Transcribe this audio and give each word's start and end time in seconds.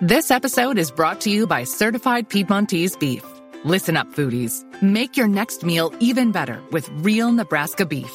This 0.00 0.30
episode 0.30 0.78
is 0.78 0.92
brought 0.92 1.22
to 1.22 1.30
you 1.30 1.48
by 1.48 1.64
Certified 1.64 2.28
Piedmontese 2.28 2.94
Beef. 2.94 3.24
Listen 3.64 3.96
up, 3.96 4.06
foodies. 4.12 4.64
Make 4.80 5.16
your 5.16 5.26
next 5.26 5.64
meal 5.64 5.92
even 5.98 6.30
better 6.30 6.62
with 6.70 6.88
real 7.02 7.32
Nebraska 7.32 7.84
beef. 7.84 8.08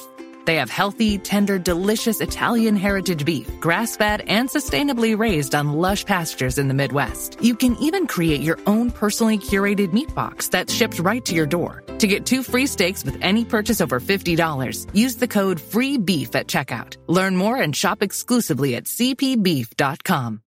They 0.46 0.56
have 0.56 0.70
healthy, 0.70 1.18
tender, 1.18 1.60
delicious 1.60 2.22
Italian 2.22 2.78
heritage 2.78 3.26
beef, 3.26 3.60
grass 3.60 3.98
fed 3.98 4.22
and 4.30 4.48
sustainably 4.48 5.20
raised 5.20 5.56
on 5.56 5.74
lush 5.74 6.06
pastures 6.06 6.58
in 6.58 6.70
the 6.70 6.74
Midwest. 6.74 7.38
You 7.42 7.54
can 7.54 7.76
even 7.80 8.08
create 8.08 8.42
your 8.42 8.62
own 8.66 8.90
personally 8.90 9.38
curated 9.38 9.92
meat 9.92 10.16
box 10.16 10.48
that's 10.48 10.74
shipped 10.74 11.00
right 11.00 11.26
to 11.26 11.36
your 11.36 11.46
door. 11.46 11.84
To 11.98 12.08
get 12.08 12.26
two 12.26 12.44
free 12.44 12.66
steaks 12.66 13.04
with 13.04 13.18
any 13.22 13.44
purchase 13.44 13.82
over 13.82 14.00
$50, 14.00 14.88
use 14.96 15.18
the 15.18 15.28
code 15.28 15.60
FREEBEEF 15.60 16.34
at 16.34 16.48
checkout. 16.48 16.96
Learn 17.08 17.36
more 17.36 17.60
and 17.62 17.76
shop 17.76 18.02
exclusively 18.02 18.76
at 18.78 18.86
cpbeef.com. 18.86 20.43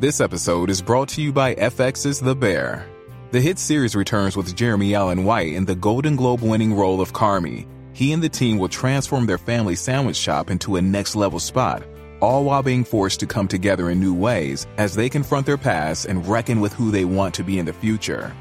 This 0.00 0.22
episode 0.22 0.70
is 0.70 0.80
brought 0.80 1.10
to 1.10 1.20
you 1.20 1.30
by 1.30 1.54
FX's 1.56 2.20
The 2.20 2.34
Bear. 2.34 2.86
The 3.32 3.40
hit 3.42 3.58
series 3.58 3.94
returns 3.94 4.34
with 4.34 4.56
Jeremy 4.56 4.94
Allen 4.94 5.24
White 5.24 5.52
in 5.52 5.66
the 5.66 5.74
Golden 5.74 6.16
Globe 6.16 6.40
winning 6.40 6.72
role 6.72 7.02
of 7.02 7.12
Carmy. 7.12 7.66
He 7.92 8.14
and 8.14 8.22
the 8.22 8.28
team 8.30 8.56
will 8.56 8.70
transform 8.70 9.26
their 9.26 9.36
family 9.36 9.76
sandwich 9.76 10.16
shop 10.16 10.48
into 10.48 10.76
a 10.76 10.80
next 10.80 11.16
level 11.16 11.38
spot, 11.38 11.82
all 12.20 12.44
while 12.44 12.62
being 12.62 12.82
forced 12.82 13.20
to 13.20 13.26
come 13.26 13.46
together 13.46 13.90
in 13.90 14.00
new 14.00 14.14
ways 14.14 14.66
as 14.78 14.94
they 14.94 15.10
confront 15.10 15.44
their 15.44 15.58
past 15.58 16.06
and 16.06 16.26
reckon 16.26 16.62
with 16.62 16.72
who 16.72 16.90
they 16.90 17.04
want 17.04 17.34
to 17.34 17.44
be 17.44 17.58
in 17.58 17.66
the 17.66 17.72
future. 17.74 18.32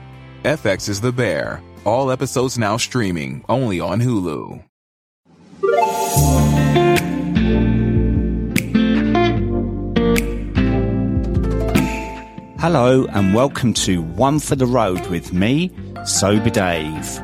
FX 0.44 0.88
is 0.88 1.02
The 1.02 1.12
Bear. 1.12 1.62
All 1.84 2.10
episodes 2.10 2.58
now 2.58 2.78
streaming 2.78 3.44
only 3.50 3.82
on 3.82 4.00
Hulu. 4.00 4.64
Hello 12.62 13.06
and 13.12 13.34
welcome 13.34 13.74
to 13.74 14.02
One 14.02 14.38
for 14.38 14.58
the 14.58 14.66
Road 14.66 15.08
with 15.08 15.32
me, 15.32 15.72
Sober 16.04 16.50
Dave. 16.50 17.20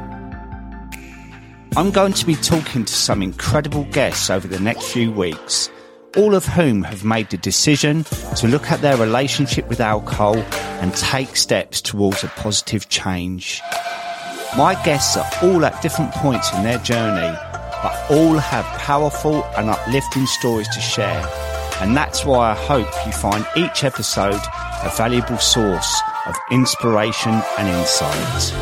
I'm 1.76 1.92
going 1.92 2.14
to 2.14 2.26
be 2.26 2.36
talking 2.36 2.86
to 2.86 2.94
some 2.94 3.22
incredible 3.22 3.84
guests 3.92 4.30
over 4.30 4.48
the 4.48 4.62
next 4.62 4.94
few 4.94 5.12
weeks, 5.12 5.70
all 6.16 6.36
of 6.36 6.46
whom 6.46 6.84
have 6.84 7.04
made 7.04 7.32
the 7.32 7.38
decision 7.38 8.06
to 8.38 8.48
look 8.48 8.72
at 8.72 8.80
their 8.80 8.96
relationship 8.96 9.68
with 9.68 9.82
alcohol 9.82 10.38
and 10.38 10.96
take 10.96 11.36
steps 11.36 11.82
towards 11.82 12.24
a 12.24 12.30
positive 12.30 12.88
change. 12.88 13.62
My 14.56 14.82
guests 14.86 15.18
are 15.18 15.30
all 15.44 15.66
at 15.66 15.82
different 15.82 16.14
points 16.14 16.54
in 16.54 16.64
their 16.64 16.80
journey, 16.80 17.38
but 17.84 18.06
all 18.10 18.38
have 18.38 18.64
powerful 18.80 19.44
and 19.58 19.70
uplifting 19.70 20.28
stories 20.28 20.70
to 20.70 20.80
share. 20.80 21.30
And 21.82 21.98
that's 21.98 22.24
why 22.24 22.52
I 22.52 22.56
hope 22.56 22.88
you 23.06 23.12
find 23.12 23.46
each 23.58 23.84
episode 23.84 24.40
a 24.86 24.90
valuable 24.90 25.40
source 25.40 26.00
of 26.28 26.36
inspiration 26.52 27.34
and 27.58 27.68
insight. 27.68 28.54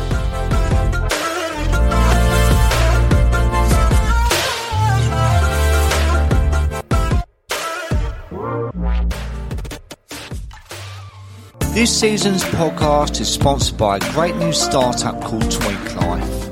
This 11.74 12.00
season's 12.00 12.42
podcast 12.44 13.20
is 13.20 13.28
sponsored 13.28 13.76
by 13.76 13.96
a 13.96 14.00
great 14.12 14.34
new 14.36 14.52
startup 14.52 15.20
called 15.22 15.50
Tweak 15.50 15.96
Life. 15.96 16.50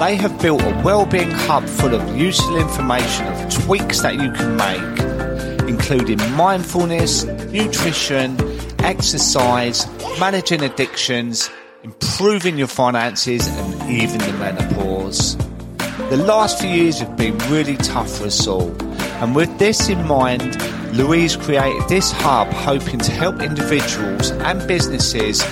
They 0.00 0.16
have 0.16 0.42
built 0.42 0.60
a 0.60 0.82
well-being 0.84 1.30
hub 1.30 1.64
full 1.66 1.94
of 1.94 2.16
useful 2.16 2.56
information 2.56 3.28
of 3.28 3.48
tweaks 3.64 4.00
that 4.00 4.14
you 4.14 4.32
can 4.32 4.56
make, 4.56 5.68
including 5.68 6.18
mindfulness, 6.32 7.22
nutrition, 7.24 8.36
exercise, 8.82 9.86
managing 10.18 10.62
addictions, 10.62 11.50
improving 11.82 12.58
your 12.58 12.66
finances, 12.66 13.46
and 13.48 13.90
even 13.90 14.18
the 14.18 14.32
menopause. 14.34 15.36
The 16.10 16.16
last 16.16 16.60
few 16.60 16.70
years 16.70 17.00
have 17.00 17.16
been 17.16 17.36
really 17.50 17.76
tough 17.76 18.18
for 18.18 18.26
us 18.26 18.46
all, 18.46 18.70
and 19.22 19.34
with 19.34 19.58
this 19.58 19.88
in 19.88 20.04
mind, 20.06 20.60
Louise 20.92 21.36
created 21.36 21.88
this 21.88 22.12
hub 22.12 22.48
hoping 22.48 22.98
to 23.00 23.12
help 23.12 23.40
individuals 23.40 24.30
and 24.30 24.66
businesses 24.68 25.42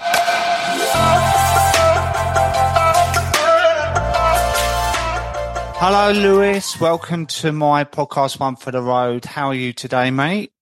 Hello, 5.83 6.13
Louis. 6.13 6.81
Welcome 6.81 7.27
to 7.27 7.51
my 7.51 7.83
podcast, 7.85 8.39
One 8.39 8.55
for 8.55 8.71
the 8.71 8.83
Road. 8.83 9.25
How 9.25 9.49
are 9.49 9.55
you 9.55 9.73
today, 9.73 10.11
mate? 10.13 10.53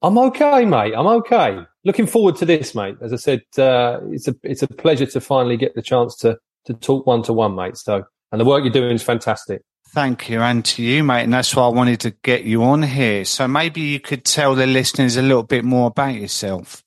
I'm 0.00 0.16
okay, 0.16 0.64
mate. 0.64 0.94
I'm 0.96 1.06
okay. 1.06 1.58
Looking 1.84 2.06
forward 2.06 2.36
to 2.36 2.46
this, 2.46 2.74
mate. 2.74 2.96
As 3.02 3.12
I 3.12 3.16
said, 3.16 3.42
uh, 3.58 4.00
it's 4.10 4.28
a 4.28 4.36
it's 4.44 4.62
a 4.62 4.68
pleasure 4.68 5.06
to 5.06 5.20
finally 5.20 5.56
get 5.56 5.74
the 5.74 5.82
chance 5.82 6.16
to 6.18 6.38
to 6.66 6.74
talk 6.74 7.06
one 7.06 7.22
to 7.24 7.32
one, 7.32 7.54
mate. 7.54 7.76
So, 7.76 8.04
and 8.30 8.40
the 8.40 8.44
work 8.44 8.64
you're 8.64 8.72
doing 8.72 8.92
is 8.92 9.02
fantastic. 9.02 9.62
Thank 9.92 10.30
you, 10.30 10.40
and 10.40 10.64
to 10.64 10.82
you, 10.82 11.04
mate. 11.04 11.24
And 11.24 11.34
that's 11.34 11.54
why 11.54 11.64
I 11.64 11.68
wanted 11.68 12.00
to 12.00 12.12
get 12.22 12.44
you 12.44 12.64
on 12.64 12.82
here. 12.82 13.26
So 13.26 13.46
maybe 13.46 13.82
you 13.82 14.00
could 14.00 14.24
tell 14.24 14.54
the 14.54 14.66
listeners 14.66 15.18
a 15.18 15.22
little 15.22 15.42
bit 15.42 15.66
more 15.66 15.88
about 15.88 16.14
yourself. 16.14 16.82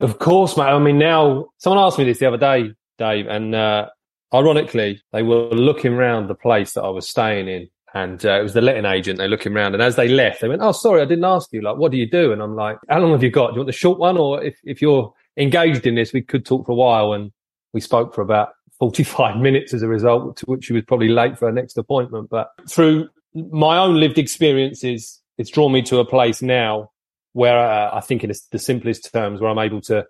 Of 0.00 0.18
course, 0.18 0.56
mate. 0.56 0.64
I 0.64 0.78
mean, 0.80 0.98
now 0.98 1.50
someone 1.58 1.84
asked 1.84 1.98
me 1.98 2.04
this 2.04 2.18
the 2.18 2.26
other 2.26 2.36
day, 2.36 2.74
Dave, 2.98 3.28
and 3.28 3.54
uh, 3.54 3.90
ironically, 4.34 5.00
they 5.12 5.22
were 5.22 5.50
looking 5.50 5.92
around 5.92 6.26
the 6.26 6.34
place 6.34 6.72
that 6.72 6.82
I 6.82 6.88
was 6.88 7.08
staying 7.08 7.46
in, 7.46 7.68
and 7.94 8.26
uh, 8.26 8.40
it 8.40 8.42
was 8.42 8.54
the 8.54 8.60
letting 8.60 8.86
agent. 8.86 9.18
They're 9.18 9.28
looking 9.28 9.54
around, 9.56 9.74
and 9.74 9.82
as 9.82 9.94
they 9.94 10.08
left, 10.08 10.40
they 10.40 10.48
went, 10.48 10.60
"Oh, 10.60 10.72
sorry, 10.72 11.00
I 11.00 11.04
didn't 11.04 11.26
ask 11.26 11.52
you. 11.52 11.60
Like, 11.60 11.76
what 11.76 11.92
do 11.92 11.96
you 11.96 12.10
do?" 12.10 12.32
And 12.32 12.42
I'm 12.42 12.56
like, 12.56 12.78
"How 12.88 12.98
long 12.98 13.12
have 13.12 13.22
you 13.22 13.30
got? 13.30 13.50
Do 13.50 13.54
you 13.54 13.60
want 13.60 13.68
the 13.68 13.72
short 13.72 14.00
one, 14.00 14.18
or 14.18 14.42
if 14.42 14.58
if 14.64 14.82
you're 14.82 15.14
engaged 15.36 15.86
in 15.86 15.94
this, 15.94 16.12
we 16.12 16.22
could 16.22 16.44
talk 16.44 16.66
for 16.66 16.72
a 16.72 16.74
while." 16.74 17.12
And 17.12 17.30
we 17.72 17.80
spoke 17.80 18.16
for 18.16 18.22
about 18.22 18.50
45 18.78 19.36
minutes 19.40 19.74
as 19.74 19.82
a 19.82 19.88
result, 19.88 20.36
to 20.38 20.46
which 20.46 20.64
she 20.64 20.72
was 20.72 20.84
probably 20.84 21.08
late 21.08 21.38
for 21.38 21.46
her 21.46 21.52
next 21.52 21.76
appointment. 21.78 22.30
But 22.30 22.50
through 22.68 23.08
my 23.34 23.78
own 23.78 24.00
lived 24.00 24.18
experiences, 24.18 25.20
it's 25.36 25.50
drawn 25.50 25.72
me 25.72 25.82
to 25.82 25.98
a 25.98 26.04
place 26.04 26.42
now 26.42 26.90
where 27.32 27.58
uh, 27.58 27.90
I 27.94 28.00
think 28.00 28.24
in 28.24 28.32
the 28.50 28.58
simplest 28.58 29.12
terms, 29.12 29.40
where 29.40 29.50
I'm 29.50 29.58
able 29.58 29.80
to 29.82 30.06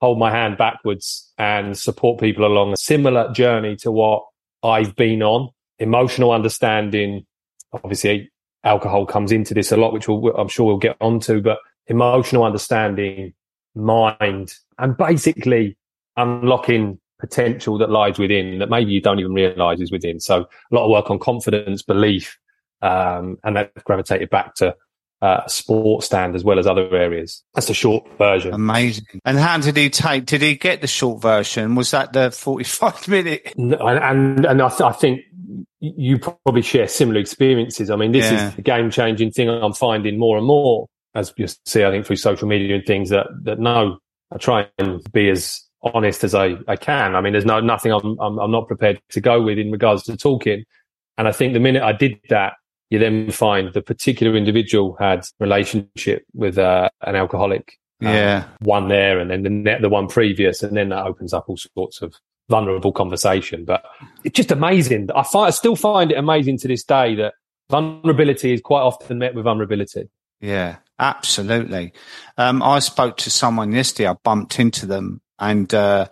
hold 0.00 0.18
my 0.18 0.30
hand 0.30 0.56
backwards 0.56 1.32
and 1.38 1.76
support 1.76 2.20
people 2.20 2.46
along 2.46 2.72
a 2.72 2.76
similar 2.76 3.32
journey 3.32 3.74
to 3.76 3.90
what 3.90 4.24
I've 4.62 4.94
been 4.94 5.22
on. 5.22 5.48
Emotional 5.80 6.30
understanding, 6.30 7.26
obviously, 7.72 8.30
alcohol 8.64 9.06
comes 9.06 9.32
into 9.32 9.54
this 9.54 9.72
a 9.72 9.76
lot, 9.76 9.92
which 9.92 10.08
we'll, 10.08 10.36
I'm 10.36 10.48
sure 10.48 10.66
we'll 10.66 10.78
get 10.78 10.96
onto, 11.00 11.40
but 11.40 11.58
emotional 11.86 12.44
understanding, 12.44 13.34
mind, 13.74 14.54
and 14.78 14.96
basically 14.96 15.76
unlocking 16.16 17.00
potential 17.18 17.78
that 17.78 17.90
lies 17.90 18.18
within 18.18 18.58
that 18.58 18.70
maybe 18.70 18.92
you 18.92 19.00
don't 19.00 19.18
even 19.18 19.32
realize 19.32 19.80
is 19.80 19.92
within. 19.92 20.20
So 20.20 20.42
a 20.42 20.74
lot 20.74 20.84
of 20.84 20.90
work 20.90 21.10
on 21.10 21.18
confidence, 21.18 21.82
belief, 21.82 22.38
um, 22.82 23.38
and 23.44 23.56
that 23.56 23.72
gravitated 23.84 24.30
back 24.30 24.54
to 24.56 24.76
uh, 25.20 25.46
sport 25.48 26.04
stand 26.04 26.36
as 26.36 26.44
well 26.44 26.58
as 26.58 26.66
other 26.66 26.94
areas. 26.94 27.42
That's 27.54 27.66
the 27.66 27.74
short 27.74 28.06
version. 28.18 28.54
Amazing. 28.54 29.20
And 29.24 29.36
how 29.36 29.58
did 29.58 29.76
he 29.76 29.90
take? 29.90 30.26
Did 30.26 30.42
he 30.42 30.54
get 30.54 30.80
the 30.80 30.86
short 30.86 31.20
version? 31.20 31.74
Was 31.74 31.90
that 31.90 32.12
the 32.12 32.30
forty-five 32.30 33.08
minute? 33.08 33.52
No, 33.56 33.78
and 33.78 34.46
and 34.46 34.62
I, 34.62 34.68
th- 34.68 34.80
I, 34.82 34.92
think 34.92 35.22
you 35.80 36.18
probably 36.18 36.62
share 36.62 36.86
similar 36.86 37.18
experiences. 37.18 37.90
I 37.90 37.96
mean, 37.96 38.12
this 38.12 38.30
yeah. 38.30 38.48
is 38.48 38.54
the 38.54 38.62
game 38.62 38.90
changing 38.90 39.32
thing 39.32 39.48
I'm 39.48 39.72
finding 39.72 40.18
more 40.18 40.38
and 40.38 40.46
more 40.46 40.86
as 41.14 41.32
you 41.36 41.46
see. 41.66 41.84
I 41.84 41.90
think 41.90 42.06
through 42.06 42.16
social 42.16 42.46
media 42.46 42.76
and 42.76 42.86
things 42.86 43.10
that 43.10 43.26
that 43.42 43.58
no, 43.58 43.98
I 44.32 44.38
try 44.38 44.68
and 44.78 45.02
be 45.12 45.30
as 45.30 45.67
honest 45.82 46.24
as 46.24 46.34
I, 46.34 46.56
I 46.66 46.76
can. 46.76 47.14
I 47.14 47.20
mean, 47.20 47.32
there's 47.32 47.44
no 47.44 47.60
nothing 47.60 47.92
I'm, 47.92 48.18
I'm, 48.20 48.38
I'm 48.38 48.50
not 48.50 48.66
prepared 48.66 49.00
to 49.10 49.20
go 49.20 49.42
with 49.42 49.58
in 49.58 49.70
regards 49.70 50.02
to 50.04 50.16
talking. 50.16 50.64
And 51.16 51.28
I 51.28 51.32
think 51.32 51.52
the 51.52 51.60
minute 51.60 51.82
I 51.82 51.92
did 51.92 52.18
that, 52.28 52.54
you 52.90 52.98
then 52.98 53.30
find 53.30 53.72
the 53.72 53.82
particular 53.82 54.36
individual 54.36 54.96
had 54.98 55.24
relationship 55.40 56.24
with 56.34 56.58
uh, 56.58 56.88
an 57.02 57.16
alcoholic 57.16 57.78
Yeah. 58.00 58.44
Um, 58.44 58.56
one 58.60 58.88
there 58.88 59.18
and 59.18 59.30
then 59.30 59.42
the 59.42 59.50
net, 59.50 59.82
the 59.82 59.88
one 59.88 60.06
previous, 60.06 60.62
and 60.62 60.76
then 60.76 60.90
that 60.90 61.04
opens 61.04 61.32
up 61.32 61.48
all 61.48 61.56
sorts 61.56 62.00
of 62.00 62.14
vulnerable 62.48 62.92
conversation. 62.92 63.64
But 63.64 63.84
it's 64.24 64.36
just 64.36 64.50
amazing. 64.50 65.10
I 65.14 65.22
find, 65.22 65.48
I 65.48 65.50
still 65.50 65.76
find 65.76 66.12
it 66.12 66.16
amazing 66.16 66.58
to 66.58 66.68
this 66.68 66.84
day 66.84 67.14
that 67.16 67.34
vulnerability 67.68 68.52
is 68.52 68.60
quite 68.60 68.82
often 68.82 69.18
met 69.18 69.34
with 69.34 69.44
vulnerability. 69.44 70.08
Yeah, 70.40 70.76
absolutely. 70.98 71.92
Um, 72.36 72.62
I 72.62 72.78
spoke 72.78 73.16
to 73.18 73.30
someone 73.30 73.72
yesterday. 73.72 74.08
I 74.08 74.14
bumped 74.22 74.60
into 74.60 74.86
them, 74.86 75.20
and 75.38 75.72
uh, 75.74 76.06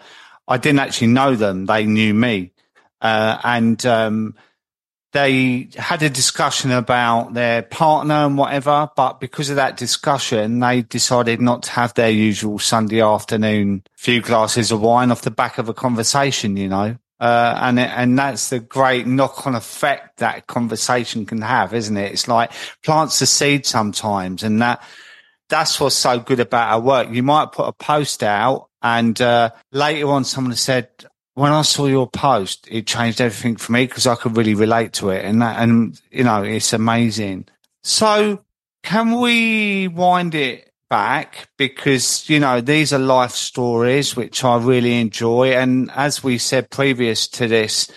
I 0.48 0.58
didn't 0.58 0.80
actually 0.80 1.08
know 1.08 1.34
them. 1.34 1.66
They 1.66 1.84
knew 1.86 2.14
me, 2.14 2.52
uh, 3.00 3.38
and 3.44 3.84
um, 3.86 4.34
they 5.12 5.68
had 5.76 6.02
a 6.02 6.10
discussion 6.10 6.70
about 6.70 7.34
their 7.34 7.62
partner 7.62 8.14
and 8.14 8.36
whatever. 8.36 8.90
But 8.96 9.18
because 9.18 9.50
of 9.50 9.56
that 9.56 9.76
discussion, 9.76 10.60
they 10.60 10.82
decided 10.82 11.40
not 11.40 11.62
to 11.64 11.70
have 11.70 11.94
their 11.94 12.10
usual 12.10 12.58
Sunday 12.58 13.00
afternoon 13.00 13.82
few 13.94 14.20
glasses 14.20 14.70
of 14.70 14.80
wine 14.82 15.10
off 15.10 15.22
the 15.22 15.30
back 15.30 15.58
of 15.58 15.68
a 15.68 15.74
conversation. 15.74 16.56
You 16.56 16.68
know, 16.68 16.98
uh, 17.18 17.58
and 17.62 17.80
and 17.80 18.18
that's 18.18 18.50
the 18.50 18.60
great 18.60 19.06
knock 19.06 19.46
on 19.46 19.54
effect 19.54 20.18
that 20.18 20.46
conversation 20.46 21.24
can 21.24 21.40
have, 21.40 21.72
isn't 21.72 21.96
it? 21.96 22.12
It's 22.12 22.28
like 22.28 22.52
plants 22.84 23.18
the 23.18 23.26
seed 23.26 23.64
sometimes, 23.64 24.42
and 24.42 24.60
that 24.60 24.82
that's 25.48 25.80
what's 25.80 25.94
so 25.94 26.18
good 26.18 26.40
about 26.40 26.72
our 26.72 26.80
work. 26.80 27.08
You 27.10 27.22
might 27.22 27.52
put 27.52 27.68
a 27.68 27.72
post 27.72 28.22
out, 28.22 28.68
and 28.86 29.20
uh, 29.20 29.50
later 29.72 30.08
on, 30.08 30.24
someone 30.24 30.54
said, 30.54 30.88
"When 31.34 31.52
I 31.52 31.62
saw 31.62 31.86
your 31.86 32.08
post, 32.08 32.68
it 32.70 32.86
changed 32.86 33.20
everything 33.20 33.56
for 33.56 33.72
me 33.72 33.86
because 33.86 34.06
I 34.06 34.14
could 34.14 34.36
really 34.36 34.54
relate 34.54 34.92
to 34.94 35.10
it." 35.10 35.24
And 35.24 35.42
that, 35.42 35.60
and 35.60 36.00
you 36.10 36.24
know, 36.24 36.42
it's 36.42 36.72
amazing. 36.72 37.46
So, 37.82 38.44
can 38.82 39.20
we 39.20 39.88
wind 39.88 40.34
it 40.34 40.66
back 40.88 41.48
because, 41.56 42.28
you 42.28 42.38
know, 42.38 42.60
these 42.60 42.92
are 42.92 42.98
life 42.98 43.32
stories, 43.32 44.14
which 44.14 44.44
I 44.44 44.56
really 44.56 45.00
enjoy. 45.00 45.52
And 45.52 45.90
as 45.92 46.22
we 46.22 46.38
said 46.38 46.70
previous 46.70 47.26
to 47.28 47.48
this, 47.48 47.90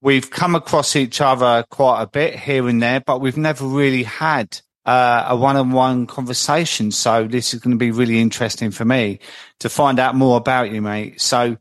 we've 0.00 0.30
come 0.30 0.54
across 0.54 0.94
each 0.96 1.20
other 1.20 1.64
quite 1.70 2.02
a 2.02 2.06
bit 2.06 2.38
here 2.38 2.68
and 2.68 2.82
there, 2.82 3.00
but 3.00 3.20
we've 3.20 3.36
never 3.36 3.64
really 3.64 4.02
had 4.02 4.60
uh, 4.88 5.26
a 5.28 5.36
one-on-one 5.36 6.06
conversation. 6.06 6.90
So 6.90 7.28
this 7.28 7.52
is 7.52 7.60
going 7.60 7.72
to 7.72 7.78
be 7.78 7.90
really 7.90 8.22
interesting 8.22 8.70
for 8.70 8.86
me 8.86 9.20
to 9.58 9.68
find 9.68 9.98
out 9.98 10.14
more 10.14 10.38
about 10.38 10.72
you, 10.72 10.80
mate. 10.80 11.20
So 11.20 11.58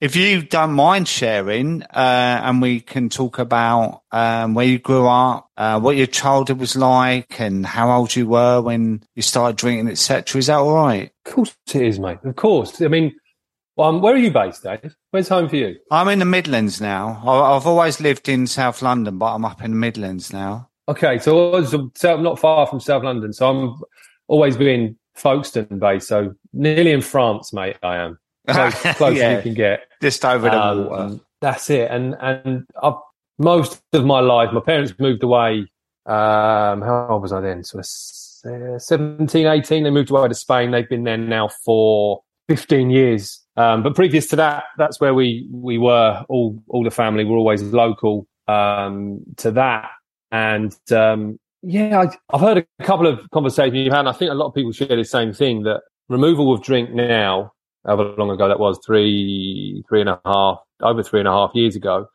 if 0.00 0.16
you 0.16 0.40
don't 0.40 0.72
mind 0.72 1.06
sharing, 1.06 1.82
uh, 1.82 2.40
and 2.42 2.62
we 2.62 2.80
can 2.80 3.10
talk 3.10 3.38
about 3.38 4.00
um, 4.12 4.54
where 4.54 4.64
you 4.64 4.78
grew 4.78 5.06
up, 5.06 5.50
uh, 5.58 5.78
what 5.78 5.96
your 5.96 6.06
childhood 6.06 6.58
was 6.58 6.74
like, 6.74 7.38
and 7.38 7.66
how 7.66 7.90
old 7.90 8.16
you 8.16 8.26
were 8.26 8.62
when 8.62 9.02
you 9.14 9.20
started 9.20 9.58
drinking, 9.58 9.88
etc. 9.88 10.38
Is 10.38 10.46
that 10.46 10.56
all 10.56 10.74
right? 10.74 11.10
Of 11.26 11.34
course 11.34 11.54
it 11.74 11.82
is, 11.82 12.00
mate. 12.00 12.16
Of 12.24 12.34
course. 12.36 12.80
I 12.80 12.88
mean, 12.88 13.14
um, 13.76 14.00
where 14.00 14.14
are 14.14 14.18
you 14.18 14.30
based, 14.30 14.62
Dave? 14.62 14.96
Where's 15.10 15.28
home 15.28 15.50
for 15.50 15.56
you? 15.56 15.76
I'm 15.90 16.08
in 16.08 16.20
the 16.20 16.24
Midlands 16.24 16.80
now. 16.80 17.20
I've 17.28 17.66
always 17.66 18.00
lived 18.00 18.26
in 18.26 18.46
South 18.46 18.80
London, 18.80 19.18
but 19.18 19.34
I'm 19.34 19.44
up 19.44 19.62
in 19.62 19.72
the 19.72 19.76
Midlands 19.76 20.32
now. 20.32 20.69
Okay, 20.90 21.20
so 21.20 21.54
I'm 21.54 22.22
not 22.24 22.40
far 22.40 22.66
from 22.66 22.80
South 22.80 23.04
London, 23.04 23.32
so 23.32 23.48
I'm 23.48 23.80
always 24.26 24.56
been 24.56 24.96
Folkestone 25.14 25.78
based, 25.78 26.08
so 26.08 26.34
nearly 26.52 26.90
in 26.90 27.00
France, 27.00 27.52
mate. 27.52 27.76
I 27.80 27.98
am 27.98 28.18
close, 28.48 28.74
close 28.96 29.16
yeah. 29.16 29.28
as 29.28 29.36
you 29.36 29.42
can 29.42 29.54
get. 29.54 29.82
Just 30.02 30.24
over 30.24 30.50
the 30.50 30.60
um, 30.60 30.86
water. 30.86 31.20
That's 31.40 31.70
it. 31.70 31.92
And 31.92 32.16
and 32.20 32.66
I've, 32.82 32.94
most 33.38 33.80
of 33.92 34.04
my 34.04 34.18
life, 34.18 34.52
my 34.52 34.58
parents 34.58 34.92
moved 34.98 35.22
away. 35.22 35.70
Um, 36.06 36.82
how 36.82 37.06
old 37.08 37.22
was 37.22 37.32
I 37.32 37.40
then? 37.40 37.62
Sort 37.62 37.84
of 37.84 38.82
17, 38.82 39.46
18. 39.46 39.84
They 39.84 39.90
moved 39.90 40.10
away 40.10 40.26
to 40.26 40.34
Spain. 40.34 40.72
They've 40.72 40.88
been 40.88 41.04
there 41.04 41.16
now 41.16 41.50
for 41.64 42.22
15 42.48 42.90
years. 42.90 43.40
Um, 43.56 43.84
but 43.84 43.94
previous 43.94 44.26
to 44.28 44.36
that, 44.36 44.64
that's 44.76 45.00
where 45.00 45.14
we 45.14 45.46
we 45.52 45.78
were. 45.78 46.24
All 46.28 46.60
all 46.66 46.82
the 46.82 46.90
family 46.90 47.24
were 47.24 47.36
always 47.36 47.62
local 47.62 48.26
um, 48.48 49.20
to 49.36 49.52
that. 49.52 49.90
And 50.32 50.76
um, 50.92 51.38
yeah, 51.62 52.00
I, 52.00 52.36
have 52.36 52.40
heard 52.40 52.58
a 52.58 52.84
couple 52.84 53.06
of 53.06 53.20
conversations 53.32 53.76
you've 53.76 53.92
had. 53.92 54.00
And 54.00 54.08
I 54.08 54.12
think 54.12 54.30
a 54.30 54.34
lot 54.34 54.48
of 54.48 54.54
people 54.54 54.72
share 54.72 54.96
the 54.96 55.04
same 55.04 55.32
thing 55.32 55.62
that 55.64 55.82
removal 56.08 56.52
of 56.52 56.62
drink 56.62 56.90
now 56.90 57.52
however 57.86 58.14
long 58.18 58.30
ago 58.30 58.48
that 58.48 58.60
was, 58.60 58.78
three, 58.84 59.82
three 59.88 60.00
and 60.00 60.10
a 60.10 60.20
half, 60.24 60.58
over 60.80 61.02
three 61.02 61.20
and 61.20 61.28
a 61.28 61.32
half 61.32 61.50
years 61.54 61.76
ago, 61.76 62.06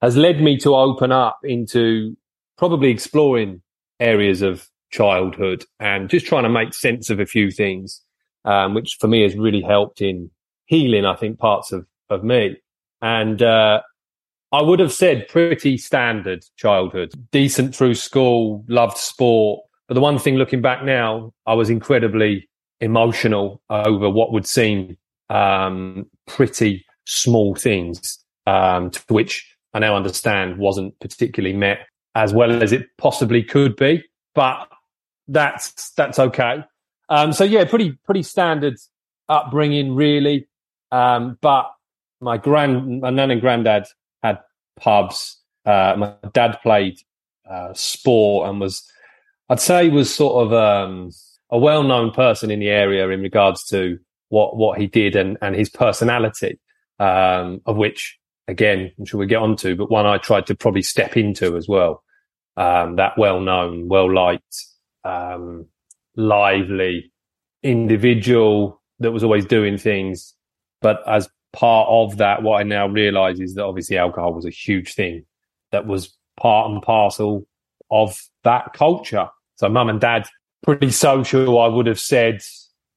has 0.00 0.16
led 0.16 0.40
me 0.40 0.56
to 0.58 0.74
open 0.74 1.12
up 1.12 1.38
into 1.44 2.16
probably 2.58 2.90
exploring 2.90 3.62
areas 4.00 4.42
of 4.42 4.68
childhood 4.90 5.64
and 5.80 6.10
just 6.10 6.26
trying 6.26 6.42
to 6.42 6.48
make 6.48 6.74
sense 6.74 7.08
of 7.08 7.20
a 7.20 7.26
few 7.26 7.50
things, 7.50 8.02
um, 8.44 8.74
which 8.74 8.96
for 9.00 9.06
me 9.06 9.22
has 9.22 9.36
really 9.36 9.62
helped 9.62 10.00
in 10.00 10.30
healing, 10.66 11.04
I 11.04 11.14
think, 11.14 11.38
parts 11.38 11.72
of, 11.72 11.86
of 12.10 12.24
me. 12.24 12.56
And, 13.00 13.42
uh, 13.42 13.82
I 14.52 14.60
would 14.60 14.80
have 14.80 14.92
said 14.92 15.28
pretty 15.28 15.78
standard 15.78 16.44
childhood, 16.56 17.14
decent 17.30 17.74
through 17.74 17.94
school, 17.94 18.64
loved 18.68 18.98
sport. 18.98 19.64
But 19.88 19.94
the 19.94 20.00
one 20.00 20.18
thing 20.18 20.36
looking 20.36 20.60
back 20.60 20.84
now, 20.84 21.32
I 21.46 21.54
was 21.54 21.70
incredibly 21.70 22.48
emotional 22.80 23.62
over 23.70 24.10
what 24.10 24.32
would 24.32 24.46
seem 24.46 24.98
um, 25.30 26.06
pretty 26.26 26.84
small 27.06 27.54
things, 27.54 28.18
um, 28.46 28.90
to 28.90 29.02
which 29.08 29.56
I 29.72 29.78
now 29.78 29.96
understand 29.96 30.58
wasn't 30.58 30.98
particularly 31.00 31.56
met 31.56 31.78
as 32.14 32.34
well 32.34 32.62
as 32.62 32.72
it 32.72 32.86
possibly 32.98 33.42
could 33.42 33.74
be. 33.76 34.04
But 34.34 34.68
that's 35.28 35.92
that's 35.92 36.18
okay. 36.18 36.64
Um, 37.08 37.32
so 37.32 37.44
yeah, 37.44 37.64
pretty 37.64 37.92
pretty 38.04 38.22
standard 38.22 38.76
upbringing, 39.30 39.94
really. 39.94 40.46
Um, 40.90 41.38
but 41.40 41.70
my 42.20 42.36
grand, 42.36 43.00
my 43.00 43.08
nan 43.08 43.30
and 43.30 43.40
granddad 43.40 43.86
had 44.22 44.38
pubs. 44.78 45.38
Uh, 45.64 45.94
my 45.96 46.14
dad 46.32 46.58
played 46.62 46.98
uh, 47.48 47.72
sport 47.74 48.48
and 48.48 48.60
was, 48.60 48.88
I'd 49.48 49.60
say, 49.60 49.88
was 49.88 50.14
sort 50.14 50.46
of 50.46 50.52
um, 50.52 51.10
a 51.50 51.58
well-known 51.58 52.10
person 52.10 52.50
in 52.50 52.60
the 52.60 52.68
area 52.68 53.08
in 53.08 53.20
regards 53.20 53.64
to 53.66 53.98
what 54.32 54.56
what 54.56 54.78
he 54.80 54.86
did 54.86 55.14
and 55.14 55.36
and 55.42 55.54
his 55.54 55.68
personality, 55.68 56.58
um, 56.98 57.60
of 57.66 57.76
which 57.76 58.18
again 58.48 58.90
I'm 58.98 59.04
sure 59.04 59.20
we 59.20 59.26
get 59.26 59.42
onto, 59.42 59.76
but 59.76 59.90
one 59.90 60.06
I 60.06 60.16
tried 60.16 60.46
to 60.46 60.54
probably 60.54 60.82
step 60.82 61.16
into 61.16 61.56
as 61.56 61.68
well. 61.68 62.02
Um, 62.56 62.96
that 62.96 63.18
well 63.18 63.40
known, 63.40 63.88
well 63.88 64.12
liked, 64.12 64.64
um, 65.04 65.66
lively 66.16 67.12
individual 67.62 68.80
that 69.00 69.12
was 69.12 69.22
always 69.22 69.44
doing 69.44 69.76
things, 69.76 70.34
but 70.80 71.06
as 71.06 71.28
part 71.52 71.88
of 71.88 72.16
that, 72.18 72.42
what 72.42 72.60
I 72.60 72.62
now 72.62 72.86
realise 72.88 73.40
is 73.40 73.54
that 73.54 73.64
obviously 73.64 73.98
alcohol 73.98 74.32
was 74.32 74.46
a 74.46 74.50
huge 74.50 74.94
thing 74.94 75.24
that 75.70 75.86
was 75.86 76.16
part 76.36 76.70
and 76.70 76.82
parcel 76.82 77.46
of 77.90 78.18
that 78.44 78.72
culture. 78.72 79.28
So 79.56 79.68
mum 79.68 79.88
and 79.88 80.00
dad, 80.00 80.26
pretty 80.62 80.90
social, 80.90 81.60
I 81.60 81.66
would 81.68 81.86
have 81.86 82.00
said, 82.00 82.40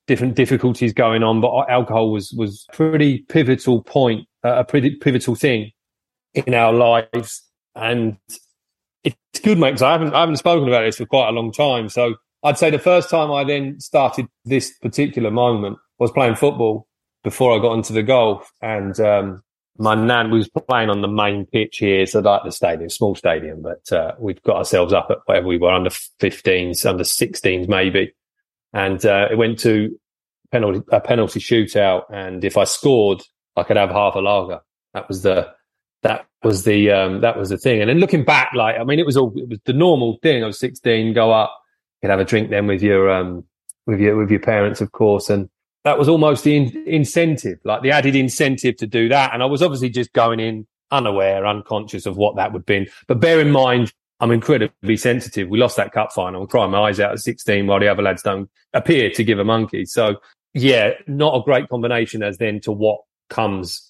different 0.07 0.35
difficulties 0.35 0.93
going 0.93 1.23
on, 1.23 1.41
but 1.41 1.69
alcohol 1.69 2.11
was 2.11 2.31
was 2.33 2.65
pretty 2.73 3.19
pivotal 3.29 3.83
point, 3.83 4.27
uh, 4.43 4.55
a 4.57 4.63
pretty 4.63 4.95
pivotal 4.95 5.35
thing 5.35 5.71
in 6.33 6.53
our 6.53 6.73
lives, 6.73 7.43
and 7.75 8.17
it's 9.03 9.17
good, 9.41 9.57
mate. 9.57 9.71
Because 9.71 9.81
I 9.81 9.91
haven't 9.91 10.13
I 10.13 10.21
haven't 10.21 10.37
spoken 10.37 10.67
about 10.67 10.81
this 10.81 10.97
for 10.97 11.05
quite 11.05 11.29
a 11.29 11.31
long 11.31 11.51
time, 11.51 11.89
so 11.89 12.15
I'd 12.43 12.57
say 12.57 12.69
the 12.69 12.79
first 12.79 13.09
time 13.09 13.31
I 13.31 13.43
then 13.43 13.79
started 13.79 14.27
this 14.45 14.71
particular 14.79 15.31
moment 15.31 15.77
was 15.97 16.11
playing 16.11 16.35
football 16.35 16.87
before 17.25 17.57
I 17.57 17.61
got 17.61 17.73
into 17.73 17.91
the 17.91 18.03
golf, 18.03 18.53
and 18.61 18.97
um, 19.01 19.43
my 19.77 19.95
nan 19.95 20.31
was 20.31 20.47
playing 20.47 20.89
on 20.89 21.01
the 21.01 21.09
main 21.09 21.45
pitch 21.45 21.79
here, 21.79 22.05
so 22.05 22.21
like 22.21 22.43
the 22.45 22.51
stadium, 22.53 22.89
small 22.89 23.15
stadium, 23.15 23.61
but 23.61 23.91
uh, 23.91 24.13
we'd 24.17 24.41
got 24.43 24.55
ourselves 24.55 24.93
up 24.93 25.07
at 25.09 25.17
whatever 25.25 25.47
we 25.47 25.57
were 25.57 25.71
under 25.71 25.89
15s, 25.89 26.85
under 26.85 27.03
16s 27.03 27.67
maybe 27.67 28.13
and 28.75 29.05
uh, 29.05 29.29
it 29.31 29.37
went 29.37 29.57
to 29.57 29.97
penalty 30.51 30.81
a 30.91 30.99
penalty 30.99 31.39
shootout. 31.39 32.03
And 32.11 32.43
if 32.43 32.57
I 32.57 32.65
scored, 32.65 33.23
I 33.55 33.63
could 33.63 33.77
have 33.77 33.89
half 33.89 34.15
a 34.15 34.19
lager. 34.19 34.59
That 34.93 35.07
was 35.07 35.23
the 35.23 35.49
that 36.03 36.27
was 36.43 36.65
the 36.65 36.91
um, 36.91 37.21
that 37.21 37.37
was 37.37 37.49
the 37.49 37.57
thing. 37.57 37.79
And 37.79 37.89
then 37.89 37.99
looking 37.99 38.25
back, 38.25 38.51
like 38.53 38.77
I 38.77 38.83
mean, 38.83 38.99
it 38.99 39.05
was 39.05 39.15
all 39.15 39.33
it 39.37 39.47
was 39.47 39.59
the 39.65 39.73
normal 39.73 40.19
thing. 40.21 40.43
I 40.43 40.47
was 40.47 40.59
sixteen, 40.59 41.13
go 41.13 41.31
up, 41.31 41.57
you 41.95 42.07
could 42.07 42.11
have 42.11 42.19
a 42.19 42.25
drink 42.25 42.49
then 42.49 42.67
with 42.67 42.83
your 42.83 43.09
um, 43.09 43.45
with 43.87 44.01
your 44.01 44.17
with 44.17 44.29
your 44.29 44.41
parents, 44.41 44.81
of 44.81 44.91
course, 44.91 45.29
and 45.29 45.49
that 45.85 45.99
was 45.99 46.09
almost 46.09 46.43
the 46.43 46.57
in- 46.57 46.83
incentive, 46.87 47.59
like 47.63 47.83
the 47.83 47.91
added 47.91 48.15
incentive 48.15 48.75
to 48.77 48.87
do 48.87 49.07
that. 49.07 49.33
And 49.33 49.41
I 49.41 49.45
was 49.45 49.61
obviously 49.61 49.89
just 49.89 50.11
going 50.13 50.39
in 50.39 50.67
unaware, 50.91 51.45
unconscious 51.45 52.05
of 52.05 52.17
what 52.17 52.35
that 52.35 52.51
would 52.51 52.65
be. 52.65 52.89
But 53.07 53.19
bear 53.19 53.39
in 53.39 53.51
mind, 53.51 53.93
I'm 54.19 54.31
incredibly 54.31 54.97
sensitive. 54.97 55.47
We 55.47 55.59
lost 55.59 55.77
that 55.77 55.91
cup 55.91 56.11
final. 56.11 56.41
I'm 56.41 56.47
crying 56.47 56.71
my 56.71 56.79
eyes 56.89 56.99
out 56.99 57.11
at 57.11 57.19
16 57.19 57.67
while 57.67 57.79
the 57.79 57.87
other 57.87 58.01
lads 58.01 58.23
don't 58.23 58.49
appear 58.73 59.11
to 59.11 59.23
give 59.23 59.37
a 59.37 59.43
monkey. 59.43 59.85
So 59.85 60.17
yeah, 60.55 60.91
not 61.05 61.35
a 61.35 61.43
great 61.43 61.69
combination 61.69 62.23
as 62.23 62.39
then 62.39 62.59
to 62.61 62.71
what 62.71 63.01
comes 63.29 63.87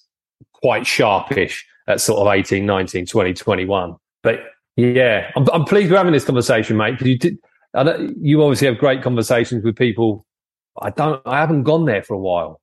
quite 0.54 0.84
sharpish 0.84 1.64
at 1.88 2.02
sort 2.02 2.20
of 2.20 2.34
18, 2.34 2.66
19, 2.66 3.06
20, 3.06 3.34
21. 3.34 3.96
But 4.22 4.42
yeah, 4.76 5.32
I'm, 5.38 5.48
I'm 5.54 5.64
pleased 5.64 5.92
we're 5.92 5.98
having 5.98 6.12
this 6.12 6.26
conversation, 6.26 6.76
mate, 6.76 6.94
because 6.94 7.08
you 7.08 7.18
did, 7.18 7.38
you 8.20 8.44
obviously 8.44 8.68
have 8.68 8.80
great 8.80 9.02
conversations 9.02 9.64
with 9.64 9.78
people 9.78 10.26
I 10.82 10.90
don't, 10.90 11.22
I 11.26 11.40
haven't 11.40 11.64
gone 11.64 11.86
there 11.86 12.04
for 12.04 12.14
a 12.14 12.20
while. 12.20 12.62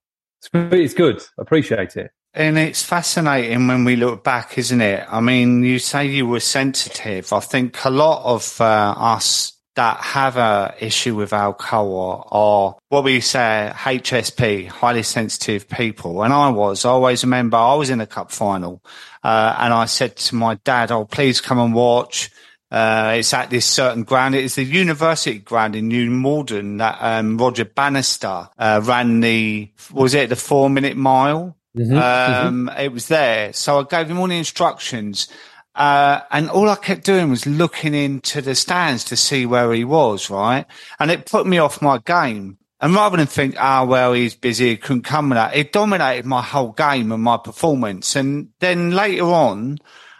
It's, 0.53 0.93
good. 0.93 1.21
I 1.39 1.41
appreciate 1.41 1.95
it. 1.95 2.11
And 2.33 2.57
it's 2.57 2.83
fascinating 2.83 3.67
when 3.67 3.85
we 3.85 3.95
look 3.95 4.23
back, 4.23 4.57
isn't 4.57 4.81
it? 4.81 5.05
I 5.09 5.21
mean, 5.21 5.63
you 5.63 5.79
say 5.79 6.07
you 6.07 6.25
were 6.27 6.39
sensitive. 6.39 7.31
I 7.31 7.39
think 7.39 7.85
a 7.85 7.89
lot 7.89 8.23
of 8.25 8.59
uh, 8.59 8.95
us 8.97 9.53
that 9.75 9.97
have 9.97 10.37
a 10.37 10.75
issue 10.79 11.15
with 11.15 11.33
alcohol 11.33 12.27
are 12.31 12.75
what 12.89 13.03
we 13.03 13.19
say 13.21 13.71
HSP, 13.73 14.67
highly 14.67 15.03
sensitive 15.03 15.67
people. 15.67 16.23
And 16.23 16.33
I 16.33 16.49
was, 16.49 16.85
I 16.85 16.89
always 16.89 17.23
remember 17.23 17.57
I 17.57 17.75
was 17.75 17.89
in 17.89 18.01
a 18.01 18.07
cup 18.07 18.31
final, 18.31 18.83
uh, 19.23 19.55
and 19.59 19.73
I 19.73 19.85
said 19.85 20.15
to 20.17 20.35
my 20.35 20.55
dad, 20.63 20.91
Oh, 20.91 21.05
please 21.05 21.41
come 21.41 21.59
and 21.59 21.73
watch. 21.73 22.29
Uh, 22.73 23.17
it's 23.17 23.31
at 23.35 23.51
this 23.51 23.67
certain 23.67 24.01
ground. 24.01 24.33
It 24.33 24.43
is 24.43 24.55
the 24.55 24.63
university 24.63 25.37
ground 25.37 25.75
in 25.75 25.89
New 25.89 26.09
Malden 26.09 26.77
that 26.77 26.97
um, 27.01 27.37
Roger 27.37 27.65
Bannister 27.65 28.49
uh, 28.57 28.81
ran 28.83 29.19
the, 29.19 29.71
was 29.91 30.15
it 30.15 30.29
the 30.29 30.35
four 30.35 30.71
minute 30.71 30.97
mile? 30.97 31.55
Mm-hmm, 31.77 31.95
um, 31.95 32.67
mm-hmm. 32.67 32.79
It 32.79 32.91
was 32.91 33.09
there. 33.09 33.53
So 33.53 33.79
I 33.79 33.83
gave 33.83 34.09
him 34.09 34.17
all 34.17 34.27
the 34.27 34.39
instructions. 34.39 35.27
Uh, 35.75 36.21
and 36.31 36.49
all 36.49 36.67
I 36.67 36.75
kept 36.75 37.05
doing 37.05 37.29
was 37.29 37.45
looking 37.45 37.93
into 37.93 38.41
the 38.41 38.55
stands 38.55 39.03
to 39.05 39.17
see 39.17 39.45
where 39.45 39.71
he 39.71 39.83
was, 39.83 40.31
right? 40.31 40.65
And 40.99 41.11
it 41.11 41.27
put 41.27 41.45
me 41.45 41.59
off 41.59 41.79
my 41.79 41.99
game. 41.99 42.57
And 42.81 42.95
rather 42.95 43.17
than 43.17 43.27
think, 43.27 43.55
ah, 43.59 43.83
oh, 43.83 43.85
well, 43.85 44.13
he's 44.13 44.35
busy, 44.35 44.69
he 44.69 44.77
couldn't 44.77 45.03
come 45.03 45.29
with 45.29 45.37
that, 45.37 45.55
it 45.55 45.71
dominated 45.71 46.25
my 46.25 46.41
whole 46.41 46.71
game 46.71 47.11
and 47.11 47.21
my 47.21 47.37
performance. 47.37 48.15
And 48.15 48.49
then 48.59 48.91
later 48.91 49.25
on, 49.25 49.77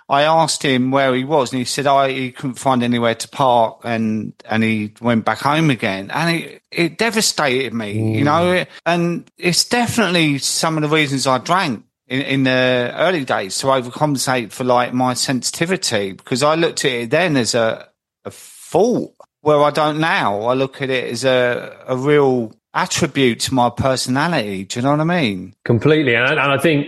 I 0.10 0.24
asked 0.24 0.64
him 0.64 0.92
where 0.92 1.14
he 1.16 1.24
was, 1.24 1.52
and 1.52 1.60
he 1.60 1.66
said, 1.66 1.88
"I 1.88 2.06
oh, 2.06 2.10
he 2.10 2.32
couldn't 2.32 2.56
find 2.56 2.84
anywhere 2.84 3.16
to 3.16 3.28
park, 3.28 3.82
and 3.84 4.34
and 4.46 4.64
he 4.64 4.94
went 5.02 5.26
back 5.26 5.40
home 5.40 5.70
again." 5.70 6.12
And 6.12 6.36
it 6.36 6.62
it 6.72 6.98
devastated 6.98 7.74
me, 7.74 7.96
mm. 7.96 8.16
you 8.16 8.24
know. 8.24 8.66
And 8.86 9.30
it's 9.38 9.66
definitely 9.66 10.40
some 10.40 10.78
of 10.78 10.82
the 10.84 10.96
reasons 10.96 11.26
I 11.26 11.38
drank 11.38 11.86
in, 12.08 12.22
in 12.22 12.44
the 12.44 12.94
early 12.96 13.24
days 13.24 13.58
to 13.60 13.68
overcompensate 13.68 14.52
for 14.52 14.64
like 14.64 14.94
my 14.94 15.14
sensitivity 15.14 16.12
because 16.12 16.44
I 16.44 16.56
looked 16.56 16.86
at 16.86 16.92
it 16.92 17.10
then 17.10 17.38
as 17.38 17.56
a 17.56 17.88
a 18.26 18.32
fault, 18.32 19.16
where 19.42 19.62
I 19.62 19.72
don't 19.72 20.00
now. 20.00 20.42
I 20.42 20.54
look 20.54 20.82
at 20.82 20.90
it 20.90 21.12
as 21.12 21.24
a 21.24 21.78
a 21.88 21.96
real 21.96 22.54
attribute 22.74 23.40
to 23.42 23.54
my 23.54 23.70
personality. 23.70 24.66
Do 24.66 24.80
you 24.80 24.84
know 24.84 24.92
what 24.92 25.00
I 25.00 25.06
mean? 25.06 25.54
Completely, 25.64 26.16
and, 26.16 26.30
and 26.30 26.40
I 26.40 26.58
think 26.58 26.88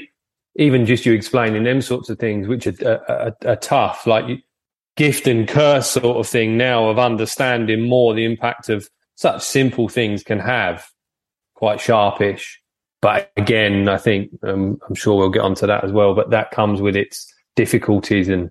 even 0.56 0.86
just 0.86 1.06
you 1.06 1.14
explaining 1.14 1.64
them 1.64 1.82
sorts 1.82 2.10
of 2.10 2.20
things, 2.20 2.48
which 2.48 2.68
are, 2.68 3.02
are, 3.10 3.36
are 3.46 3.56
tough, 3.58 4.08
like 4.08 4.26
gift 4.96 5.28
and 5.28 5.48
curse 5.48 5.92
sort 5.92 6.18
of 6.18 6.28
thing 6.28 6.58
now 6.58 6.90
of 6.90 6.98
understanding 6.98 7.88
more 7.88 8.14
the 8.14 8.26
impact 8.26 8.70
of 8.70 8.90
such 9.16 9.42
simple 9.42 9.90
things 9.90 10.24
can 10.24 10.40
have, 10.40 10.86
quite 11.56 11.80
sharpish. 11.80 12.62
But 13.02 13.32
again, 13.38 13.88
I 13.90 13.98
think 13.98 14.32
um, 14.44 14.80
I'm 14.88 14.96
sure 14.96 15.18
we'll 15.18 15.30
get 15.30 15.42
onto 15.42 15.68
that 15.68 15.84
as 15.84 15.92
well. 15.92 16.16
But 16.16 16.32
that 16.32 16.52
comes 16.52 16.82
with 16.82 16.96
its 16.96 17.32
difficulties 17.56 18.30
and 18.30 18.50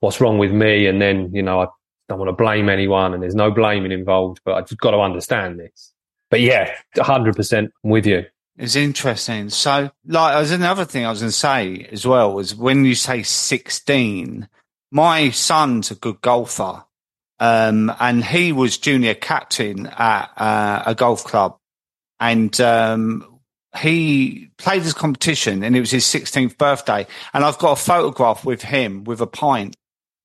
what's 0.00 0.20
wrong 0.20 0.38
with 0.38 0.52
me. 0.52 0.86
And 0.86 1.00
then 1.00 1.30
you 1.34 1.42
know 1.42 1.60
I 1.60 1.66
don't 2.08 2.18
want 2.18 2.28
to 2.28 2.32
blame 2.32 2.68
anyone, 2.68 3.14
and 3.14 3.22
there's 3.22 3.34
no 3.34 3.50
blaming 3.50 3.92
involved. 3.92 4.40
But 4.44 4.54
I 4.54 4.60
just 4.62 4.80
got 4.80 4.90
to 4.92 4.98
understand 4.98 5.60
this. 5.60 5.92
But 6.30 6.40
yeah, 6.40 6.74
100 6.96 7.36
percent 7.36 7.70
with 7.82 8.06
you. 8.06 8.24
It's 8.56 8.76
interesting. 8.76 9.48
So, 9.50 9.90
like, 10.06 10.34
there's 10.34 10.50
another 10.50 10.84
thing 10.84 11.06
I 11.06 11.10
was 11.10 11.20
going 11.20 11.30
to 11.30 11.36
say 11.36 11.88
as 11.90 12.06
well 12.06 12.34
was 12.34 12.54
when 12.54 12.84
you 12.84 12.94
say 12.94 13.22
16, 13.22 14.48
my 14.90 15.30
son's 15.30 15.90
a 15.90 15.94
good 15.94 16.20
golfer. 16.20 16.84
Um, 17.40 17.92
and 17.98 18.24
he 18.24 18.52
was 18.52 18.78
junior 18.78 19.14
captain 19.14 19.86
at 19.86 20.30
uh, 20.36 20.82
a 20.86 20.94
golf 20.94 21.24
club. 21.24 21.56
And 22.20 22.60
um, 22.60 23.40
he 23.76 24.50
played 24.58 24.82
this 24.82 24.92
competition 24.92 25.64
and 25.64 25.74
it 25.74 25.80
was 25.80 25.90
his 25.90 26.04
16th 26.04 26.56
birthday. 26.58 27.06
And 27.34 27.44
I've 27.44 27.58
got 27.58 27.72
a 27.72 27.82
photograph 27.82 28.44
with 28.44 28.62
him 28.62 29.02
with 29.04 29.20
a 29.20 29.26
pint 29.26 29.76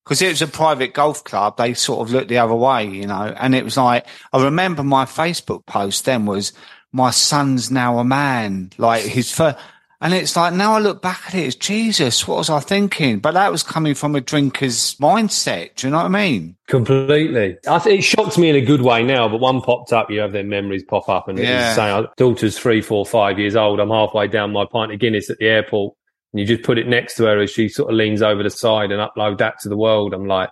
because 0.04 0.22
it 0.22 0.30
was 0.30 0.42
a 0.42 0.48
private 0.48 0.94
golf 0.94 1.24
club. 1.24 1.58
They 1.58 1.74
sort 1.74 2.08
of 2.08 2.14
looked 2.14 2.30
the 2.30 2.38
other 2.38 2.56
way, 2.56 2.88
you 2.88 3.08
know, 3.08 3.34
and 3.38 3.56
it 3.56 3.64
was 3.64 3.78
like, 3.78 4.06
I 4.32 4.44
remember 4.44 4.84
my 4.84 5.06
Facebook 5.06 5.66
post 5.66 6.06
then 6.06 6.26
was, 6.26 6.54
my 6.98 7.12
son's 7.12 7.72
now 7.72 8.00
a 8.00 8.04
man. 8.04 8.72
Like 8.78 9.04
his 9.04 9.32
first, 9.32 9.58
and 10.02 10.14
it's 10.14 10.36
like 10.36 10.54
now 10.54 10.74
I 10.74 10.80
look 10.80 11.02
back 11.02 11.22
at 11.28 11.36
it, 11.36 11.46
it's 11.46 11.56
Jesus. 11.56 12.28
What 12.28 12.40
was 12.40 12.50
I 12.50 12.60
thinking? 12.60 13.20
But 13.20 13.36
that 13.36 13.52
was 13.52 13.64
coming 13.64 13.94
from 13.94 14.16
a 14.16 14.22
drinker's 14.22 14.96
mindset. 14.96 15.76
Do 15.76 15.88
you 15.88 15.92
know 15.92 15.98
what 15.98 16.08
I 16.08 16.10
mean? 16.10 16.58
Completely. 16.68 17.58
I 17.68 17.80
th- 17.80 18.00
it 18.00 18.02
shocks 18.02 18.38
me 18.38 18.50
in 18.50 18.56
a 18.56 18.62
good 18.62 18.82
way 18.82 19.04
now. 19.04 19.30
But 19.30 19.40
one 19.40 19.62
popped 19.62 19.94
up, 19.94 20.12
you 20.12 20.20
have 20.20 20.34
their 20.34 20.44
memories 20.44 20.84
pop 20.84 21.08
up, 21.08 21.30
and 21.30 21.40
yeah. 21.40 21.74
saying, 21.74 22.08
"Daughter's 22.18 22.58
three, 22.58 22.82
four, 22.82 23.06
five 23.06 23.40
years 23.40 23.56
old. 23.56 23.80
I'm 23.80 23.90
halfway 23.90 24.28
down 24.28 24.52
my 24.52 24.66
pint 24.66 24.92
of 24.92 25.00
Guinness 25.00 25.30
at 25.30 25.38
the 25.38 25.48
airport." 25.48 25.96
And 26.34 26.42
you 26.42 26.46
just 26.46 26.64
put 26.64 26.78
it 26.78 26.88
next 26.88 27.16
to 27.16 27.24
her 27.26 27.40
as 27.40 27.52
she 27.52 27.70
sort 27.70 27.90
of 27.90 27.96
leans 27.96 28.22
over 28.22 28.44
the 28.44 28.50
side 28.50 28.92
and 28.92 29.00
upload 29.00 29.38
that 29.38 29.60
to 29.62 29.70
the 29.70 29.78
world. 29.78 30.14
I'm 30.14 30.28
like, 30.28 30.50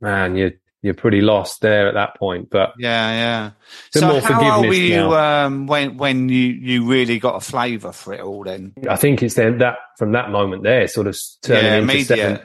man, 0.00 0.36
you're 0.36 0.52
you're 0.84 0.92
pretty 0.92 1.22
lost 1.22 1.62
there 1.62 1.88
at 1.88 1.94
that 1.94 2.14
point. 2.18 2.50
But 2.50 2.74
yeah, 2.78 3.10
yeah. 3.10 3.50
So 3.90 4.20
how 4.20 4.60
were 4.60 4.74
you 4.74 5.16
um, 5.16 5.66
when 5.66 5.96
when 5.96 6.28
you 6.28 6.48
you 6.52 6.84
really 6.84 7.18
got 7.18 7.36
a 7.36 7.40
flavour 7.40 7.90
for 7.90 8.12
it 8.12 8.20
all? 8.20 8.44
Then 8.44 8.74
I 8.88 8.96
think 8.96 9.22
it's 9.22 9.34
then 9.34 9.56
that 9.58 9.78
from 9.96 10.12
that 10.12 10.30
moment 10.30 10.62
there, 10.62 10.86
sort 10.86 11.06
of 11.06 11.18
turning 11.42 11.88
yeah, 11.88 11.94
into 11.94 12.04
seven, 12.04 12.40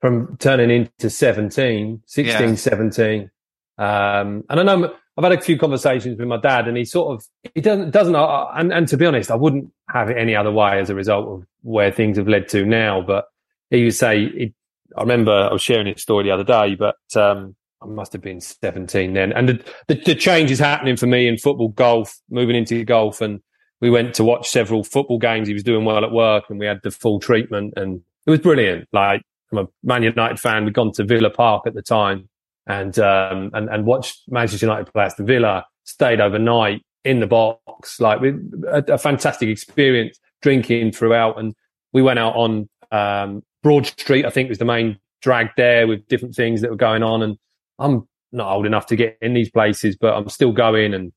from 0.00 0.36
turning 0.38 0.70
into 0.70 1.10
17, 1.10 2.02
16, 2.06 2.48
yeah. 2.48 2.54
17. 2.54 3.30
Um, 3.76 4.44
and 4.48 4.60
I 4.60 4.62
know 4.62 4.94
I've 5.18 5.24
had 5.24 5.32
a 5.32 5.40
few 5.42 5.58
conversations 5.58 6.18
with 6.18 6.28
my 6.28 6.38
dad, 6.38 6.68
and 6.68 6.78
he 6.78 6.86
sort 6.86 7.14
of 7.14 7.26
he 7.54 7.60
doesn't 7.60 7.90
doesn't. 7.90 8.16
Uh, 8.16 8.46
and, 8.54 8.72
and 8.72 8.88
to 8.88 8.96
be 8.96 9.04
honest, 9.04 9.30
I 9.30 9.34
wouldn't 9.34 9.70
have 9.90 10.08
it 10.08 10.16
any 10.16 10.34
other 10.34 10.50
way 10.50 10.78
as 10.80 10.88
a 10.88 10.94
result 10.94 11.28
of 11.28 11.46
where 11.60 11.92
things 11.92 12.16
have 12.16 12.26
led 12.26 12.48
to 12.48 12.64
now. 12.64 13.02
But 13.02 13.26
he 13.68 13.84
would 13.84 13.94
say, 13.94 14.54
I 14.96 15.00
remember 15.02 15.32
I 15.32 15.52
was 15.52 15.60
sharing 15.60 15.88
his 15.88 16.00
story 16.00 16.24
the 16.24 16.30
other 16.30 16.42
day, 16.42 16.74
but 16.74 16.96
um, 17.16 17.54
I 17.82 17.86
must 17.86 18.12
have 18.12 18.22
been 18.22 18.40
17 18.40 19.12
then. 19.12 19.32
And 19.32 19.48
the, 19.48 19.64
the, 19.88 19.94
the, 20.06 20.14
change 20.14 20.50
is 20.50 20.58
happening 20.58 20.96
for 20.96 21.06
me 21.06 21.28
in 21.28 21.36
football, 21.36 21.68
golf, 21.68 22.18
moving 22.30 22.56
into 22.56 22.84
golf. 22.84 23.20
And 23.20 23.40
we 23.80 23.90
went 23.90 24.14
to 24.14 24.24
watch 24.24 24.48
several 24.48 24.82
football 24.82 25.18
games. 25.18 25.48
He 25.48 25.54
was 25.54 25.62
doing 25.62 25.84
well 25.84 26.04
at 26.04 26.10
work 26.10 26.44
and 26.48 26.58
we 26.58 26.66
had 26.66 26.80
the 26.82 26.90
full 26.90 27.20
treatment 27.20 27.74
and 27.76 28.00
it 28.26 28.30
was 28.30 28.40
brilliant. 28.40 28.88
Like 28.92 29.22
I'm 29.52 29.58
a 29.58 29.68
Man 29.82 30.02
United 30.02 30.40
fan. 30.40 30.64
We'd 30.64 30.74
gone 30.74 30.92
to 30.92 31.04
Villa 31.04 31.30
Park 31.30 31.64
at 31.66 31.74
the 31.74 31.82
time 31.82 32.28
and, 32.66 32.98
um, 32.98 33.50
and, 33.52 33.68
and 33.68 33.84
watched 33.84 34.22
Manchester 34.28 34.66
United 34.66 34.92
play 34.92 35.08
the 35.16 35.24
Villa, 35.24 35.66
stayed 35.84 36.20
overnight 36.20 36.82
in 37.04 37.20
the 37.20 37.26
box, 37.26 38.00
like 38.00 38.20
with 38.20 38.34
a, 38.68 38.94
a 38.94 38.98
fantastic 38.98 39.48
experience 39.48 40.18
drinking 40.40 40.92
throughout. 40.92 41.38
And 41.38 41.54
we 41.92 42.02
went 42.02 42.18
out 42.18 42.34
on, 42.34 42.68
um, 42.90 43.42
Broad 43.62 43.86
Street, 43.86 44.24
I 44.24 44.30
think 44.30 44.48
was 44.48 44.58
the 44.58 44.64
main 44.64 44.98
drag 45.22 45.48
there 45.56 45.86
with 45.88 46.06
different 46.08 46.34
things 46.34 46.60
that 46.60 46.70
were 46.70 46.76
going 46.76 47.02
on. 47.02 47.22
And 47.22 47.36
I'm 47.78 48.08
not 48.32 48.52
old 48.52 48.66
enough 48.66 48.86
to 48.86 48.96
get 48.96 49.18
in 49.20 49.34
these 49.34 49.50
places, 49.50 49.96
but 49.96 50.14
I'm 50.14 50.28
still 50.28 50.52
going. 50.52 50.94
And 50.94 51.12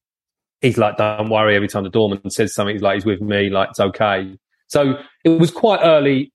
he's 0.62 0.78
like, 0.78 0.98
don't 0.98 1.30
worry. 1.30 1.56
Every 1.56 1.68
time 1.68 1.84
the 1.84 1.90
doorman 1.90 2.30
says 2.30 2.54
something, 2.54 2.76
he's 2.76 2.82
like, 2.82 2.96
he's 2.96 3.06
with 3.06 3.22
me. 3.22 3.50
Like, 3.50 3.70
it's 3.72 3.80
okay. 3.80 4.38
So 4.68 5.00
it 5.24 5.30
was 5.30 5.52
quite 5.52 5.80
early. 5.84 6.32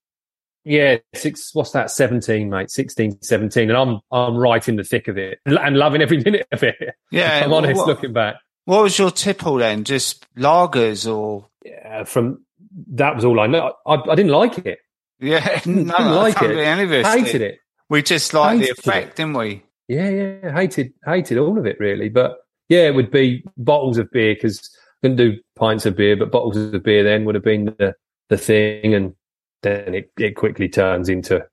Yeah, 0.65 0.97
six, 1.15 1.55
what's 1.55 1.73
that? 1.73 1.91
17, 1.91 2.49
mate, 2.49 2.71
16, 2.71 3.21
17. 3.23 3.71
And 3.71 3.77
I'm, 3.77 4.01
I'm 4.11 4.35
right 4.35 4.67
in 4.67 4.77
the 4.77 4.85
thick 4.85 5.09
of 5.09 5.19
it 5.19 5.39
and 5.45 5.77
loving 5.77 6.01
every 6.01 6.19
minute 6.25 6.47
of 6.53 6.63
it. 6.63 6.77
Yeah. 7.11 7.43
I'm 7.45 7.53
honest 7.53 7.77
what, 7.77 7.87
looking 7.87 8.15
back. 8.15 8.37
What 8.65 8.83
was 8.83 8.99
your 8.99 9.11
tipple 9.11 9.57
then? 9.57 9.85
Just 9.85 10.27
lagers 10.37 11.11
or? 11.13 11.49
Yeah, 11.65 12.05
from, 12.05 12.45
that 12.93 13.15
was 13.15 13.27
all 13.27 13.41
I 13.41 13.47
know. 13.47 13.75
I, 13.87 13.95
I 13.95 14.15
didn't 14.15 14.33
like 14.33 14.59
it. 14.59 14.79
Yeah, 15.21 15.61
no, 15.67 15.85
didn't 15.85 16.13
like 16.13 16.43
it. 16.43 16.57
Any 16.57 16.83
of 16.85 16.93
us 16.93 17.15
Hated 17.15 17.43
it. 17.43 17.59
We 17.89 18.03
just 18.03 18.33
liked 18.33 18.63
the 18.63 18.71
effect, 18.71 19.11
it. 19.11 19.17
didn't 19.17 19.35
we? 19.35 19.63
Yeah, 19.89 20.09
yeah, 20.09 20.53
hated 20.55 20.93
hated 21.05 21.39
all 21.39 21.59
of 21.59 21.67
it 21.67 21.79
really. 21.79 22.09
But 22.09 22.39
yeah, 22.69 22.87
it 22.87 22.95
would 22.95 23.11
be 23.11 23.45
bottles 23.57 23.99
of 23.99 24.11
beer 24.11 24.35
because 24.35 24.71
couldn't 25.03 25.19
do 25.19 25.39
pints 25.57 25.85
of 25.85 25.97
beer, 25.97 26.17
but 26.17 26.33
bottles 26.33 26.57
of 26.57 26.83
beer 26.83 27.03
then 27.05 27.25
would 27.25 27.35
have 27.35 27.45
been 27.45 27.67
the 27.67 27.95
the 28.31 28.39
thing, 28.39 28.95
and 28.95 29.15
then 29.63 29.95
it 29.95 30.11
it 30.19 30.37
quickly 30.37 30.69
turns 30.69 31.09
into. 31.09 31.45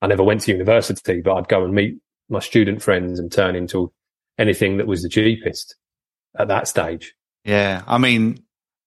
I 0.00 0.06
never 0.06 0.22
went 0.22 0.42
to 0.42 0.52
university, 0.52 1.20
but 1.22 1.34
I'd 1.34 1.48
go 1.48 1.64
and 1.64 1.74
meet 1.74 1.98
my 2.28 2.38
student 2.38 2.82
friends 2.82 3.18
and 3.18 3.32
turn 3.32 3.56
into 3.56 3.92
anything 4.38 4.76
that 4.76 4.86
was 4.86 5.02
the 5.02 5.08
cheapest 5.08 5.74
at 6.38 6.48
that 6.48 6.68
stage. 6.68 7.14
Yeah, 7.44 7.82
I 7.86 7.98
mean, 7.98 8.44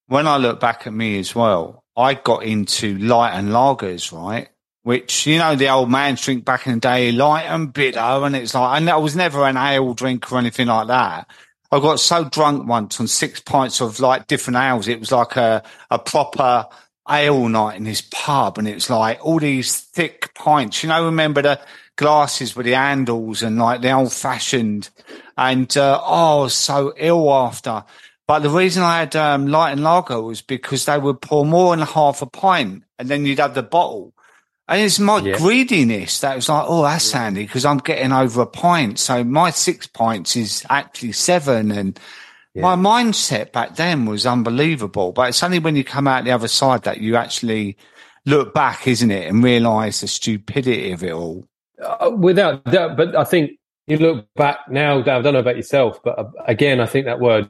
when 0.07 0.27
I 0.27 0.37
look 0.37 0.59
back 0.59 0.87
at 0.87 0.93
me 0.93 1.19
as 1.19 1.35
well, 1.35 1.83
I 1.97 2.13
got 2.13 2.43
into 2.43 2.97
light 2.97 3.33
and 3.33 3.49
lagers, 3.49 4.11
right? 4.11 4.49
Which 4.83 5.27
you 5.27 5.37
know 5.37 5.55
the 5.55 5.69
old 5.69 5.91
man 5.91 6.15
drink 6.15 6.45
back 6.45 6.65
in 6.67 6.73
the 6.73 6.79
day, 6.79 7.11
light 7.11 7.43
and 7.43 7.71
bitter, 7.71 7.99
and 7.99 8.35
it's 8.35 8.53
like, 8.53 8.77
and 8.77 8.89
I 8.89 8.97
was 8.97 9.15
never 9.15 9.45
an 9.45 9.57
ale 9.57 9.93
drinker 9.93 10.35
or 10.35 10.39
anything 10.39 10.67
like 10.67 10.87
that. 10.87 11.27
I 11.71 11.79
got 11.79 11.99
so 11.99 12.25
drunk 12.25 12.67
once 12.67 12.99
on 12.99 13.07
six 13.07 13.39
pints 13.39 13.81
of 13.81 13.99
like 13.99 14.27
different 14.27 14.57
ales. 14.57 14.87
It 14.87 14.99
was 14.99 15.11
like 15.11 15.37
a, 15.37 15.63
a 15.89 15.99
proper 15.99 16.67
ale 17.09 17.47
night 17.47 17.77
in 17.77 17.83
this 17.83 18.01
pub, 18.11 18.57
and 18.57 18.67
it 18.67 18.75
was 18.75 18.89
like 18.89 19.23
all 19.25 19.39
these 19.39 19.79
thick 19.79 20.33
pints. 20.33 20.83
You 20.83 20.89
know, 20.89 21.05
remember 21.05 21.41
the 21.41 21.61
glasses 21.95 22.55
with 22.55 22.65
the 22.65 22.73
handles 22.73 23.43
and 23.43 23.57
like 23.57 23.81
the 23.81 23.91
old 23.91 24.11
fashioned, 24.11 24.89
and 25.37 25.75
uh, 25.77 26.01
oh, 26.03 26.39
I 26.39 26.43
was 26.43 26.55
so 26.55 26.93
ill 26.97 27.31
after. 27.31 27.83
But 28.27 28.39
the 28.39 28.49
reason 28.49 28.83
I 28.83 28.99
had 28.99 29.15
um, 29.15 29.47
light 29.47 29.71
and 29.71 29.83
lager 29.83 30.21
was 30.21 30.41
because 30.41 30.85
they 30.85 30.97
would 30.97 31.21
pour 31.21 31.45
more 31.45 31.75
than 31.75 31.85
half 31.85 32.21
a 32.21 32.25
pint, 32.25 32.83
and 32.97 33.09
then 33.09 33.25
you'd 33.25 33.39
have 33.39 33.55
the 33.55 33.63
bottle. 33.63 34.13
And 34.71 34.79
it's 34.81 34.99
my 34.99 35.19
Yeah. 35.19 35.37
greediness 35.37 36.21
that 36.21 36.33
was 36.33 36.47
like, 36.47 36.63
oh, 36.65 36.83
that's 36.83 37.11
handy 37.11 37.43
because 37.43 37.65
I'm 37.65 37.79
getting 37.79 38.13
over 38.13 38.41
a 38.41 38.45
pint. 38.45 38.99
So 38.99 39.21
my 39.21 39.49
six 39.51 39.85
pints 39.85 40.37
is 40.37 40.65
actually 40.69 41.11
seven. 41.11 41.71
And 41.71 41.99
my 42.55 42.77
mindset 42.77 43.51
back 43.51 43.75
then 43.75 44.05
was 44.05 44.25
unbelievable. 44.25 45.11
But 45.11 45.27
it's 45.27 45.43
only 45.43 45.59
when 45.59 45.75
you 45.75 45.83
come 45.83 46.07
out 46.07 46.23
the 46.23 46.31
other 46.31 46.47
side 46.47 46.83
that 46.83 47.01
you 47.01 47.17
actually 47.17 47.77
look 48.25 48.53
back, 48.53 48.87
isn't 48.87 49.11
it, 49.11 49.27
and 49.27 49.43
realize 49.43 49.99
the 49.99 50.07
stupidity 50.07 50.93
of 50.93 51.03
it 51.03 51.11
all. 51.11 51.45
Uh, 51.83 52.11
without 52.15 52.63
doubt, 52.65 52.95
but 52.95 53.13
I 53.15 53.25
think 53.25 53.51
you 53.87 53.97
look 53.97 54.25
back 54.35 54.59
now, 54.69 54.99
I 54.99 55.21
don't 55.21 55.33
know 55.33 55.39
about 55.39 55.57
yourself, 55.57 55.99
but 56.01 56.17
uh, 56.17 56.29
again, 56.47 56.79
I 56.79 56.85
think 56.85 57.07
that 57.07 57.19
word 57.19 57.49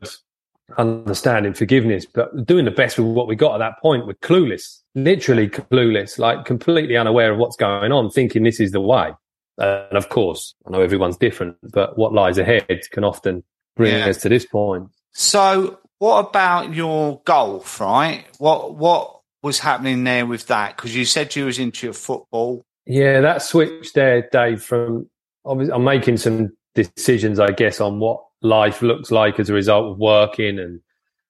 understanding 0.77 1.53
forgiveness, 1.53 2.05
but 2.05 2.45
doing 2.45 2.65
the 2.65 2.71
best 2.71 2.97
with 2.97 3.07
what 3.07 3.27
we 3.27 3.35
got 3.35 3.55
at 3.55 3.57
that 3.59 3.81
point, 3.81 4.07
we're 4.07 4.13
clueless, 4.13 4.79
literally 4.95 5.47
clueless, 5.49 6.17
like 6.19 6.45
completely 6.45 6.97
unaware 6.97 7.31
of 7.31 7.37
what's 7.37 7.55
going 7.55 7.91
on, 7.91 8.09
thinking 8.09 8.43
this 8.43 8.59
is 8.59 8.71
the 8.71 8.81
way. 8.81 9.11
Uh, 9.59 9.85
and 9.89 9.97
of 9.97 10.09
course, 10.09 10.55
I 10.65 10.71
know 10.71 10.81
everyone's 10.81 11.17
different, 11.17 11.57
but 11.63 11.97
what 11.97 12.13
lies 12.13 12.37
ahead 12.37 12.81
can 12.91 13.03
often 13.03 13.43
bring 13.75 13.93
Yeah. 13.93 14.07
us 14.07 14.17
to 14.21 14.29
this 14.29 14.45
point. 14.45 14.89
So 15.11 15.79
what 15.99 16.29
about 16.29 16.73
your 16.73 17.21
golf, 17.25 17.79
right? 17.79 18.25
What, 18.39 18.75
what 18.75 19.19
was 19.43 19.59
happening 19.59 20.03
there 20.03 20.25
with 20.25 20.47
that? 20.47 20.75
Because 20.75 20.95
you 20.95 21.05
said 21.05 21.35
you 21.35 21.45
was 21.45 21.59
into 21.59 21.87
your 21.87 21.93
football. 21.93 22.63
Yeah, 22.85 23.21
that 23.21 23.41
switch 23.43 23.93
there, 23.93 24.27
Dave, 24.31 24.63
from 24.63 25.09
obviously 25.45 25.73
I'm 25.73 25.83
making 25.83 26.17
some 26.17 26.55
decisions, 26.73 27.39
I 27.39 27.51
guess, 27.51 27.79
on 27.79 27.99
what 27.99 28.23
life 28.41 28.81
looks 28.81 29.11
like 29.11 29.39
as 29.39 29.49
a 29.49 29.53
result 29.53 29.91
of 29.91 29.97
working 29.97 30.57
and 30.59 30.79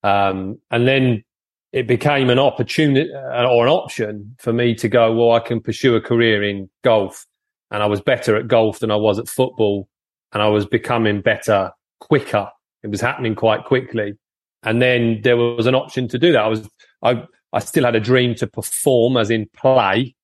um 0.04 0.58
and 0.72 0.88
then 0.88 1.24
it 1.74 1.88
became 1.88 2.30
an 2.30 2.40
opportunity 2.40 3.10
uh, 3.14 3.48
or 3.48 3.66
an 3.66 3.72
option 3.72 4.36
for 4.40 4.52
me 4.52 4.76
to 4.76 4.90
go, 4.90 5.14
well, 5.14 5.32
I 5.32 5.40
can 5.40 5.62
pursue 5.62 5.96
a 5.96 6.02
career 6.02 6.44
in 6.44 6.70
golf. 6.84 7.26
And 7.70 7.82
I 7.82 7.86
was 7.86 8.02
better 8.02 8.36
at 8.36 8.50
golf 8.50 8.80
than 8.80 8.92
I 8.92 8.98
was 8.98 9.20
at 9.20 9.30
football. 9.30 9.88
And 10.34 10.44
I 10.44 10.48
was 10.48 10.66
becoming 10.66 11.22
better 11.22 11.72
quicker. 12.00 12.50
It 12.84 12.88
was 12.88 13.00
happening 13.00 13.36
quite 13.36 13.64
quickly. 13.64 14.18
And 14.64 14.82
then 14.82 15.22
there 15.24 15.38
was 15.38 15.66
an 15.66 15.76
option 15.76 16.08
to 16.10 16.20
do 16.20 16.34
that. 16.34 16.44
I 16.44 16.48
was, 16.48 16.70
I, 17.02 17.24
I 17.54 17.60
still 17.60 17.86
had 17.86 17.96
a 17.96 18.02
dream 18.02 18.36
to 18.36 18.48
perform 18.48 19.16
as 19.16 19.30
in 19.30 19.48
play 19.56 20.16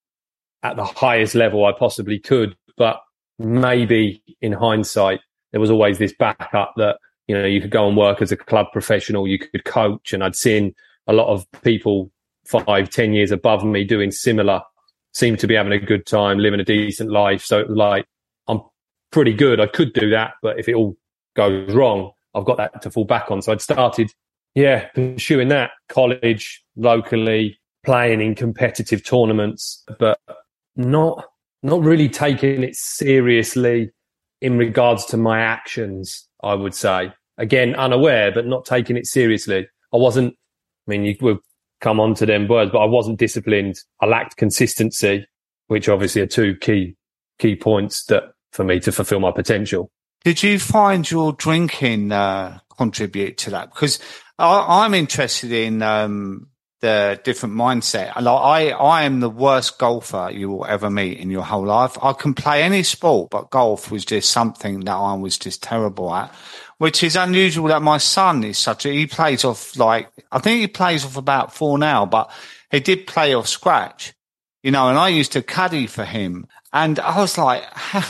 at 0.64 0.76
the 0.76 0.84
highest 0.84 1.34
level 1.34 1.66
I 1.66 1.72
possibly 1.72 2.20
could. 2.20 2.58
But 2.76 3.00
maybe 3.40 4.22
in 4.42 4.52
hindsight, 4.52 5.22
there 5.52 5.62
was 5.62 5.72
always 5.72 5.98
this 5.98 6.14
backup 6.18 6.74
that, 6.78 6.98
you 7.28 7.36
know, 7.36 7.46
you 7.46 7.62
could 7.62 7.72
go 7.72 7.88
and 7.88 7.98
work 7.98 8.22
as 8.22 8.32
a 8.32 8.38
club 8.38 8.68
professional, 8.72 9.28
you 9.28 9.40
could 9.40 9.66
coach. 9.66 10.14
And 10.14 10.24
I'd 10.24 10.36
seen 10.36 10.74
a 11.08 11.14
lot 11.14 11.28
of 11.28 11.46
people 11.64 12.12
five, 12.46 12.90
ten 12.90 13.14
years 13.14 13.32
above 13.32 13.64
me 13.64 13.84
doing 13.84 14.12
similar, 14.12 14.62
seemed 15.14 15.40
to 15.40 15.48
be 15.48 15.56
having 15.56 15.74
a 15.74 15.80
good 15.80 16.06
time, 16.06 16.40
living 16.40 16.60
a 16.60 16.66
decent 16.66 17.12
life. 17.12 17.44
So 17.44 17.60
it 17.60 17.68
was 17.70 17.78
like, 17.78 18.06
I'm 18.48 18.62
pretty 19.12 19.34
good. 19.34 19.60
I 19.60 19.68
could 19.68 19.94
do 19.94 20.10
that. 20.12 20.34
But 20.42 20.60
if 20.60 20.70
it 20.70 20.76
all 20.76 20.96
goes 21.36 21.74
wrong, 21.74 22.12
I've 22.36 22.46
got 22.46 22.58
that 22.58 22.82
to 22.84 22.92
fall 22.92 23.06
back 23.06 23.32
on. 23.32 23.42
So 23.42 23.52
I'd 23.52 23.62
started, 23.62 24.12
yeah, 24.56 24.88
pursuing 24.90 25.48
that 25.50 25.72
college, 25.90 26.64
locally, 26.76 27.60
playing 27.84 28.22
in 28.22 28.36
competitive 28.36 29.04
tournaments, 29.04 29.84
but 29.98 30.20
not 30.76 31.26
not 31.64 31.82
really 31.82 32.10
taking 32.10 32.64
it 32.64 32.76
seriously 32.76 33.90
in 34.42 34.58
regards 34.58 35.06
to 35.06 35.18
my 35.18 35.42
actions, 35.42 36.28
I 36.44 36.54
would 36.54 36.74
say. 36.74 37.14
Again, 37.38 37.76
unaware, 37.76 38.32
but 38.32 38.46
not 38.46 38.66
taking 38.66 38.98
it 38.98 39.06
seriously. 39.06 39.68
I 39.94 39.98
wasn't, 39.98 40.34
I 40.88 40.92
mean, 40.92 41.04
you 41.04 41.16
will 41.22 41.40
come 41.82 42.00
on 42.00 42.16
to 42.16 42.26
them 42.26 42.48
words, 42.48 42.72
but 42.72 42.80
I 42.80 42.86
wasn't 42.86 43.20
disciplined. 43.20 43.80
I 44.02 44.06
lacked 44.08 44.38
consistency, 44.38 45.28
which 45.68 45.90
obviously 45.90 46.22
are 46.22 46.28
two 46.28 46.56
key, 46.56 46.96
key 47.40 47.56
points 47.56 48.06
that 48.06 48.24
for 48.52 48.64
me 48.64 48.80
to 48.82 48.92
fulfill 48.92 49.20
my 49.20 49.32
potential. 49.32 49.92
Did 50.24 50.42
you 50.42 50.60
find 50.60 51.10
your 51.10 51.34
drinking 51.34 52.12
uh, 52.12 52.60
contribute 52.76 53.38
to 53.40 53.52
that? 53.52 53.74
Because 53.74 54.00
I, 54.40 54.84
I'm 54.84 54.94
interested 54.94 55.52
in 55.52 55.82
um, 55.82 56.50
the 56.80 57.20
different 57.24 57.56
mindset. 57.56 58.16
Like 58.22 58.28
I, 58.28 58.70
I 58.70 59.04
am 59.04 59.20
the 59.20 59.30
worst 59.30 59.80
golfer 59.80 60.30
you 60.32 60.50
will 60.50 60.66
ever 60.66 60.90
meet 60.90 61.20
in 61.20 61.32
your 61.32 61.44
whole 61.44 61.66
life. 61.66 61.98
I 62.02 62.14
can 62.14 62.34
play 62.34 62.62
any 62.64 62.84
sport, 62.84 63.30
but 63.32 63.50
golf 63.50 63.90
was 63.90 64.06
just 64.06 64.30
something 64.30 64.82
that 64.82 64.96
I 64.96 65.16
was 65.16 65.38
just 65.38 65.64
terrible 65.64 66.14
at. 66.14 66.34
Which 66.78 67.02
is 67.02 67.16
unusual 67.16 67.70
that 67.70 67.82
my 67.82 67.98
son 67.98 68.44
is 68.44 68.60
such 68.60 68.86
a, 68.86 68.90
he 68.90 69.08
plays 69.08 69.44
off 69.44 69.76
like, 69.78 70.10
I 70.32 70.38
think 70.38 70.62
he 70.62 70.68
plays 70.68 71.04
off 71.04 71.18
about 71.18 71.52
four 71.52 71.80
now, 71.80 72.06
but 72.06 72.32
he 72.70 72.80
did 72.80 73.08
play 73.08 73.34
off 73.34 73.48
scratch, 73.48 74.14
you 74.62 74.70
know, 74.70 74.90
and 74.90 74.98
I 75.00 75.10
used 75.10 75.32
to 75.32 75.42
caddy 75.42 75.88
for 75.88 76.06
him. 76.06 76.48
And 76.72 77.00
I 77.00 77.20
was 77.20 77.36
like, 77.36 77.64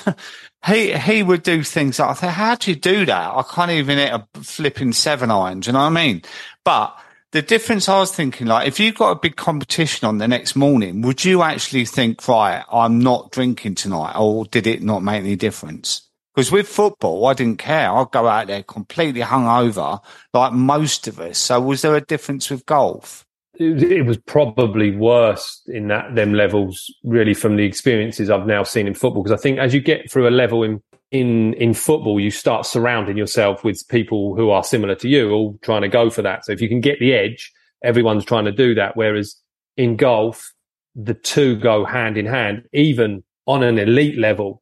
he, 0.67 0.91
he 0.97 1.23
would 1.23 1.43
do 1.43 1.63
things 1.63 1.99
like, 1.99 2.09
I 2.09 2.13
thought, 2.13 2.33
how 2.33 2.55
do 2.55 2.71
you 2.71 2.75
do 2.75 3.05
that? 3.05 3.31
I 3.35 3.43
can't 3.43 3.71
even 3.71 3.97
hit 3.97 4.11
a 4.11 4.27
flipping 4.41 4.91
seven 4.91 5.31
irons. 5.31 5.67
You 5.67 5.73
know 5.73 5.79
what 5.79 5.85
I 5.85 5.89
mean? 5.89 6.23
But 6.65 6.99
the 7.31 7.41
difference 7.41 7.89
I 7.89 7.99
was 7.99 8.11
thinking, 8.11 8.47
like, 8.47 8.67
if 8.67 8.79
you 8.79 8.93
got 8.93 9.11
a 9.11 9.19
big 9.19 9.35
competition 9.35 10.07
on 10.07 10.17
the 10.17 10.27
next 10.27 10.55
morning, 10.55 11.01
would 11.01 11.25
you 11.25 11.43
actually 11.43 11.85
think, 11.85 12.27
right, 12.27 12.63
I'm 12.71 12.99
not 12.99 13.31
drinking 13.31 13.75
tonight? 13.75 14.15
Or 14.17 14.45
did 14.45 14.67
it 14.67 14.81
not 14.81 15.03
make 15.03 15.19
any 15.19 15.35
difference? 15.35 16.09
Because 16.33 16.51
with 16.51 16.67
football, 16.67 17.25
I 17.25 17.33
didn't 17.33 17.57
care. 17.57 17.91
I'd 17.91 18.11
go 18.11 18.27
out 18.27 18.47
there 18.47 18.63
completely 18.63 19.21
hungover, 19.21 19.99
like 20.33 20.53
most 20.53 21.07
of 21.07 21.19
us. 21.19 21.37
So 21.37 21.59
was 21.59 21.81
there 21.81 21.95
a 21.95 22.01
difference 22.01 22.49
with 22.49 22.65
golf? 22.65 23.25
it, 23.59 24.05
was 24.05 24.17
probably 24.17 24.95
worse 24.95 25.61
in 25.67 25.87
that 25.87 26.15
them 26.15 26.33
levels 26.33 26.93
really 27.03 27.33
from 27.33 27.55
the 27.55 27.63
experiences 27.63 28.29
I've 28.29 28.45
now 28.45 28.63
seen 28.63 28.87
in 28.87 28.93
football 28.93 29.23
because 29.23 29.37
I 29.37 29.41
think 29.41 29.59
as 29.59 29.73
you 29.73 29.81
get 29.81 30.11
through 30.11 30.27
a 30.27 30.31
level 30.31 30.63
in 30.63 30.81
in 31.11 31.53
in 31.53 31.73
football 31.73 32.19
you 32.19 32.29
start 32.29 32.65
surrounding 32.65 33.15
yourself 33.15 33.63
with 33.63 33.87
people 33.87 34.35
who 34.35 34.49
are 34.49 34.63
similar 34.63 34.95
to 34.95 35.07
you 35.07 35.31
all 35.31 35.57
trying 35.61 35.81
to 35.81 35.87
go 35.87 36.09
for 36.09 36.21
that. 36.21 36.45
So 36.45 36.51
if 36.51 36.61
you 36.61 36.67
can 36.67 36.81
get 36.81 36.99
the 36.99 37.13
edge 37.13 37.51
everyone's 37.83 38.25
trying 38.25 38.45
to 38.45 38.51
do 38.51 38.73
that. 38.75 38.97
Whereas 38.97 39.35
in 39.77 39.95
golf 39.95 40.53
the 40.95 41.13
two 41.13 41.55
go 41.57 41.85
hand 41.85 42.17
in 42.17 42.25
hand. 42.25 42.63
Even 42.73 43.23
on 43.45 43.63
an 43.63 43.77
elite 43.77 44.17
level 44.17 44.61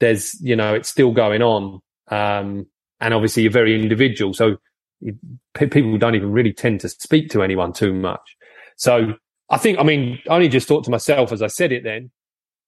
there's 0.00 0.38
you 0.40 0.56
know 0.56 0.74
it's 0.74 0.88
still 0.88 1.12
going 1.12 1.42
on. 1.42 1.80
Um 2.08 2.66
and 3.00 3.14
obviously 3.14 3.42
you're 3.42 3.52
very 3.52 3.80
individual. 3.80 4.34
So 4.34 4.56
people 5.54 5.98
don't 5.98 6.14
even 6.14 6.32
really 6.32 6.52
tend 6.52 6.80
to 6.80 6.88
speak 6.88 7.30
to 7.30 7.42
anyone 7.42 7.72
too 7.72 7.92
much. 7.92 8.36
So 8.76 9.14
I 9.50 9.58
think, 9.58 9.78
I 9.78 9.82
mean, 9.82 10.18
I 10.28 10.34
only 10.34 10.48
just 10.48 10.66
thought 10.66 10.84
to 10.84 10.90
myself 10.90 11.32
as 11.32 11.42
I 11.42 11.46
said 11.46 11.72
it 11.72 11.84
then, 11.84 12.10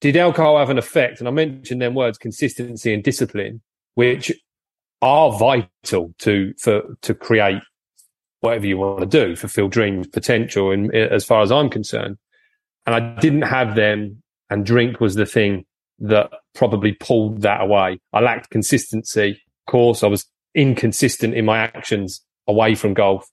did 0.00 0.16
alcohol 0.16 0.58
have 0.58 0.70
an 0.70 0.78
effect? 0.78 1.18
And 1.18 1.28
I 1.28 1.30
mentioned 1.30 1.82
them 1.82 1.94
words, 1.94 2.18
consistency 2.18 2.94
and 2.94 3.02
discipline, 3.02 3.60
which 3.94 4.32
are 5.02 5.36
vital 5.38 6.14
to, 6.18 6.54
for, 6.58 6.82
to 7.02 7.14
create 7.14 7.62
whatever 8.40 8.66
you 8.66 8.78
want 8.78 9.00
to 9.00 9.06
do, 9.06 9.36
fulfill 9.36 9.68
dreams, 9.68 10.06
potential, 10.06 10.70
and 10.70 10.90
uh, 10.94 11.08
as 11.10 11.24
far 11.24 11.42
as 11.42 11.50
I'm 11.50 11.68
concerned. 11.68 12.18
And 12.86 12.94
I 12.94 13.20
didn't 13.20 13.42
have 13.42 13.74
them 13.74 14.22
and 14.50 14.64
drink 14.64 15.00
was 15.00 15.14
the 15.14 15.26
thing 15.26 15.64
that 15.98 16.30
probably 16.54 16.92
pulled 16.92 17.42
that 17.42 17.60
away. 17.60 17.98
I 18.12 18.20
lacked 18.20 18.50
consistency. 18.50 19.30
Of 19.30 19.70
course, 19.70 20.02
I 20.02 20.06
was 20.06 20.26
inconsistent 20.54 21.34
in 21.34 21.44
my 21.44 21.58
actions 21.58 22.22
away 22.46 22.74
from 22.74 22.94
golf 22.94 23.28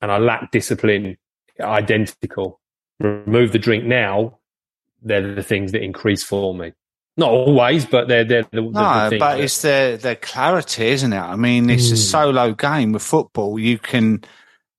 and 0.00 0.10
I 0.10 0.18
lacked 0.18 0.52
discipline 0.52 1.16
identical. 1.60 2.60
Remove 3.00 3.52
the 3.52 3.58
drink 3.58 3.84
now, 3.84 4.38
they're 5.04 5.34
the 5.34 5.42
things 5.42 5.72
that 5.72 5.82
increase 5.82 6.22
for 6.24 6.54
me. 6.54 6.72
Not 7.16 7.30
always, 7.30 7.86
but 7.86 8.08
they're 8.08 8.24
they're 8.24 8.46
the, 8.50 8.62
No, 8.62 9.10
the 9.10 9.18
but 9.18 9.36
that- 9.36 9.40
it's 9.40 9.62
the 9.62 9.98
the 10.00 10.16
clarity, 10.16 10.86
isn't 10.88 11.12
it? 11.12 11.18
I 11.18 11.36
mean, 11.36 11.70
it's 11.70 11.90
a 11.90 11.94
Mm. 11.94 11.98
solo 12.10 12.52
game 12.54 12.92
with 12.92 13.02
football. 13.02 13.58
You 13.58 13.78
can, 13.78 14.24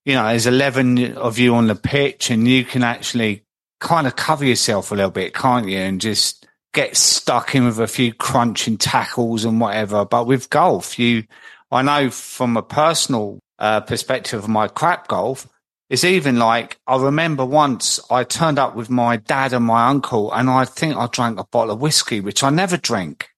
you 0.03 0.15
know, 0.15 0.27
there's 0.27 0.45
eleven 0.47 1.15
of 1.15 1.39
you 1.39 1.55
on 1.55 1.67
the 1.67 1.75
pitch, 1.75 2.29
and 2.29 2.45
you 2.47 2.65
can 2.65 2.83
actually 2.83 3.43
kind 3.79 4.05
of 4.07 4.15
cover 4.17 4.43
yourself 4.43 4.91
a 4.91 4.95
little 4.95 5.11
bit, 5.11 5.33
can't 5.33 5.67
you? 5.69 5.77
And 5.77 6.01
just 6.01 6.45
get 6.73 6.97
stuck 6.97 7.55
in 7.55 7.63
with 7.65 7.79
a 7.79 7.87
few 7.87 8.13
crunching 8.13 8.77
tackles 8.77 9.45
and 9.45 9.61
whatever. 9.61 10.03
But 10.03 10.27
with 10.27 10.49
golf, 10.49 10.99
you, 10.99 11.23
I 11.71 11.81
know 11.83 12.09
from 12.09 12.57
a 12.57 12.61
personal 12.61 13.39
uh, 13.59 13.79
perspective 13.79 14.43
of 14.43 14.49
my 14.49 14.67
crap 14.67 15.07
golf, 15.07 15.47
it's 15.89 16.03
even 16.03 16.39
like 16.39 16.79
I 16.87 16.97
remember 16.97 17.45
once 17.45 17.99
I 18.09 18.23
turned 18.23 18.57
up 18.57 18.75
with 18.75 18.89
my 18.89 19.17
dad 19.17 19.53
and 19.53 19.65
my 19.65 19.87
uncle, 19.87 20.31
and 20.33 20.49
I 20.49 20.65
think 20.65 20.95
I 20.97 21.07
drank 21.07 21.39
a 21.39 21.43
bottle 21.43 21.73
of 21.73 21.81
whiskey, 21.81 22.21
which 22.21 22.43
I 22.43 22.49
never 22.49 22.77
drink. 22.77 23.29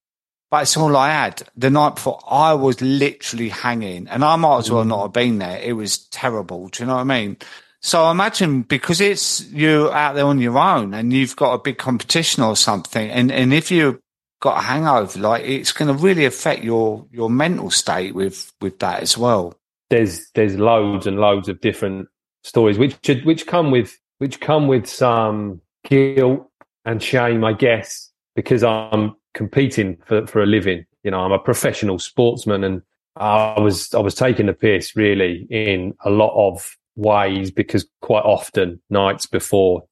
But 0.50 0.62
it's 0.62 0.78
all 0.78 0.96
I 0.96 1.10
had. 1.10 1.44
The 1.58 1.70
night 1.70 1.96
before, 1.96 2.22
I 2.26 2.54
was 2.54 2.80
literally 2.80 3.50
hanging, 3.50 4.08
and 4.08 4.24
I 4.24 4.38
might 4.38 4.60
as 4.60 4.72
well 4.72 4.86
not 4.86 5.02
have 5.02 5.14
been 5.14 5.40
there. 5.40 5.60
It 5.60 5.74
was 5.74 5.98
terrible. 6.08 6.70
Do 6.70 6.84
you 6.84 6.88
know 6.88 6.96
what 6.96 7.02
I 7.02 7.04
mean? 7.04 7.38
So 7.82 8.10
imagine 8.10 8.62
because 8.62 9.02
it's 9.02 9.46
you 9.52 9.92
out 9.92 10.16
there 10.16 10.26
on 10.26 10.40
your 10.40 10.58
own, 10.58 10.94
and 10.94 11.12
you've 11.12 11.36
got 11.36 11.54
a 11.54 11.62
big 11.62 11.78
competition 11.78 12.44
or 12.44 12.56
something, 12.56 13.10
and 13.10 13.32
and 13.32 13.54
if 13.54 13.72
you've 13.72 14.00
got 14.40 14.60
a 14.60 14.62
hangover, 14.62 15.20
like 15.20 15.44
it's 15.44 15.74
going 15.74 15.94
to 15.94 16.02
really 16.02 16.26
affect 16.26 16.64
your 16.64 17.06
your 17.12 17.30
mental 17.30 17.70
state 17.70 18.16
with 18.16 18.54
with 18.62 18.80
that 18.80 19.02
as 19.02 19.18
well. 19.18 19.54
there's 19.90 20.30
there's 20.32 20.56
loads 20.56 21.08
and 21.08 21.20
loads 21.20 21.50
of 21.50 21.62
different 21.62 22.08
stories 22.48 22.78
which 22.78 22.96
which 23.24 23.46
come 23.46 23.72
with 23.72 23.98
which 24.20 24.40
come 24.40 24.68
with 24.68 24.88
some 24.88 25.62
guilt 25.84 26.50
and 26.86 27.04
shame, 27.04 27.44
I 27.44 27.54
guess, 27.54 28.12
because 28.36 28.64
I'm 28.64 29.16
competing 29.34 29.98
for 30.06 30.26
for 30.28 30.42
a 30.42 30.46
living. 30.46 30.86
You 31.04 31.12
know, 31.12 31.20
I'm 31.20 31.32
a 31.32 31.40
professional 31.40 32.00
sportsman, 32.00 32.64
and 32.64 32.82
I 33.16 33.60
was 33.60 33.94
I 33.94 34.00
was 34.00 34.16
taking 34.16 34.48
the 34.48 34.54
piss 34.54 34.96
really 34.96 35.48
in 35.50 35.94
a 36.06 36.10
lot 36.10 36.34
of 36.36 36.76
ways 36.96 37.52
because 37.52 37.86
quite 38.02 38.24
often 38.24 38.82
nights 38.90 39.28
before 39.28 39.84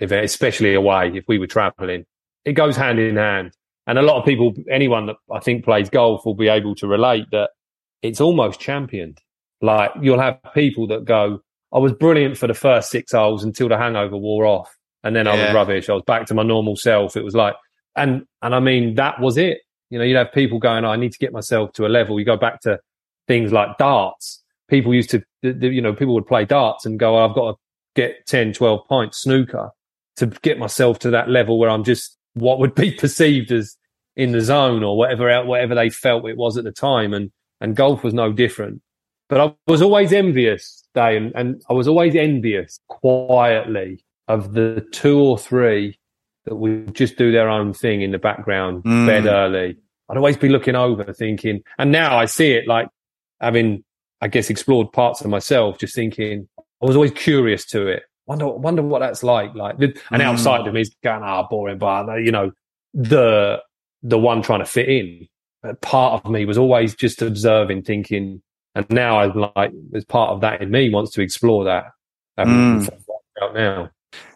especially 0.00 0.74
away, 0.74 1.10
if 1.14 1.24
we 1.26 1.38
were 1.38 1.46
traveling, 1.46 2.04
it 2.44 2.52
goes 2.52 2.76
hand 2.76 2.98
in 2.98 3.16
hand. 3.16 3.52
And 3.86 3.98
a 3.98 4.02
lot 4.02 4.18
of 4.18 4.24
people, 4.24 4.52
anyone 4.70 5.06
that 5.06 5.16
I 5.32 5.38
think 5.38 5.64
plays 5.64 5.88
golf 5.88 6.26
will 6.26 6.34
be 6.34 6.48
able 6.48 6.74
to 6.76 6.86
relate 6.86 7.26
that 7.30 7.50
it's 8.02 8.20
almost 8.20 8.60
championed. 8.60 9.20
Like 9.62 9.92
you'll 10.00 10.20
have 10.20 10.38
people 10.54 10.86
that 10.88 11.04
go, 11.04 11.40
I 11.72 11.78
was 11.78 11.92
brilliant 11.92 12.38
for 12.38 12.46
the 12.46 12.54
first 12.54 12.90
six 12.90 13.12
holes 13.12 13.44
until 13.44 13.68
the 13.68 13.76
hangover 13.76 14.16
wore 14.16 14.46
off. 14.46 14.74
And 15.02 15.14
then 15.14 15.26
yeah. 15.26 15.32
I 15.32 15.44
was 15.44 15.54
rubbish. 15.54 15.88
I 15.88 15.92
was 15.92 16.02
back 16.06 16.26
to 16.26 16.34
my 16.34 16.42
normal 16.42 16.76
self. 16.76 17.16
It 17.16 17.24
was 17.24 17.34
like, 17.34 17.54
and, 17.96 18.24
and 18.42 18.54
I 18.54 18.60
mean, 18.60 18.94
that 18.96 19.20
was 19.20 19.36
it. 19.36 19.58
You 19.90 19.98
know, 19.98 20.04
you'd 20.04 20.16
have 20.16 20.32
people 20.32 20.58
going, 20.58 20.84
oh, 20.84 20.90
I 20.90 20.96
need 20.96 21.12
to 21.12 21.18
get 21.18 21.32
myself 21.32 21.72
to 21.74 21.86
a 21.86 21.88
level. 21.88 22.18
You 22.18 22.26
go 22.26 22.36
back 22.36 22.60
to 22.62 22.80
things 23.28 23.52
like 23.52 23.78
darts. 23.78 24.42
People 24.68 24.94
used 24.94 25.10
to, 25.10 25.22
you 25.42 25.80
know, 25.80 25.92
people 25.92 26.14
would 26.14 26.26
play 26.26 26.44
darts 26.44 26.86
and 26.86 26.98
go, 26.98 27.16
oh, 27.16 27.28
I've 27.28 27.34
got 27.34 27.52
to 27.52 27.58
get 27.94 28.26
10, 28.26 28.52
12 28.52 28.86
points 28.88 29.18
snooker 29.18 29.70
to 30.16 30.26
get 30.26 30.58
myself 30.58 30.98
to 31.00 31.10
that 31.10 31.28
level 31.28 31.58
where 31.58 31.70
I'm 31.70 31.84
just 31.84 32.16
what 32.34 32.58
would 32.58 32.74
be 32.74 32.90
perceived 32.98 33.52
as 33.52 33.76
in 34.16 34.32
the 34.32 34.40
zone 34.40 34.82
or 34.82 34.96
whatever, 34.96 35.44
whatever 35.44 35.74
they 35.74 35.90
felt 35.90 36.28
it 36.28 36.36
was 36.36 36.56
at 36.56 36.64
the 36.64 36.72
time. 36.72 37.14
And, 37.14 37.30
and 37.60 37.76
golf 37.76 38.02
was 38.02 38.14
no 38.14 38.32
different. 38.32 38.82
But 39.28 39.40
I 39.40 39.54
was 39.66 39.82
always 39.82 40.12
envious, 40.12 40.84
Day, 40.96 41.16
and, 41.16 41.32
and 41.36 41.62
I 41.70 41.74
was 41.74 41.86
always 41.86 42.16
envious 42.16 42.80
quietly 42.88 44.04
of 44.26 44.54
the 44.54 44.84
two 44.90 45.20
or 45.20 45.38
three 45.38 45.96
that 46.46 46.56
would 46.56 46.94
just 46.94 47.16
do 47.16 47.30
their 47.30 47.48
own 47.48 47.72
thing 47.72 48.02
in 48.02 48.10
the 48.10 48.18
background, 48.18 48.82
mm. 48.82 49.06
bed 49.06 49.26
early. 49.26 49.76
I'd 50.08 50.16
always 50.16 50.36
be 50.36 50.48
looking 50.48 50.74
over 50.74 51.12
thinking, 51.12 51.62
and 51.78 51.92
now 51.92 52.18
I 52.18 52.24
see 52.24 52.52
it 52.52 52.66
like 52.66 52.88
having, 53.40 53.84
I 54.20 54.28
guess, 54.28 54.50
explored 54.50 54.92
parts 54.92 55.20
of 55.20 55.28
myself, 55.28 55.78
just 55.78 55.94
thinking, 55.94 56.48
I 56.58 56.86
was 56.86 56.96
always 56.96 57.12
curious 57.12 57.64
to 57.66 57.86
it. 57.86 58.04
Wonder, 58.26 58.48
wonder 58.48 58.82
what 58.82 59.00
that's 59.00 59.22
like. 59.22 59.54
Like, 59.54 59.76
and 59.78 59.94
mm. 59.94 60.20
outside 60.20 60.66
of 60.66 60.74
me 60.74 60.80
is 60.80 60.96
going, 61.04 61.22
ah, 61.22 61.44
oh, 61.44 61.46
boring, 61.48 61.78
but 61.78 62.06
you 62.16 62.32
know, 62.32 62.50
the, 62.94 63.60
the 64.02 64.18
one 64.18 64.42
trying 64.42 64.60
to 64.60 64.66
fit 64.66 64.88
in. 64.88 65.28
But 65.62 65.80
part 65.80 66.24
of 66.24 66.30
me 66.30 66.44
was 66.44 66.58
always 66.58 66.94
just 66.94 67.22
observing, 67.22 67.82
thinking, 67.82 68.42
and 68.76 68.88
now 68.90 69.20
I'm 69.20 69.50
like, 69.56 69.72
there's 69.90 70.04
part 70.04 70.30
of 70.30 70.42
that 70.42 70.60
in 70.60 70.70
me 70.70 70.90
wants 70.90 71.12
to 71.12 71.22
explore 71.22 71.64
that. 71.64 71.92
Mm. 72.38 72.86
Out 73.42 73.54
now. 73.54 73.90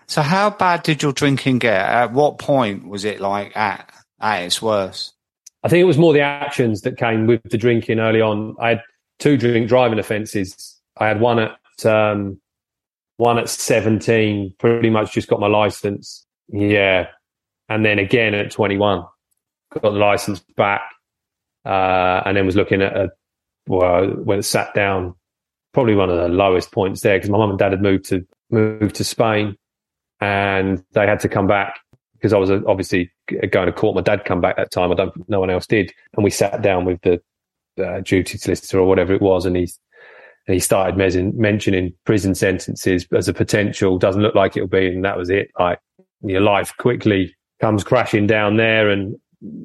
So 0.07 0.23
how 0.23 0.49
bad 0.49 0.83
did 0.83 1.03
your 1.03 1.13
drinking 1.13 1.59
get? 1.59 1.79
At 1.79 2.15
what 2.15 2.39
point 2.39 2.89
was 2.89 3.05
it 3.05 3.21
like 3.21 3.55
at 3.55 3.93
at 4.19 4.43
its 4.45 4.63
worst? 4.63 5.13
I 5.63 5.69
think 5.69 5.83
it 5.83 5.85
was 5.85 5.99
more 5.99 6.15
the 6.15 6.23
actions 6.23 6.81
that 6.83 6.97
came 6.97 7.27
with 7.27 7.43
the 7.51 7.59
drinking 7.59 8.01
early 8.01 8.23
on. 8.23 8.57
I 8.59 8.71
had 8.71 8.83
two 9.19 9.37
drink 9.37 9.69
driving 9.69 9.99
offences. 9.99 10.81
I 10.97 11.09
had 11.09 11.21
one 11.21 11.39
at 11.39 11.87
um, 11.87 12.41
one 13.19 13.39
at 13.39 13.51
seventeen. 13.51 14.55
Pretty 14.59 14.89
much 14.89 15.13
just 15.13 15.29
got 15.29 15.39
my 15.39 15.49
license. 15.49 16.25
Yeah, 16.49 17.09
and 17.69 17.85
then 17.85 17.99
again 17.99 18.33
at 18.33 18.51
twenty 18.51 18.79
one, 18.79 19.05
got 19.71 19.83
the 19.83 19.91
license 19.91 20.41
back, 20.57 20.81
uh, 21.67 22.23
and 22.25 22.39
then 22.39 22.47
was 22.47 22.57
looking 22.57 22.81
at 22.81 22.97
a 22.97 23.11
well 23.79 24.07
when 24.09 24.39
it 24.41 24.45
sat 24.45 24.75
down. 24.75 25.15
Probably 25.73 25.95
one 25.95 26.11
of 26.11 26.17
the 26.17 26.29
lowest 26.29 26.73
points 26.73 27.01
there 27.01 27.17
because 27.17 27.31
my 27.31 27.39
mum 27.39 27.51
and 27.51 27.59
dad 27.59 27.71
had 27.71 27.81
moved 27.81 28.07
to 28.07 28.27
moved 28.51 28.97
to 28.97 29.05
Spain 29.05 29.57
and 30.21 30.85
they 30.93 31.07
had 31.07 31.21
to 31.21 31.29
come 31.29 31.47
back 31.47 31.79
because 32.15 32.33
I 32.33 32.39
was 32.39 32.51
obviously 32.51 33.11
going 33.51 33.67
to 33.67 33.73
court. 33.73 33.95
My 33.95 34.03
dad 34.03 34.25
come 34.25 34.41
back 34.41 34.57
that 34.57 34.71
time. 34.71 34.93
I 34.93 34.95
don't. 34.95 35.29
No 35.29 35.41
one 35.41 35.51
else 35.51 35.67
did, 35.67 35.93
and 36.15 36.25
we 36.25 36.31
sat 36.31 36.61
down 36.61 36.85
with 36.85 37.01
the 37.03 37.23
uh, 37.83 38.01
duty 38.01 38.37
solicitor 38.37 38.79
or 38.79 38.87
whatever 38.87 39.15
it 39.15 39.23
was, 39.23 39.47
and 39.47 39.57
he 39.57 39.69
and 40.47 40.55
he 40.55 40.61
started 40.61 40.97
mentioning 40.97 41.95
prison 42.05 42.35
sentences 42.35 43.07
as 43.15 43.29
a 43.29 43.33
potential. 43.33 43.99
Doesn't 43.99 44.23
look 44.23 44.35
like 44.35 44.57
it'll 44.57 44.69
be, 44.69 44.89
and 44.89 45.05
that 45.05 45.17
was 45.17 45.31
it. 45.31 45.51
Like 45.59 45.79
your 46.23 46.41
life 46.41 46.75
quickly 46.77 47.35
comes 47.61 47.85
crashing 47.85 48.27
down 48.27 48.57
there, 48.57 48.91
and 48.91 49.17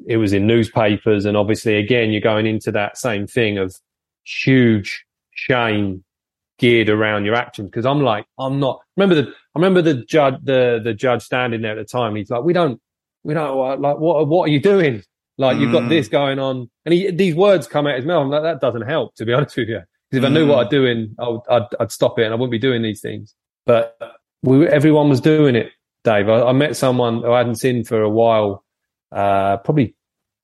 it 0.06 0.16
was 0.16 0.32
in 0.32 0.46
newspapers, 0.46 1.26
and 1.26 1.36
obviously 1.36 1.76
again 1.76 2.10
you're 2.10 2.20
going 2.22 2.46
into 2.46 2.72
that 2.72 2.96
same 2.96 3.26
thing 3.26 3.58
of 3.58 3.76
huge 4.26 5.04
shame 5.32 6.04
geared 6.58 6.88
around 6.88 7.24
your 7.24 7.34
actions 7.34 7.70
because 7.70 7.86
I'm 7.86 8.00
like, 8.00 8.26
I'm 8.38 8.58
not. 8.58 8.80
Remember 8.96 9.14
the, 9.22 9.28
I 9.28 9.58
remember 9.58 9.82
the 9.82 10.04
judge, 10.04 10.36
the 10.42 10.80
the 10.82 10.94
judge 10.94 11.22
standing 11.22 11.62
there 11.62 11.78
at 11.78 11.78
the 11.78 11.84
time. 11.84 12.16
He's 12.16 12.30
like, 12.30 12.42
we 12.42 12.52
don't, 12.52 12.80
we 13.22 13.34
don't 13.34 13.80
like 13.80 13.98
what 13.98 14.26
what 14.26 14.48
are 14.48 14.52
you 14.52 14.60
doing? 14.60 15.02
Like 15.38 15.58
you've 15.58 15.72
got 15.72 15.82
mm. 15.82 15.88
this 15.90 16.08
going 16.08 16.38
on, 16.38 16.70
and 16.84 16.94
he, 16.94 17.10
these 17.10 17.34
words 17.34 17.66
come 17.66 17.86
out 17.86 17.96
his 17.96 18.06
mouth. 18.06 18.26
Like, 18.28 18.42
that 18.42 18.60
doesn't 18.60 18.88
help, 18.88 19.14
to 19.16 19.26
be 19.26 19.34
honest 19.34 19.56
with 19.56 19.68
you. 19.68 19.82
Because 20.10 20.24
if 20.24 20.30
mm. 20.30 20.32
I 20.32 20.34
knew 20.34 20.46
what 20.46 20.64
I'm 20.64 20.70
doing, 20.70 21.14
I'd, 21.18 21.38
I'd, 21.50 21.66
I'd 21.80 21.92
stop 21.92 22.18
it, 22.18 22.24
and 22.24 22.32
I 22.32 22.36
wouldn't 22.36 22.52
be 22.52 22.58
doing 22.58 22.80
these 22.80 23.02
things. 23.02 23.34
But 23.66 23.98
we, 24.42 24.66
everyone 24.66 25.10
was 25.10 25.20
doing 25.20 25.56
it, 25.56 25.72
Dave. 26.04 26.28
I, 26.30 26.40
I 26.40 26.52
met 26.52 26.76
someone 26.76 27.20
who 27.20 27.32
I 27.32 27.38
hadn't 27.38 27.56
seen 27.56 27.84
for 27.84 28.00
a 28.00 28.08
while, 28.08 28.64
uh, 29.12 29.58
probably 29.58 29.94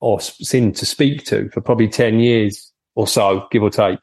or 0.01 0.21
seen 0.21 0.73
to 0.73 0.85
speak 0.85 1.25
to 1.27 1.49
for 1.51 1.63
probably 1.63 1.89
ten 1.89 2.19
years 2.19 2.72
or 2.95 3.07
so, 3.07 3.47
give 3.51 3.63
or 3.63 3.71
take. 3.71 3.99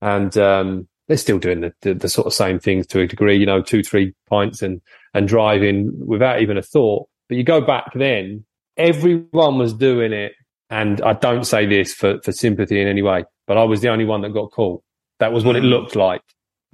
And 0.00 0.36
um, 0.36 0.88
they're 1.08 1.16
still 1.16 1.38
doing 1.38 1.60
the, 1.60 1.72
the, 1.82 1.94
the, 1.94 2.08
sort 2.08 2.26
of 2.26 2.32
same 2.32 2.58
things 2.58 2.86
to 2.88 3.00
a 3.00 3.06
degree, 3.06 3.36
you 3.36 3.46
know, 3.46 3.62
two, 3.62 3.82
three 3.82 4.14
pints 4.28 4.62
and, 4.62 4.80
and 5.14 5.28
driving 5.28 5.92
without 6.06 6.40
even 6.42 6.56
a 6.56 6.62
thought. 6.62 7.08
But 7.28 7.36
you 7.36 7.44
go 7.44 7.60
back 7.60 7.92
then, 7.94 8.44
everyone 8.76 9.58
was 9.58 9.74
doing 9.74 10.12
it. 10.12 10.32
And 10.70 11.02
I 11.02 11.12
don't 11.12 11.44
say 11.44 11.66
this 11.66 11.92
for, 11.92 12.20
for 12.22 12.32
sympathy 12.32 12.80
in 12.80 12.88
any 12.88 13.02
way, 13.02 13.24
but 13.46 13.58
I 13.58 13.64
was 13.64 13.82
the 13.82 13.90
only 13.90 14.06
one 14.06 14.22
that 14.22 14.32
got 14.32 14.52
caught. 14.52 14.82
That 15.18 15.32
was 15.32 15.44
what 15.44 15.54
mm. 15.54 15.58
it 15.58 15.64
looked 15.64 15.94
like. 15.94 16.22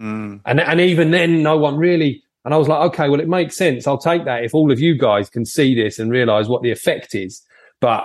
Mm. 0.01 0.40
And, 0.47 0.61
and 0.61 0.81
even 0.81 1.11
then, 1.11 1.42
no 1.42 1.59
one 1.59 1.77
really, 1.77 2.23
and 2.44 2.55
I 2.55 2.57
was 2.57 2.68
like, 2.68 2.92
okay, 2.92 3.09
well, 3.09 3.21
it 3.21 3.29
makes 3.29 3.57
sense. 3.57 3.87
I'll 3.87 3.99
take 3.99 4.25
that 4.25 4.44
if 4.44 4.55
all 4.55 4.71
of 4.71 4.79
you 4.79 4.97
guys 4.97 5.29
can 5.29 5.44
see 5.44 5.75
this 5.75 5.99
and 5.99 6.12
realize 6.12 6.49
what 6.49 6.62
the 6.62 6.71
effect 6.71 7.14
is. 7.14 7.42
But 7.81 8.05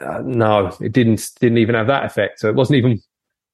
uh, 0.00 0.22
no, 0.24 0.76
it 0.80 0.92
didn't, 0.92 1.28
didn't 1.40 1.58
even 1.58 1.74
have 1.74 1.88
that 1.88 2.04
effect. 2.04 2.40
So 2.40 2.48
it 2.48 2.54
wasn't 2.54 2.78
even, 2.78 3.00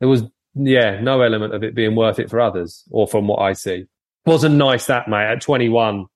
there 0.00 0.09
was 0.09 0.24
yeah, 0.54 1.00
no 1.00 1.20
element 1.20 1.54
of 1.54 1.62
it 1.62 1.74
being 1.74 1.94
worth 1.94 2.18
it 2.18 2.30
for 2.30 2.40
others, 2.40 2.85
or 2.90 3.06
from 3.06 3.28
what 3.28 3.40
I 3.40 3.52
see. 3.52 3.87
Wasn't 4.24 4.54
nice 4.54 4.87
that, 4.87 5.09
mate, 5.09 5.26
at 5.26 5.40
21. 5.40 6.06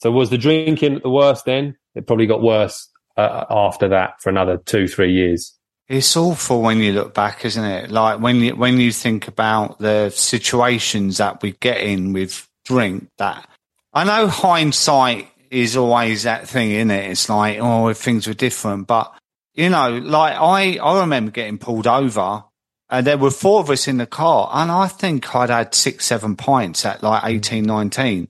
So 0.00 0.10
was 0.10 0.30
the 0.30 0.38
drinking 0.38 1.00
the 1.02 1.10
worst 1.10 1.44
then? 1.44 1.76
It 1.94 2.06
probably 2.06 2.26
got 2.26 2.42
worse 2.42 2.88
uh, 3.16 3.44
after 3.50 3.88
that 3.88 4.20
for 4.20 4.30
another 4.30 4.56
two, 4.56 4.88
three 4.88 5.12
years. 5.12 5.56
It's 5.86 6.16
awful 6.16 6.62
when 6.62 6.78
you 6.78 6.92
look 6.92 7.14
back, 7.14 7.44
isn't 7.44 7.64
it? 7.64 7.90
Like 7.90 8.20
when 8.20 8.36
you, 8.36 8.56
when 8.56 8.80
you 8.80 8.90
think 8.90 9.28
about 9.28 9.78
the 9.78 10.10
situations 10.10 11.18
that 11.18 11.42
we 11.42 11.52
get 11.52 11.80
in 11.80 12.12
with 12.12 12.48
drink 12.64 13.08
that 13.18 13.46
I 13.92 14.04
know 14.04 14.26
hindsight 14.26 15.28
is 15.50 15.76
always 15.76 16.24
that 16.24 16.48
thing, 16.48 16.72
isn't 16.72 16.90
it? 16.90 17.10
It's 17.10 17.28
like, 17.28 17.58
oh, 17.60 17.88
if 17.88 17.98
things 17.98 18.26
were 18.26 18.34
different, 18.34 18.88
but 18.88 19.14
you 19.54 19.70
know, 19.70 19.98
like 19.98 20.36
I, 20.36 20.78
I 20.78 21.00
remember 21.00 21.30
getting 21.30 21.58
pulled 21.58 21.86
over 21.86 22.44
and 22.90 23.06
there 23.06 23.18
were 23.18 23.30
four 23.30 23.60
of 23.60 23.70
us 23.70 23.88
in 23.88 23.96
the 23.96 24.06
car, 24.06 24.50
and 24.52 24.70
I 24.70 24.88
think 24.88 25.34
I'd 25.34 25.50
had 25.50 25.74
six, 25.74 26.06
seven 26.06 26.36
pints 26.36 26.84
at 26.84 27.02
like 27.02 27.22
mm. 27.22 27.28
18, 27.28 27.64
19. 27.64 28.28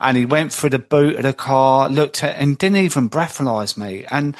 And 0.00 0.16
he 0.16 0.26
went 0.26 0.52
through 0.52 0.70
the 0.70 0.78
boot 0.80 1.16
of 1.16 1.22
the 1.22 1.32
car, 1.32 1.88
looked 1.88 2.24
at, 2.24 2.36
and 2.36 2.58
didn't 2.58 2.78
even 2.78 3.08
breathalyze 3.08 3.76
me. 3.76 4.04
And 4.10 4.36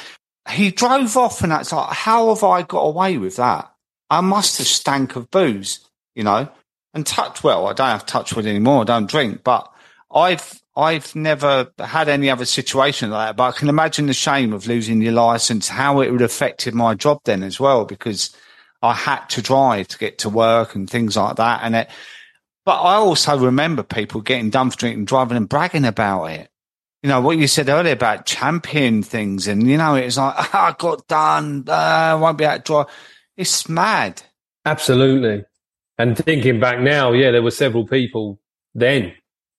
he 0.51 0.73
drove 0.73 1.16
off, 1.16 1.42
and 1.42 1.53
that's 1.53 1.73
like, 1.73 1.90
how 1.90 2.29
have 2.29 2.42
I 2.42 2.62
got 2.62 2.81
away 2.81 3.16
with 3.16 3.37
that? 3.37 3.73
I 4.11 4.21
must 4.21 4.59
have 4.59 4.66
stank 4.66 5.16
of 5.16 5.31
booze, 5.31 5.88
you 6.14 6.25
know. 6.25 6.49
And 6.92 7.07
touch 7.07 7.42
well, 7.42 7.66
I 7.68 7.73
don't 7.73 7.87
have 7.87 8.05
touch 8.05 8.35
with 8.35 8.47
anymore. 8.47 8.83
I 8.83 8.85
don't 8.85 9.09
drink, 9.09 9.42
but 9.45 9.73
I've 10.14 10.61
I've 10.74 11.14
never 11.14 11.70
had 11.78 12.08
any 12.08 12.30
other 12.30 12.46
situation 12.46 13.11
like 13.11 13.28
that. 13.28 13.37
But 13.37 13.54
I 13.54 13.58
can 13.58 13.68
imagine 13.68 14.06
the 14.06 14.14
shame 14.14 14.52
of 14.52 14.66
losing 14.66 15.02
your 15.02 15.12
license, 15.12 15.68
how 15.68 16.00
it 16.00 16.11
would 16.11 16.20
have 16.20 16.30
affected 16.30 16.74
my 16.74 16.94
job 16.94 17.20
then 17.24 17.42
as 17.42 17.61
well, 17.61 17.85
because 17.85 18.35
I 18.80 18.94
had 18.94 19.26
to 19.30 19.42
drive 19.42 19.88
to 19.88 19.98
get 19.98 20.18
to 20.18 20.28
work 20.30 20.74
and 20.74 20.88
things 20.88 21.16
like 21.16 21.37
that. 21.37 21.61
And 21.62 21.76
it, 21.76 21.88
but 22.64 22.80
I 22.80 22.94
also 22.94 23.37
remember 23.38 23.82
people 23.82 24.22
getting 24.22 24.50
done 24.50 24.70
for 24.70 24.78
drinking, 24.78 25.04
driving 25.04 25.37
and 25.37 25.48
bragging 25.48 25.85
about 25.85 26.26
it. 26.26 26.48
You 27.02 27.08
know, 27.08 27.20
what 27.20 27.37
you 27.37 27.48
said 27.48 27.68
earlier 27.68 27.94
about 27.94 28.26
champion 28.26 29.02
things. 29.02 29.48
And, 29.48 29.68
you 29.68 29.76
know, 29.76 29.94
it 29.96 30.04
was 30.04 30.16
like, 30.16 30.35
oh, 30.38 30.50
I 30.52 30.74
got 30.78 31.06
done. 31.06 31.64
Uh, 31.68 31.72
I 31.72 32.14
won't 32.14 32.38
be 32.38 32.44
able 32.44 32.58
to 32.58 32.62
drive. 32.62 32.87
It's 33.37 33.68
mad. 33.68 34.22
Absolutely. 34.64 35.44
And 35.98 36.16
thinking 36.16 36.61
back 36.61 36.80
now, 36.80 37.12
yeah, 37.12 37.30
there 37.30 37.42
were 37.42 37.50
several 37.50 37.87
people 37.87 38.40
then 38.74 39.12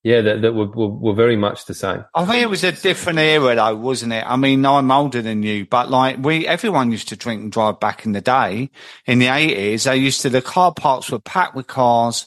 yeah, 0.04 0.20
that, 0.20 0.42
that 0.42 0.52
were, 0.52 0.66
were, 0.66 0.88
were 0.88 1.14
very 1.14 1.34
much 1.36 1.64
the 1.64 1.74
same. 1.74 2.04
I 2.14 2.26
think 2.26 2.42
it 2.42 2.50
was 2.50 2.62
a 2.62 2.72
different 2.72 3.18
era 3.18 3.54
though, 3.56 3.74
wasn't 3.74 4.12
it? 4.12 4.24
I 4.26 4.36
mean, 4.36 4.64
I'm 4.66 4.90
older 4.90 5.22
than 5.22 5.42
you, 5.42 5.64
but 5.66 5.90
like 5.90 6.18
we, 6.18 6.46
everyone 6.46 6.92
used 6.92 7.08
to 7.08 7.16
drink 7.16 7.42
and 7.42 7.50
drive 7.50 7.80
back 7.80 8.04
in 8.04 8.12
the 8.12 8.20
day. 8.20 8.70
In 9.06 9.18
the 9.18 9.28
eighties, 9.28 9.84
they 9.84 9.96
used 9.96 10.20
to, 10.22 10.28
the 10.30 10.42
car 10.42 10.72
parks 10.74 11.10
were 11.10 11.18
packed 11.18 11.54
with 11.56 11.66
cars. 11.66 12.26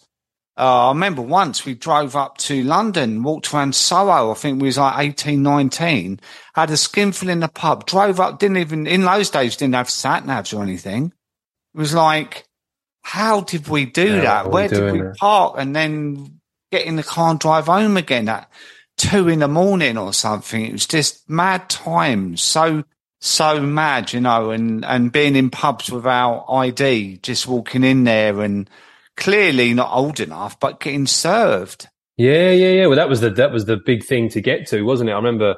Uh, 0.58 0.88
I 0.88 0.90
remember 0.90 1.22
once 1.22 1.66
we 1.66 1.76
drove 1.76 2.16
up 2.16 2.40
to 2.40 2.64
London, 2.64 3.22
walked 3.22 3.54
around 3.54 3.76
Soho. 3.76 4.32
I 4.32 4.34
think 4.34 4.60
we 4.60 4.68
was 4.70 4.80
like 4.80 4.98
18, 5.10 5.44
19, 5.44 6.20
had 6.56 6.72
a 6.72 6.78
skinful 6.78 7.30
in 7.30 7.42
the 7.42 7.48
pub, 7.48 7.86
drove 7.86 8.20
up, 8.20 8.40
didn't 8.40 8.58
even, 8.58 8.88
in 8.88 9.02
those 9.04 9.30
days, 9.30 9.56
didn't 9.56 9.76
have 9.76 9.88
sat 9.88 10.24
navs 10.24 10.58
or 10.58 10.64
anything. 10.64 11.14
It 11.76 11.78
was 11.78 11.94
like, 11.94 12.46
how 13.04 13.42
did 13.42 13.68
we 13.68 13.86
do 13.86 14.16
Yeah, 14.16 14.22
that? 14.22 14.50
Where 14.50 14.68
did 14.68 14.90
we 14.90 15.04
there? 15.04 15.14
park 15.20 15.56
and 15.60 15.76
then 15.76 16.37
get 16.72 16.86
in 16.86 16.96
the 16.96 17.04
car 17.04 17.32
and 17.32 17.40
drive 17.40 17.68
home 17.68 17.98
again 17.98 18.30
at 18.30 18.50
two 18.98 19.28
in 19.28 19.40
the 19.40 19.48
morning 19.48 19.98
or 19.98 20.14
something? 20.14 20.66
It 20.66 20.72
was 20.72 20.88
just 20.88 21.30
mad 21.30 21.70
times. 21.70 22.42
So, 22.42 22.84
so 23.20 23.62
mad, 23.62 24.14
you 24.14 24.22
know, 24.22 24.52
and, 24.52 24.86
and 24.86 25.12
being 25.12 25.36
in 25.36 25.50
pubs 25.50 25.92
without 25.92 26.46
ID, 26.50 27.20
just 27.24 27.48
walking 27.48 27.84
in 27.84 28.04
there 28.04 28.42
and 28.42 28.70
clearly 29.16 29.74
not 29.74 29.92
old 29.92 30.20
enough, 30.20 30.60
but 30.60 30.80
getting 30.80 31.08
served. 31.08 31.88
Yeah, 32.18 32.52
yeah, 32.52 32.72
yeah. 32.72 32.88
Well, 32.88 32.96
that 32.96 33.10
was 33.10 33.22
the 33.22 33.30
that 33.32 33.52
was 33.52 33.66
the 33.66 33.78
big 33.78 34.04
thing 34.04 34.30
to 34.30 34.42
get 34.42 34.68
to, 34.68 34.82
wasn't 34.82 35.10
it? 35.10 35.14
I 35.14 35.18
remember, 35.18 35.56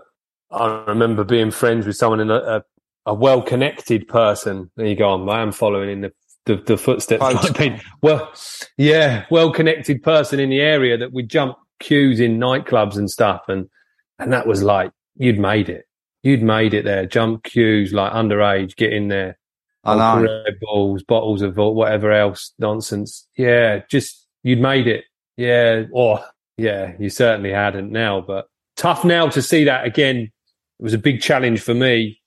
I 0.51 0.83
remember 0.87 1.23
being 1.23 1.51
friends 1.51 1.85
with 1.85 1.95
someone 1.95 2.19
in 2.19 2.29
a, 2.29 2.35
a, 2.35 2.63
a 3.05 3.13
well 3.13 3.41
connected 3.41 4.07
person. 4.09 4.69
There 4.75 4.85
you 4.85 4.95
go. 4.95 5.29
I 5.29 5.41
am 5.41 5.53
following 5.53 5.89
in 5.89 6.01
the 6.01 6.11
the, 6.49 6.55
the 6.63 6.77
footsteps. 6.77 7.51
Been- 7.51 7.79
well, 8.01 8.31
yeah, 8.77 9.25
well 9.29 9.51
connected 9.51 10.01
person 10.01 10.39
in 10.39 10.49
the 10.49 10.59
area 10.59 10.97
that 10.97 11.13
would 11.13 11.29
jump 11.29 11.57
queues 11.79 12.19
in 12.19 12.39
nightclubs 12.39 12.97
and 12.97 13.09
stuff, 13.09 13.43
and 13.47 13.69
and 14.17 14.33
that 14.33 14.47
was 14.47 14.63
like 14.63 14.91
you'd 15.15 15.39
made 15.39 15.69
it. 15.69 15.85
You'd 16.23 16.43
made 16.43 16.73
it 16.73 16.83
there. 16.83 17.05
Jump 17.05 17.43
queues 17.43 17.93
like 17.93 18.12
underage, 18.12 18.75
get 18.75 18.91
in 18.91 19.07
there. 19.07 19.38
I 19.85 19.95
know. 19.95 20.23
Red 20.23 20.59
Bulls, 20.59 21.03
bottles 21.03 21.41
of 21.41 21.55
whatever 21.55 22.12
else 22.12 22.53
nonsense. 22.59 23.27
Yeah, 23.38 23.83
just 23.89 24.27
you'd 24.43 24.59
made 24.59 24.88
it. 24.88 25.05
Yeah, 25.38 25.83
or 25.91 26.19
yeah, 26.57 26.93
you 26.99 27.09
certainly 27.09 27.51
hadn't 27.51 27.91
now, 27.91 28.21
but 28.21 28.47
tough 28.75 29.05
now 29.05 29.29
to 29.29 29.41
see 29.41 29.63
that 29.65 29.85
again. 29.85 30.31
It 30.79 30.83
was 30.83 30.93
a 30.93 30.97
big 30.97 31.21
challenge 31.21 31.62
for 31.62 31.73
me. 31.73 32.19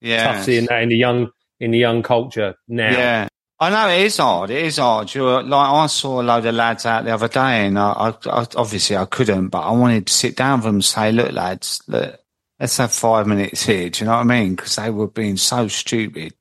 Yeah. 0.00 0.32
Tough 0.32 0.44
seeing 0.44 0.66
that 0.66 0.82
in 0.82 0.88
the 0.88 0.96
young 0.96 1.30
in 1.60 1.70
the 1.70 1.78
young 1.78 2.02
culture 2.02 2.54
now. 2.68 2.90
Yeah. 2.90 3.28
I 3.58 3.70
know 3.70 3.88
it 3.88 4.02
is 4.02 4.18
hard. 4.18 4.50
It 4.50 4.64
is 4.66 4.76
hard. 4.76 5.14
You're, 5.14 5.42
like 5.42 5.70
I 5.70 5.86
saw 5.86 6.20
a 6.20 6.22
load 6.22 6.44
of 6.44 6.54
lads 6.54 6.84
out 6.84 7.04
the 7.04 7.14
other 7.14 7.28
day, 7.28 7.66
and 7.66 7.78
I, 7.78 7.90
I, 7.90 8.08
I 8.40 8.46
obviously 8.54 8.96
I 8.96 9.06
couldn't, 9.06 9.48
but 9.48 9.62
I 9.62 9.70
wanted 9.70 10.06
to 10.06 10.12
sit 10.12 10.36
down 10.36 10.58
with 10.58 10.64
them 10.64 10.74
and 10.76 10.84
say, 10.84 11.10
"Look, 11.10 11.32
lads, 11.32 11.82
look, 11.86 12.20
let's 12.60 12.76
have 12.76 12.92
five 12.92 13.26
minutes 13.26 13.64
here." 13.64 13.88
Do 13.88 14.04
you 14.04 14.10
know 14.10 14.16
what 14.16 14.20
I 14.20 14.24
mean? 14.24 14.56
Because 14.56 14.76
they 14.76 14.90
were 14.90 15.08
being 15.08 15.38
so 15.38 15.68
stupid. 15.68 16.34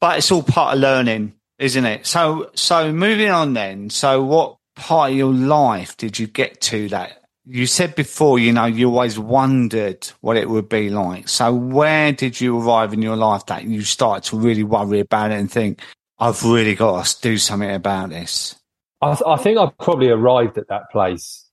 But 0.00 0.18
it's 0.18 0.30
all 0.30 0.42
part 0.42 0.74
of 0.74 0.80
learning, 0.80 1.32
isn't 1.58 1.84
it? 1.84 2.06
So, 2.06 2.50
so 2.54 2.92
moving 2.92 3.30
on 3.30 3.54
then. 3.54 3.88
So, 3.88 4.22
what 4.22 4.58
part 4.76 5.12
of 5.12 5.16
your 5.16 5.32
life 5.32 5.96
did 5.96 6.18
you 6.18 6.26
get 6.26 6.60
to 6.62 6.88
that? 6.90 7.22
You 7.46 7.66
said 7.66 7.94
before, 7.94 8.38
you 8.38 8.52
know, 8.52 8.66
you 8.66 8.90
always 8.90 9.18
wondered 9.18 10.06
what 10.20 10.36
it 10.36 10.50
would 10.50 10.68
be 10.68 10.90
like. 10.90 11.30
So, 11.30 11.52
where 11.54 12.12
did 12.12 12.40
you 12.40 12.60
arrive 12.60 12.92
in 12.92 13.00
your 13.00 13.16
life 13.16 13.46
that 13.46 13.64
you 13.64 13.82
started 13.82 14.28
to 14.28 14.38
really 14.38 14.64
worry 14.64 15.00
about 15.00 15.30
it 15.30 15.40
and 15.40 15.50
think, 15.50 15.80
I've 16.20 16.42
really 16.44 16.74
got 16.74 17.04
to 17.04 17.20
do 17.20 17.38
something 17.38 17.70
about 17.70 18.10
this? 18.10 18.56
I, 19.00 19.14
th- 19.14 19.22
I 19.26 19.36
think 19.36 19.58
I've 19.58 19.76
probably 19.78 20.08
arrived 20.08 20.58
at 20.58 20.68
that 20.68 20.90
place 20.90 21.46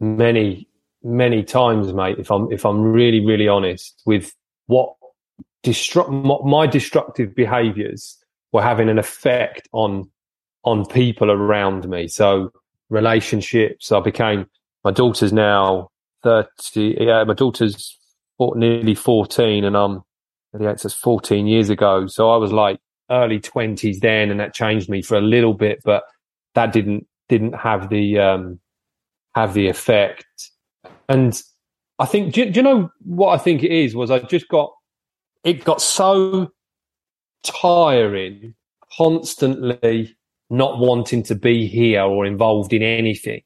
many, 0.00 0.68
many 1.02 1.42
times, 1.42 1.92
mate. 1.92 2.18
If 2.18 2.30
I'm 2.30 2.50
if 2.50 2.64
I'm 2.64 2.80
really, 2.80 3.24
really 3.24 3.48
honest 3.48 4.02
with 4.06 4.34
what 4.66 4.94
destruct 5.64 6.44
my, 6.44 6.66
destructive 6.66 7.34
behaviours 7.34 8.16
were 8.52 8.62
having 8.62 8.88
an 8.88 8.98
effect 8.98 9.68
on 9.72 10.10
on 10.64 10.86
people 10.86 11.30
around 11.30 11.88
me. 11.88 12.08
So 12.08 12.50
relationships. 12.88 13.92
I 13.92 14.00
became 14.00 14.46
my 14.84 14.90
daughter's 14.90 15.32
now 15.32 15.90
thirty. 16.22 16.96
Yeah, 16.98 17.24
my 17.24 17.34
daughter's 17.34 17.98
nearly 18.40 18.94
fourteen, 18.94 19.64
and 19.64 19.76
I'm 19.76 20.02
yeah, 20.58 20.70
it's 20.70 20.84
just 20.84 20.96
fourteen 20.96 21.46
years 21.46 21.68
ago. 21.68 22.06
So 22.06 22.30
I 22.30 22.38
was 22.38 22.52
like 22.52 22.80
early 23.10 23.40
twenties 23.40 24.00
then, 24.00 24.30
and 24.30 24.40
that 24.40 24.54
changed 24.54 24.88
me 24.88 25.02
for 25.02 25.16
a 25.16 25.22
little 25.22 25.54
bit, 25.54 25.80
but 25.84 26.04
that 26.54 26.72
didn't 26.72 27.06
didn't 27.28 27.54
have 27.54 27.88
the 27.88 28.18
um, 28.18 28.60
have 29.34 29.54
the 29.54 29.68
effect. 29.68 30.26
And 31.08 31.40
I 31.98 32.06
think, 32.06 32.34
do, 32.34 32.50
do 32.50 32.60
you 32.60 32.62
know 32.62 32.90
what 33.04 33.34
I 33.34 33.38
think 33.38 33.62
it 33.62 33.72
is? 33.72 33.94
Was 33.94 34.10
I 34.10 34.20
just 34.20 34.48
got 34.48 34.72
it 35.44 35.64
got 35.64 35.80
so 35.80 36.50
tiring, 37.44 38.54
constantly 38.96 40.16
not 40.50 40.78
wanting 40.78 41.22
to 41.22 41.34
be 41.34 41.66
here 41.66 42.02
or 42.02 42.24
involved 42.24 42.72
in 42.72 42.82
anything 42.82 43.42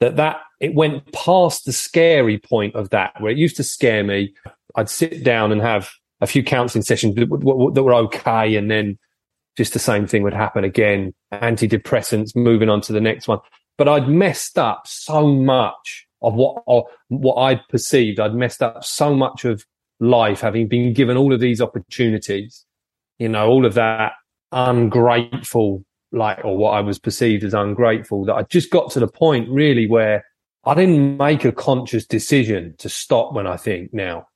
that 0.00 0.16
that 0.16 0.40
it 0.60 0.74
went 0.74 1.12
past 1.12 1.64
the 1.64 1.72
scary 1.72 2.38
point 2.38 2.74
of 2.74 2.90
that 2.90 3.12
where 3.20 3.32
it 3.32 3.38
used 3.38 3.56
to 3.56 3.64
scare 3.64 4.04
me. 4.04 4.32
I'd 4.74 4.90
sit 4.90 5.24
down 5.24 5.52
and 5.52 5.60
have 5.60 5.90
a 6.20 6.26
few 6.26 6.42
counselling 6.42 6.82
sessions 6.82 7.14
that, 7.16 7.28
were- 7.28 7.72
that 7.72 7.82
were 7.82 7.94
okay, 7.94 8.56
and 8.56 8.70
then 8.70 8.98
just 9.56 9.72
the 9.72 9.78
same 9.78 10.06
thing 10.06 10.22
would 10.22 10.34
happen 10.34 10.64
again. 10.64 11.14
Antidepressants, 11.32 12.36
moving 12.36 12.68
on 12.68 12.80
to 12.82 12.92
the 12.92 13.00
next 13.00 13.26
one. 13.28 13.38
But 13.78 13.88
I'd 13.88 14.08
messed 14.08 14.58
up 14.58 14.86
so 14.86 15.26
much 15.26 16.06
of 16.22 16.34
what 16.34 16.62
of 16.66 16.84
what 17.08 17.34
I'd 17.34 17.66
perceived. 17.68 18.20
I'd 18.20 18.34
messed 18.34 18.62
up 18.62 18.84
so 18.84 19.14
much 19.14 19.44
of 19.44 19.64
life, 20.00 20.40
having 20.40 20.68
been 20.68 20.92
given 20.92 21.16
all 21.16 21.32
of 21.32 21.40
these 21.40 21.60
opportunities. 21.60 22.64
You 23.18 23.28
know, 23.28 23.48
all 23.48 23.64
of 23.64 23.74
that 23.74 24.12
ungrateful, 24.52 25.84
like, 26.12 26.44
or 26.44 26.56
what 26.56 26.70
I 26.70 26.80
was 26.80 26.98
perceived 26.98 27.44
as 27.44 27.54
ungrateful. 27.54 28.24
That 28.24 28.34
I 28.34 28.42
just 28.44 28.70
got 28.70 28.90
to 28.92 29.00
the 29.00 29.08
point 29.08 29.48
really 29.48 29.86
where 29.86 30.24
I 30.64 30.74
didn't 30.74 31.16
make 31.16 31.44
a 31.44 31.52
conscious 31.52 32.06
decision 32.06 32.74
to 32.78 32.88
stop. 32.88 33.34
When 33.34 33.46
I 33.46 33.56
think 33.56 33.92
now, 33.92 34.26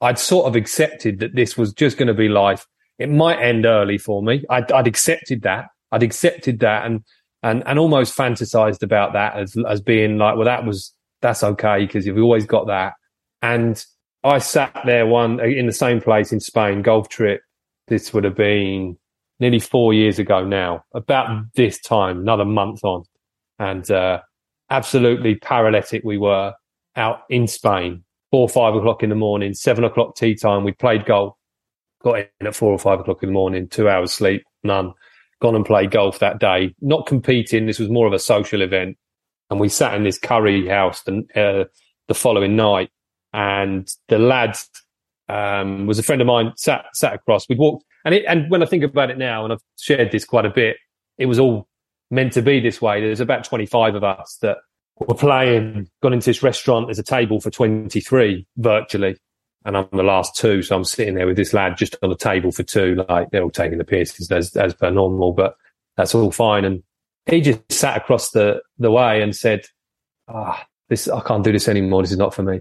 I'd 0.00 0.18
sort 0.18 0.46
of 0.46 0.56
accepted 0.56 1.18
that 1.20 1.34
this 1.34 1.56
was 1.56 1.72
just 1.72 1.98
going 1.98 2.08
to 2.08 2.14
be 2.14 2.28
life. 2.28 2.66
It 2.98 3.10
might 3.10 3.40
end 3.40 3.66
early 3.66 3.98
for 3.98 4.22
me. 4.22 4.44
I'd, 4.50 4.70
I'd 4.72 4.86
accepted 4.86 5.42
that. 5.42 5.66
I'd 5.92 6.02
accepted 6.02 6.60
that 6.60 6.86
and, 6.86 7.04
and, 7.42 7.62
and 7.66 7.78
almost 7.78 8.16
fantasized 8.16 8.82
about 8.82 9.12
that 9.12 9.36
as, 9.36 9.56
as 9.68 9.80
being 9.80 10.18
like, 10.18 10.36
well, 10.36 10.44
that 10.44 10.64
was, 10.64 10.92
that's 11.20 11.42
okay 11.42 11.86
because 11.86 12.06
you've 12.06 12.18
always 12.18 12.46
got 12.46 12.66
that. 12.66 12.94
And 13.42 13.84
I 14.24 14.38
sat 14.38 14.78
there 14.84 15.06
one 15.06 15.40
in 15.40 15.66
the 15.66 15.72
same 15.72 16.00
place 16.00 16.32
in 16.32 16.40
Spain, 16.40 16.82
golf 16.82 17.08
trip. 17.08 17.40
This 17.86 18.12
would 18.12 18.24
have 18.24 18.36
been 18.36 18.96
nearly 19.40 19.60
four 19.60 19.94
years 19.94 20.18
ago 20.18 20.44
now, 20.44 20.84
about 20.94 21.44
this 21.54 21.80
time, 21.80 22.18
another 22.20 22.44
month 22.44 22.84
on. 22.84 23.04
And, 23.58 23.88
uh, 23.90 24.20
absolutely 24.70 25.34
paralytic 25.34 26.02
we 26.04 26.18
were 26.18 26.54
out 26.96 27.20
in 27.30 27.46
Spain, 27.46 28.04
four 28.30 28.48
five 28.48 28.74
o'clock 28.74 29.02
in 29.02 29.10
the 29.10 29.16
morning, 29.16 29.54
seven 29.54 29.84
o'clock 29.84 30.16
tea 30.16 30.34
time. 30.34 30.64
We 30.64 30.72
played 30.72 31.04
golf, 31.04 31.34
got 32.02 32.18
in 32.40 32.46
at 32.46 32.54
four 32.54 32.72
or 32.72 32.78
five 32.78 33.00
o'clock 33.00 33.22
in 33.22 33.28
the 33.28 33.32
morning, 33.34 33.68
two 33.68 33.88
hours 33.88 34.12
sleep, 34.12 34.44
none. 34.62 34.92
Gone 35.40 35.54
and 35.54 35.64
played 35.64 35.92
golf 35.92 36.18
that 36.18 36.40
day, 36.40 36.74
not 36.80 37.06
competing. 37.06 37.66
This 37.66 37.78
was 37.78 37.88
more 37.88 38.08
of 38.08 38.12
a 38.12 38.18
social 38.18 38.60
event. 38.60 38.96
And 39.50 39.60
we 39.60 39.68
sat 39.68 39.94
in 39.94 40.02
this 40.02 40.18
curry 40.18 40.66
house 40.66 41.02
the, 41.02 41.24
uh, 41.34 41.64
the 42.08 42.14
following 42.14 42.56
night. 42.56 42.90
And 43.32 43.88
the 44.08 44.18
lad 44.18 44.58
um, 45.28 45.86
was 45.86 45.98
a 46.00 46.02
friend 46.02 46.20
of 46.20 46.26
mine, 46.26 46.52
sat, 46.56 46.86
sat 46.92 47.14
across. 47.14 47.48
We'd 47.48 47.58
walked. 47.58 47.84
And, 48.04 48.16
it, 48.16 48.24
and 48.26 48.50
when 48.50 48.64
I 48.64 48.66
think 48.66 48.82
about 48.82 49.10
it 49.10 49.18
now, 49.18 49.44
and 49.44 49.52
I've 49.52 49.62
shared 49.78 50.10
this 50.10 50.24
quite 50.24 50.44
a 50.44 50.50
bit, 50.50 50.76
it 51.18 51.26
was 51.26 51.38
all 51.38 51.68
meant 52.10 52.32
to 52.32 52.42
be 52.42 52.58
this 52.58 52.82
way. 52.82 53.00
There's 53.00 53.20
about 53.20 53.44
25 53.44 53.94
of 53.94 54.02
us 54.02 54.38
that 54.42 54.58
were 55.00 55.14
playing, 55.14 55.88
gone 56.02 56.12
into 56.12 56.26
this 56.26 56.42
restaurant. 56.42 56.86
There's 56.86 56.98
a 56.98 57.04
table 57.04 57.40
for 57.40 57.50
23 57.50 58.46
virtually. 58.56 59.16
And 59.64 59.76
I'm 59.76 59.88
the 59.92 60.02
last 60.02 60.36
two. 60.36 60.62
So 60.62 60.76
I'm 60.76 60.84
sitting 60.84 61.14
there 61.14 61.26
with 61.26 61.36
this 61.36 61.52
lad 61.52 61.76
just 61.76 61.96
on 62.02 62.10
the 62.10 62.16
table 62.16 62.52
for 62.52 62.62
two. 62.62 63.04
Like 63.08 63.30
they're 63.30 63.42
all 63.42 63.50
taking 63.50 63.78
the 63.78 63.84
piss 63.84 64.30
as, 64.30 64.56
as 64.56 64.74
per 64.74 64.90
normal, 64.90 65.32
but 65.32 65.56
that's 65.96 66.14
all 66.14 66.30
fine. 66.30 66.64
And 66.64 66.82
he 67.26 67.40
just 67.40 67.70
sat 67.70 67.96
across 67.96 68.30
the, 68.30 68.62
the 68.78 68.90
way 68.90 69.20
and 69.20 69.36
said, 69.36 69.66
ah, 70.28 70.66
this, 70.88 71.08
I 71.08 71.20
can't 71.20 71.44
do 71.44 71.52
this 71.52 71.68
anymore. 71.68 72.02
This 72.02 72.12
is 72.12 72.18
not 72.18 72.34
for 72.34 72.42
me. 72.42 72.60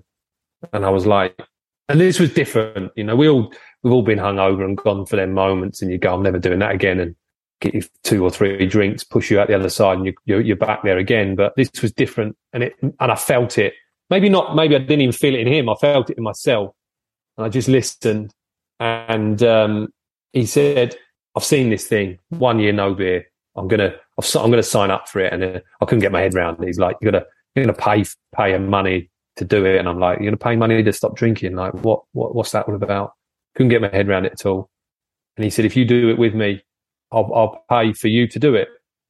And 0.74 0.86
I 0.86 0.90
was 0.90 1.06
like, 1.06 1.40
and 1.88 2.02
this 2.02 2.20
was 2.20 2.34
different. 2.34 2.92
You 2.96 3.06
know, 3.06 3.16
we 3.16 3.30
all, 3.30 3.54
we've 3.84 3.94
all 3.94 4.02
been 4.02 4.20
hungover 4.20 4.66
and 4.66 4.78
gone 4.78 5.06
for 5.06 5.16
them 5.16 5.34
moments 5.34 5.82
and 5.82 5.90
you 5.90 5.98
go, 5.98 6.14
I'm 6.14 6.24
never 6.24 6.40
doing 6.40 6.60
that 6.60 6.76
again. 6.76 7.00
And 7.00 7.16
get 7.60 7.74
you 7.74 7.84
two 8.04 8.24
or 8.24 8.30
three 8.30 8.66
drinks, 8.66 9.04
push 9.04 9.32
you 9.32 9.40
out 9.40 9.48
the 9.48 9.56
other 9.56 9.70
side 9.70 9.98
and 9.98 10.06
you, 10.06 10.14
you're, 10.26 10.42
you're 10.42 10.56
back 10.56 10.84
there 10.84 10.98
again. 10.98 11.36
But 11.36 11.56
this 11.56 11.70
was 11.82 11.92
different 11.92 12.38
and 12.54 12.64
it, 12.64 12.76
and 12.82 12.94
I 13.00 13.16
felt 13.16 13.58
it. 13.58 13.74
Maybe 14.10 14.30
not, 14.30 14.56
maybe 14.56 14.76
I 14.76 14.80
didn't 14.80 15.02
even 15.02 15.14
feel 15.14 15.36
it 15.36 15.42
in 15.42 15.48
him. 15.48 15.70
I 15.70 15.76
felt 15.76 16.10
it 16.10 16.18
in 16.18 16.24
myself 16.24 16.76
and 17.38 17.46
I 17.46 17.50
just 17.50 17.68
listened. 17.68 18.32
And, 18.80 19.42
um, 19.44 19.90
he 20.34 20.46
said, 20.46 20.96
I've 21.36 21.44
seen 21.44 21.70
this 21.70 21.88
thing 21.88 22.20
one 22.30 22.60
year, 22.60 22.74
no 22.74 22.94
beer. 22.94 23.26
I'm 23.56 23.68
to, 23.70 24.00
I'm 24.18 24.52
going 24.52 24.54
to 24.54 24.64
sign 24.64 24.92
up 24.92 25.08
for 25.08 25.20
it. 25.20 25.34
And 25.34 25.44
uh, 25.44 25.60
I 25.82 25.86
couldn't 25.86 26.02
get 26.02 26.12
my 26.12 26.22
head 26.22 26.36
around 26.36 26.62
it. 26.62 26.68
He's 26.68 26.80
like, 26.80 26.98
you 27.02 27.12
got 27.12 27.20
to, 27.20 27.26
you're 27.58 27.66
to 27.66 27.74
pay 27.74 28.06
pay 28.36 28.54
him 28.54 28.70
money 28.70 29.10
to 29.38 29.46
do 29.46 29.66
it, 29.66 29.78
and 29.78 29.88
I'm 29.90 30.00
like, 30.00 30.20
you're 30.20 30.32
to 30.32 30.38
pay 30.38 30.56
money 30.56 30.82
to 30.82 30.94
stop 30.94 31.16
drinking? 31.16 31.56
Like, 31.56 31.74
what 31.74 32.04
what 32.12 32.36
what's 32.36 32.52
that 32.52 32.68
all 32.68 32.76
about? 32.76 33.14
Couldn't 33.56 33.70
get 33.70 33.82
my 33.82 33.90
head 33.90 34.08
around 34.08 34.26
it 34.26 34.34
at 34.34 34.46
all. 34.46 34.70
And 35.36 35.44
he 35.44 35.50
said, 35.50 35.66
if 35.66 35.76
you 35.76 35.86
do 35.86 36.10
it 36.10 36.18
with 36.18 36.34
me, 36.34 36.64
I'll, 37.12 37.32
I'll 37.34 37.64
pay 37.70 37.94
for 37.94 38.08
you 38.08 38.28
to 38.28 38.40
do 38.40 38.56
it. 38.56 38.70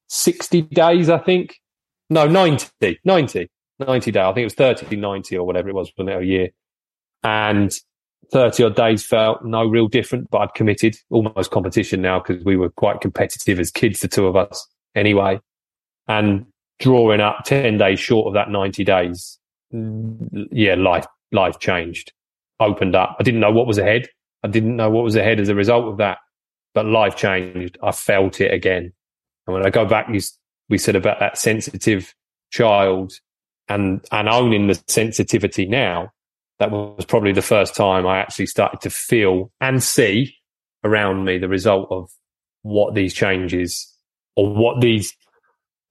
60 0.10 0.64
days, 0.64 1.10
I 1.10 1.18
think. 1.18 1.60
No, 2.10 2.28
90, 2.28 3.00
90, 3.04 3.50
90 3.80 4.12
days. 4.12 4.22
I 4.22 4.34
think 4.34 4.42
it 4.42 4.46
was 4.46 4.54
30, 4.54 4.96
90 4.96 5.38
or 5.38 5.46
whatever 5.46 5.70
it 5.70 5.76
was, 5.76 5.92
wasn't 5.98 6.22
a 6.22 6.26
year. 6.26 6.50
And 7.24 7.74
30 8.32 8.64
odd 8.64 8.76
days 8.76 9.06
felt 9.06 9.44
no 9.44 9.66
real 9.66 9.88
different, 9.88 10.30
but 10.30 10.40
I'd 10.40 10.54
committed 10.54 10.96
almost 11.10 11.52
competition 11.52 12.02
now 12.02 12.20
because 12.20 12.44
we 12.44 12.58
were 12.58 12.70
quite 12.70 13.02
competitive 13.02 13.60
as 13.60 13.72
kids, 13.72 14.00
the 14.00 14.08
two 14.08 14.28
of 14.28 14.36
us 14.36 14.68
anyway. 14.96 15.40
And 16.08 16.46
drawing 16.80 17.22
up 17.22 17.44
10 17.46 17.78
days 17.78 18.00
short 18.00 18.28
of 18.28 18.34
that 18.34 18.50
90 18.50 18.84
days, 18.84 19.40
yeah, 19.72 20.76
life, 20.76 21.06
life 21.32 21.60
changed, 21.60 22.14
opened 22.60 22.96
up. 22.96 23.18
I 23.20 23.24
didn't 23.24 23.40
know 23.40 23.52
what 23.52 23.68
was 23.68 23.78
ahead. 23.78 24.08
I 24.44 24.48
didn't 24.48 24.76
know 24.76 24.90
what 24.90 25.04
was 25.04 25.16
ahead 25.16 25.40
as 25.40 25.50
a 25.50 25.56
result 25.56 25.88
of 25.88 25.98
that, 25.98 26.20
but 26.78 26.86
life 26.86 27.16
changed. 27.16 27.76
I 27.82 27.92
felt 27.92 28.40
it 28.40 28.54
again. 28.54 28.94
And 29.48 29.54
when 29.56 29.66
I 29.66 29.72
go 29.72 29.84
back, 29.84 30.10
you, 30.14 30.22
we 30.70 30.78
said 30.78 30.96
about 30.96 31.20
that 31.20 31.36
sensitive 31.36 32.14
child 32.52 33.14
and, 33.68 34.06
and 34.12 34.30
owning 34.30 34.68
the 34.68 34.80
sensitivity 34.88 35.66
now. 35.66 36.12
That 36.60 36.70
was 36.70 37.04
probably 37.04 37.32
the 37.32 37.42
first 37.42 37.74
time 37.74 38.06
I 38.06 38.20
actually 38.20 38.46
started 38.46 38.82
to 38.82 38.92
feel 38.92 39.52
and 39.60 39.82
see 39.82 40.36
around 40.84 41.26
me 41.26 41.40
the 41.40 41.50
result 41.50 41.88
of 41.90 42.12
what 42.62 42.94
these 42.94 43.16
changes 43.16 43.92
or 44.36 44.54
what 44.54 44.80
these 44.80 45.16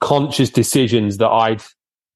conscious 0.01 0.51
decisions 0.51 1.17
that 1.17 1.31
I'd 1.31 1.65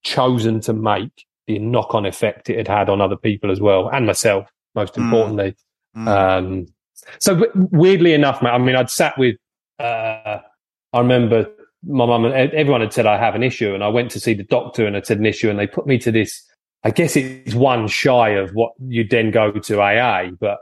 chosen 0.04 0.60
to 0.60 0.72
make, 0.72 1.26
the 1.48 1.58
knock 1.58 1.92
on 1.92 2.06
effect 2.06 2.48
it 2.48 2.56
had 2.56 2.68
had 2.68 2.88
on 2.88 3.00
other 3.00 3.16
people 3.16 3.50
as 3.50 3.60
well 3.60 3.90
and 3.92 4.06
myself, 4.06 4.48
most 4.76 4.94
mm. 4.94 5.02
importantly. 5.02 5.56
Mm. 5.96 6.06
Um, 6.06 6.66
so 7.18 7.46
weirdly 7.54 8.12
enough, 8.12 8.42
mate, 8.42 8.50
I 8.50 8.58
mean, 8.58 8.76
I'd 8.76 8.90
sat 8.90 9.16
with, 9.18 9.36
uh, 9.78 10.38
I 10.92 10.98
remember 10.98 11.48
my 11.86 12.06
mum 12.06 12.26
and 12.26 12.34
everyone 12.52 12.80
had 12.80 12.92
said 12.92 13.06
I 13.06 13.18
have 13.18 13.34
an 13.34 13.42
issue, 13.42 13.74
and 13.74 13.82
I 13.82 13.88
went 13.88 14.10
to 14.12 14.20
see 14.20 14.34
the 14.34 14.44
doctor 14.44 14.86
and 14.86 14.96
I 14.96 15.02
said 15.02 15.18
an 15.18 15.26
issue, 15.26 15.50
and 15.50 15.58
they 15.58 15.66
put 15.66 15.86
me 15.86 15.98
to 15.98 16.12
this. 16.12 16.44
I 16.82 16.90
guess 16.90 17.16
it's 17.16 17.54
one 17.54 17.88
shy 17.88 18.30
of 18.30 18.50
what 18.52 18.72
you 18.86 19.06
then 19.06 19.30
go 19.30 19.52
to 19.52 19.80
AA, 19.80 20.30
but 20.38 20.58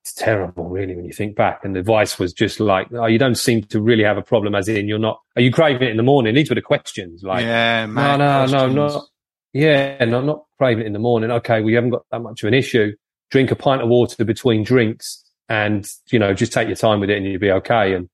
it's 0.00 0.12
terrible, 0.14 0.68
really, 0.68 0.94
when 0.94 1.04
you 1.04 1.12
think 1.12 1.34
back. 1.34 1.64
And 1.64 1.74
the 1.74 1.80
advice 1.80 2.18
was 2.18 2.32
just 2.32 2.60
like, 2.60 2.88
"Oh, 2.92 3.06
you 3.06 3.18
don't 3.18 3.36
seem 3.36 3.62
to 3.64 3.80
really 3.80 4.04
have 4.04 4.16
a 4.16 4.22
problem, 4.22 4.54
as 4.54 4.68
in 4.68 4.86
you're 4.88 4.98
not. 4.98 5.20
Are 5.36 5.42
you 5.42 5.50
craving 5.50 5.88
it 5.88 5.90
in 5.90 5.96
the 5.96 6.02
morning?" 6.02 6.34
These 6.34 6.50
were 6.50 6.54
the 6.54 6.62
questions. 6.62 7.22
Like, 7.22 7.42
yeah, 7.42 7.86
no, 7.86 8.16
no, 8.16 8.46
questions. 8.46 8.52
no, 8.52 8.86
not. 8.88 9.04
Yeah, 9.52 10.04
not 10.04 10.24
not 10.24 10.44
craving 10.58 10.84
it 10.84 10.86
in 10.86 10.92
the 10.92 10.98
morning. 10.98 11.30
Okay, 11.30 11.60
well, 11.60 11.70
you 11.70 11.76
haven't 11.76 11.90
got 11.90 12.04
that 12.10 12.20
much 12.20 12.42
of 12.42 12.48
an 12.48 12.54
issue 12.54 12.92
drink 13.34 13.50
a 13.50 13.56
pint 13.56 13.82
of 13.82 13.88
water 13.88 14.24
between 14.24 14.62
drinks 14.62 15.23
and, 15.48 15.86
you 16.10 16.18
know, 16.18 16.34
just 16.34 16.52
take 16.52 16.68
your 16.68 16.76
time 16.76 17.00
with 17.00 17.10
it 17.10 17.16
and 17.16 17.26
you'll 17.26 17.40
be 17.40 17.50
okay. 17.52 17.94
And 17.94 18.08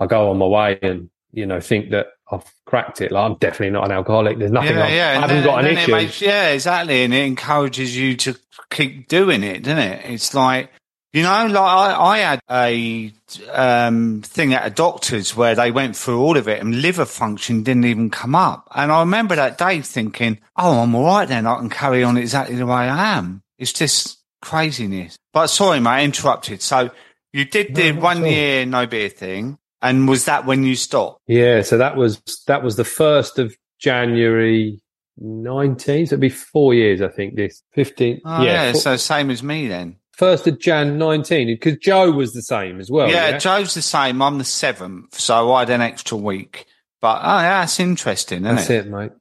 I 0.00 0.06
go 0.06 0.30
on 0.30 0.38
my 0.38 0.46
way 0.46 0.78
and, 0.82 1.10
you 1.32 1.46
know, 1.46 1.60
think 1.60 1.90
that 1.90 2.08
I've 2.30 2.44
cracked 2.66 3.00
it. 3.00 3.12
Like 3.12 3.30
I'm 3.30 3.36
definitely 3.36 3.70
not 3.70 3.84
an 3.84 3.92
alcoholic. 3.92 4.38
There's 4.38 4.50
nothing. 4.50 4.76
Yeah, 4.76 4.88
yeah. 4.88 5.10
I 5.10 5.20
haven't 5.20 5.36
then, 5.36 5.44
got 5.44 5.64
an 5.64 5.76
issue. 5.76 5.92
Makes, 5.92 6.20
yeah, 6.20 6.48
exactly. 6.48 7.04
And 7.04 7.14
it 7.14 7.26
encourages 7.26 7.96
you 7.96 8.16
to 8.16 8.36
keep 8.70 9.08
doing 9.08 9.42
it, 9.42 9.62
doesn't 9.62 9.78
it? 9.78 10.10
It's 10.10 10.34
like, 10.34 10.70
you 11.12 11.22
know, 11.22 11.46
like 11.46 11.56
I, 11.56 11.94
I 12.00 12.18
had 12.18 12.40
a 12.50 13.12
um, 13.50 14.22
thing 14.24 14.54
at 14.54 14.66
a 14.66 14.70
doctor's 14.70 15.36
where 15.36 15.54
they 15.54 15.70
went 15.70 15.94
through 15.94 16.18
all 16.18 16.38
of 16.38 16.48
it 16.48 16.60
and 16.60 16.80
liver 16.80 17.04
function 17.04 17.62
didn't 17.62 17.84
even 17.84 18.08
come 18.08 18.34
up. 18.34 18.66
And 18.74 18.90
I 18.90 19.00
remember 19.00 19.36
that 19.36 19.58
day 19.58 19.82
thinking, 19.82 20.38
oh, 20.56 20.80
I'm 20.80 20.94
all 20.94 21.04
right 21.04 21.28
then. 21.28 21.46
I 21.46 21.56
can 21.56 21.68
carry 21.68 22.02
on 22.02 22.16
exactly 22.16 22.56
the 22.56 22.64
way 22.64 22.72
I 22.72 23.18
am. 23.18 23.42
It's 23.58 23.74
just 23.74 24.21
craziness. 24.42 25.16
But 25.32 25.46
sorry, 25.46 25.80
mate, 25.80 25.90
I 25.90 26.04
interrupted. 26.04 26.60
So 26.60 26.90
you 27.32 27.46
did 27.46 27.74
the 27.74 27.92
no, 27.92 28.00
one 28.00 28.26
year 28.26 28.66
no 28.66 28.86
beer 28.86 29.08
thing, 29.08 29.58
and 29.80 30.06
was 30.06 30.26
that 30.26 30.44
when 30.44 30.64
you 30.64 30.76
stopped? 30.76 31.20
Yeah, 31.26 31.62
so 31.62 31.78
that 31.78 31.96
was 31.96 32.20
that 32.46 32.62
was 32.62 32.76
the 32.76 32.84
first 32.84 33.38
of 33.38 33.56
January 33.80 34.82
19. 35.18 36.06
So 36.06 36.14
it'd 36.14 36.20
be 36.20 36.28
four 36.28 36.74
years, 36.74 37.00
I 37.00 37.08
think. 37.08 37.36
This 37.36 37.62
15. 37.72 38.20
Oh, 38.24 38.42
yeah, 38.42 38.66
yeah 38.66 38.72
so 38.72 38.96
same 38.96 39.30
as 39.30 39.42
me 39.42 39.68
then. 39.68 39.96
First 40.12 40.46
of 40.46 40.60
Jan 40.60 40.98
19, 40.98 41.46
because 41.46 41.78
Joe 41.78 42.10
was 42.12 42.34
the 42.34 42.42
same 42.42 42.80
as 42.80 42.90
well. 42.90 43.08
Yeah, 43.08 43.30
yeah, 43.30 43.38
Joe's 43.38 43.72
the 43.72 43.82
same. 43.82 44.20
I'm 44.20 44.36
the 44.36 44.44
seventh, 44.44 45.18
so 45.18 45.52
I 45.52 45.60
had 45.60 45.70
an 45.70 45.80
extra 45.80 46.18
week. 46.18 46.66
But 47.00 47.20
oh, 47.22 47.38
yeah, 47.38 47.60
that's 47.60 47.80
interesting, 47.80 48.44
isn't 48.44 48.56
that's 48.56 48.70
it? 48.70 48.86
it 48.86 48.90
mate. 48.90 49.12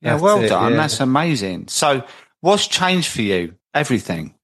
Yeah, 0.00 0.12
that's 0.12 0.22
well 0.22 0.42
it, 0.42 0.48
done. 0.48 0.72
Yeah. 0.72 0.78
That's 0.78 1.00
amazing. 1.00 1.66
So, 1.68 2.04
what's 2.40 2.68
changed 2.68 3.10
for 3.10 3.22
you? 3.22 3.56
Everything 3.74 4.35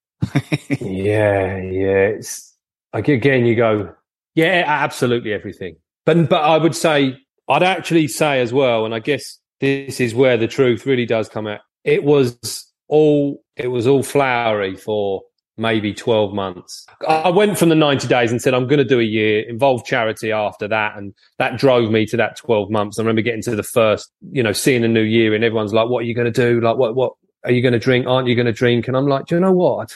yeah, 0.81 1.57
yeah. 1.59 2.07
It's 2.17 2.57
like 2.93 3.09
again, 3.09 3.47
you 3.47 3.57
go, 3.57 3.95
yeah, 4.35 4.65
absolutely 4.67 5.33
everything. 5.33 5.77
But 6.05 6.29
but 6.29 6.43
I 6.43 6.59
would 6.59 6.75
say 6.77 7.17
I'd 7.49 7.63
actually 7.63 8.09
say 8.09 8.41
as 8.41 8.53
well, 8.53 8.85
and 8.85 8.95
I 8.95 8.99
guess 8.99 9.39
this 9.61 10.01
is 10.01 10.15
where 10.15 10.37
the 10.37 10.49
truth 10.49 10.87
really 10.87 11.07
does 11.07 11.29
come 11.29 11.47
out. 11.47 11.61
It 11.85 12.05
was 12.05 12.69
all 12.89 13.43
it 13.57 13.69
was 13.69 13.87
all 13.87 14.03
flowery 14.03 14.77
for 14.77 15.23
maybe 15.57 15.93
12 15.93 16.33
months. 16.33 16.87
I 17.07 17.29
went 17.29 17.59
from 17.59 17.69
the 17.69 17.75
90 17.75 18.09
days 18.09 18.31
and 18.31 18.41
said, 18.41 18.55
I'm 18.55 18.67
going 18.67 18.79
to 18.79 18.85
do 18.85 19.01
a 19.01 19.05
year, 19.05 19.49
involve 19.49 19.85
charity 19.85 20.33
after 20.33 20.67
that. 20.69 20.97
And 20.97 21.15
that 21.39 21.59
drove 21.59 21.91
me 21.91 22.07
to 22.07 22.17
that 22.17 22.37
12 22.37 22.71
months. 22.71 22.99
I 22.99 23.03
remember 23.03 23.23
getting 23.23 23.43
to 23.43 23.57
the 23.57 23.63
first, 23.63 24.11
you 24.31 24.43
know, 24.43 24.53
seeing 24.53 24.83
a 24.83 24.89
new 24.89 25.03
year 25.03 25.35
and 25.35 25.45
everyone's 25.45 25.75
like, 25.75 25.89
what 25.89 26.01
are 26.01 26.07
you 26.07 26.15
going 26.15 26.33
to 26.33 26.53
do? 26.53 26.61
Like, 26.61 26.77
what, 26.77 26.95
what 26.95 27.13
are 27.45 27.53
you 27.53 27.61
going 27.61 27.73
to 27.73 27.79
drink? 27.79 28.07
Aren't 28.07 28.29
you 28.29 28.35
going 28.35 28.47
to 28.47 28.53
drink? 28.53 28.89
And 28.89 28.97
I'm 28.97 29.07
like, 29.07 29.27
do 29.27 29.35
you 29.35 29.41
know 29.41 29.53
what? 29.53 29.95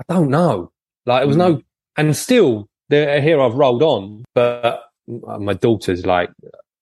I 0.00 0.12
don't 0.12 0.30
know. 0.30 0.70
Like 1.06 1.22
it 1.22 1.26
was 1.26 1.36
no, 1.36 1.56
mm. 1.56 1.64
and 1.96 2.16
still 2.16 2.68
here 2.90 3.40
I've 3.40 3.54
rolled 3.54 3.82
on, 3.82 4.24
but 4.34 4.84
my 5.06 5.54
daughter's 5.54 6.06
like 6.06 6.30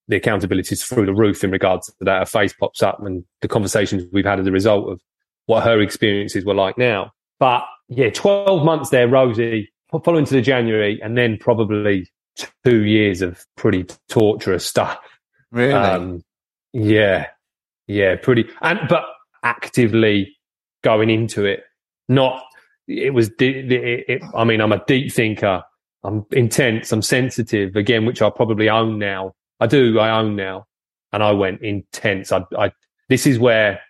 the 0.08 0.16
accountability 0.16 0.74
is 0.74 0.84
through 0.84 1.06
the 1.06 1.14
roof 1.14 1.42
in 1.42 1.50
regards 1.50 1.86
to 1.86 1.94
that. 2.00 2.20
Her 2.20 2.26
face 2.26 2.52
pops 2.52 2.82
up 2.82 3.00
and 3.04 3.24
the 3.40 3.48
conversations 3.48 4.04
we've 4.12 4.24
had 4.24 4.40
as 4.40 4.46
a 4.46 4.52
result 4.52 4.90
of 4.90 5.00
what 5.46 5.64
her 5.64 5.80
experiences 5.80 6.44
were 6.44 6.54
like 6.54 6.78
now. 6.78 7.12
But 7.38 7.64
yeah, 7.88 8.10
12 8.10 8.64
months 8.64 8.90
there, 8.90 9.08
Rosie, 9.08 9.72
following 10.04 10.24
to 10.24 10.34
the 10.34 10.42
January, 10.42 11.00
and 11.02 11.16
then 11.16 11.38
probably 11.38 12.08
two 12.64 12.84
years 12.84 13.22
of 13.22 13.44
pretty 13.56 13.86
torturous 14.08 14.66
stuff. 14.66 14.98
Really? 15.52 15.72
Um, 15.72 16.22
yeah. 16.72 17.28
Yeah, 17.86 18.16
pretty. 18.16 18.48
And, 18.62 18.80
but 18.88 19.04
actively 19.42 20.36
going 20.82 21.10
into 21.10 21.44
it, 21.44 21.64
not 22.08 22.42
it 22.88 23.14
was, 23.14 23.28
it, 23.38 23.72
it, 23.72 24.22
I 24.34 24.44
mean, 24.44 24.60
I'm 24.60 24.72
a 24.72 24.84
deep 24.86 25.12
thinker. 25.12 25.62
I'm 26.04 26.24
intense. 26.32 26.92
I'm 26.92 27.02
sensitive 27.02 27.74
again, 27.74 28.06
which 28.06 28.22
I 28.22 28.30
probably 28.30 28.68
own 28.68 28.98
now. 28.98 29.34
I 29.60 29.66
do. 29.66 29.98
I 29.98 30.18
own 30.18 30.36
now. 30.36 30.66
And 31.12 31.22
I 31.22 31.32
went 31.32 31.62
intense. 31.62 32.32
I, 32.32 32.44
I 32.58 32.72
this 33.08 33.26
is 33.26 33.38
where 33.38 33.80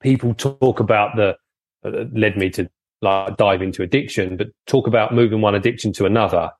people 0.00 0.34
talk 0.34 0.80
about 0.80 1.16
the, 1.16 1.36
uh, 1.84 2.04
led 2.12 2.36
me 2.36 2.50
to 2.50 2.68
like 3.00 3.36
dive 3.36 3.62
into 3.62 3.82
addiction, 3.82 4.36
but 4.36 4.48
talk 4.66 4.86
about 4.86 5.14
moving 5.14 5.40
one 5.40 5.54
addiction 5.54 5.92
to 5.94 6.06
another. 6.06 6.50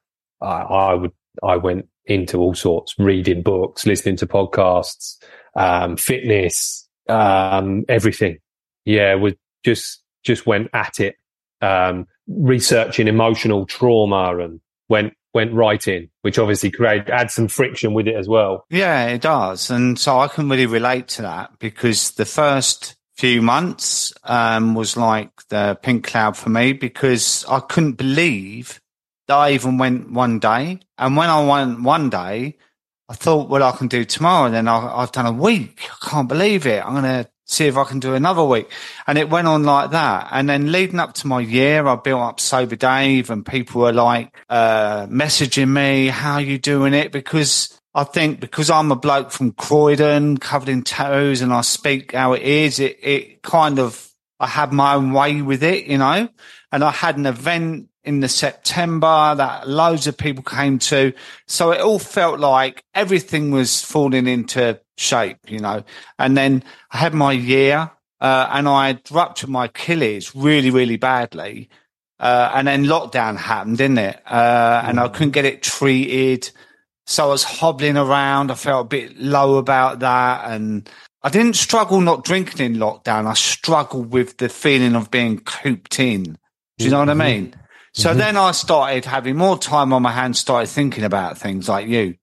I, 0.40 0.46
I 0.46 0.94
would, 0.94 1.12
I 1.42 1.56
went 1.56 1.88
into 2.06 2.38
all 2.38 2.54
sorts, 2.54 2.94
reading 2.98 3.42
books, 3.42 3.86
listening 3.86 4.16
to 4.16 4.26
podcasts, 4.26 5.16
um, 5.54 5.96
fitness, 5.96 6.88
um, 7.08 7.84
everything. 7.88 8.38
Yeah, 8.84 9.14
was 9.14 9.34
just, 9.64 10.02
just 10.24 10.46
went 10.46 10.68
at 10.72 10.98
it 11.00 11.16
um, 11.62 12.06
researching 12.26 13.08
emotional 13.08 13.64
trauma 13.66 14.36
and 14.38 14.60
went 14.88 15.14
went 15.34 15.54
right 15.54 15.88
in, 15.88 16.10
which 16.20 16.38
obviously 16.38 16.70
created 16.70 17.08
add 17.08 17.30
some 17.30 17.48
friction 17.48 17.94
with 17.94 18.06
it 18.06 18.16
as 18.16 18.28
well. 18.28 18.66
Yeah, 18.68 19.06
it 19.06 19.22
does, 19.22 19.70
and 19.70 19.98
so 19.98 20.18
I 20.18 20.28
can 20.28 20.48
really 20.48 20.66
relate 20.66 21.08
to 21.08 21.22
that 21.22 21.58
because 21.58 22.12
the 22.12 22.26
first 22.26 22.96
few 23.14 23.40
months 23.40 24.12
um, 24.24 24.74
was 24.74 24.96
like 24.96 25.30
the 25.48 25.78
pink 25.82 26.04
cloud 26.04 26.36
for 26.36 26.50
me 26.50 26.72
because 26.72 27.44
I 27.48 27.60
couldn't 27.60 27.92
believe 27.92 28.80
that 29.28 29.36
I 29.36 29.52
even 29.52 29.78
went 29.78 30.10
one 30.10 30.38
day, 30.38 30.80
and 30.98 31.16
when 31.16 31.30
I 31.30 31.44
went 31.46 31.82
one 31.82 32.10
day. 32.10 32.56
I 33.08 33.14
thought, 33.14 33.50
well, 33.50 33.62
I 33.62 33.76
can 33.76 33.88
do 33.88 34.06
tomorrow. 34.06 34.46
And 34.46 34.54
then 34.54 34.68
I, 34.68 35.00
have 35.00 35.12
done 35.12 35.26
a 35.26 35.32
week. 35.32 35.86
I 36.02 36.08
can't 36.08 36.28
believe 36.28 36.66
it. 36.66 36.82
I'm 36.82 36.94
going 36.94 37.04
to 37.24 37.28
see 37.52 37.66
if 37.66 37.76
I 37.76 37.84
can 37.84 38.00
do 38.00 38.14
another 38.14 38.44
week. 38.44 38.70
And 39.06 39.18
it 39.18 39.28
went 39.28 39.46
on 39.46 39.64
like 39.64 39.90
that. 39.90 40.28
And 40.32 40.48
then 40.48 40.72
leading 40.72 40.98
up 40.98 41.14
to 41.14 41.26
my 41.26 41.40
year, 41.40 41.86
I 41.86 41.96
built 41.96 42.20
up 42.20 42.40
Sober 42.40 42.76
Dave 42.76 43.30
and 43.30 43.44
people 43.44 43.82
were 43.82 43.92
like, 43.92 44.36
uh, 44.48 45.06
messaging 45.06 45.68
me, 45.68 46.08
how 46.08 46.38
you 46.38 46.58
doing 46.58 46.94
it? 46.94 47.12
Because 47.12 47.78
I 47.94 48.04
think 48.04 48.40
because 48.40 48.70
I'm 48.70 48.90
a 48.90 48.96
bloke 48.96 49.30
from 49.30 49.52
Croydon 49.52 50.38
covered 50.38 50.68
in 50.68 50.82
tattoos 50.82 51.42
and 51.42 51.52
I 51.52 51.60
speak 51.60 52.12
how 52.12 52.32
it 52.32 52.42
is, 52.42 52.80
it, 52.80 52.98
it 53.02 53.42
kind 53.42 53.78
of, 53.78 54.08
I 54.40 54.46
had 54.46 54.72
my 54.72 54.94
own 54.94 55.12
way 55.12 55.42
with 55.42 55.62
it, 55.62 55.86
you 55.86 55.98
know, 55.98 56.28
and 56.72 56.82
I 56.82 56.90
had 56.90 57.18
an 57.18 57.26
event 57.26 57.88
in 58.04 58.20
the 58.20 58.28
September 58.28 59.34
that 59.36 59.68
loads 59.68 60.06
of 60.06 60.16
people 60.16 60.42
came 60.42 60.78
to. 60.78 61.12
So 61.46 61.70
it 61.70 61.80
all 61.80 62.00
felt 62.00 62.40
like 62.40 62.82
everything 62.94 63.52
was 63.52 63.82
falling 63.82 64.26
into 64.26 64.80
shape, 64.96 65.38
you 65.48 65.58
know. 65.58 65.84
And 66.18 66.36
then 66.36 66.64
I 66.90 66.98
had 66.98 67.14
my 67.14 67.32
year, 67.32 67.90
uh, 68.20 68.48
and 68.50 68.68
I 68.68 68.88
had 68.88 69.10
ruptured 69.10 69.50
my 69.50 69.66
Achilles 69.66 70.34
really, 70.34 70.70
really 70.70 70.96
badly. 70.96 71.68
Uh, 72.20 72.52
and 72.54 72.68
then 72.68 72.84
lockdown 72.84 73.36
happened, 73.36 73.78
didn't 73.78 73.98
it? 73.98 74.22
Uh, 74.24 74.82
and 74.84 75.00
I 75.00 75.08
couldn't 75.08 75.32
get 75.32 75.44
it 75.44 75.62
treated. 75.62 76.50
So 77.06 77.24
I 77.24 77.26
was 77.26 77.42
hobbling 77.42 77.96
around. 77.96 78.52
I 78.52 78.54
felt 78.54 78.86
a 78.86 78.88
bit 78.88 79.18
low 79.18 79.56
about 79.56 79.98
that. 80.00 80.48
And 80.48 80.88
I 81.24 81.30
didn't 81.30 81.56
struggle 81.56 82.00
not 82.00 82.24
drinking 82.24 82.64
in 82.64 82.76
lockdown. 82.76 83.26
I 83.26 83.34
struggled 83.34 84.12
with 84.12 84.36
the 84.36 84.48
feeling 84.48 84.94
of 84.94 85.10
being 85.10 85.40
cooped 85.40 85.98
in. 85.98 86.38
Do 86.78 86.84
you 86.84 86.90
know 86.90 87.00
what 87.00 87.10
I 87.10 87.14
mean? 87.14 87.54
So 87.94 88.14
then 88.14 88.36
I 88.36 88.52
started 88.52 89.04
having 89.04 89.36
more 89.36 89.58
time 89.58 89.92
on 89.92 90.02
my 90.02 90.12
hands, 90.12 90.38
started 90.38 90.68
thinking 90.68 91.04
about 91.04 91.38
things 91.38 91.68
like 91.68 91.88
you, 91.88 92.14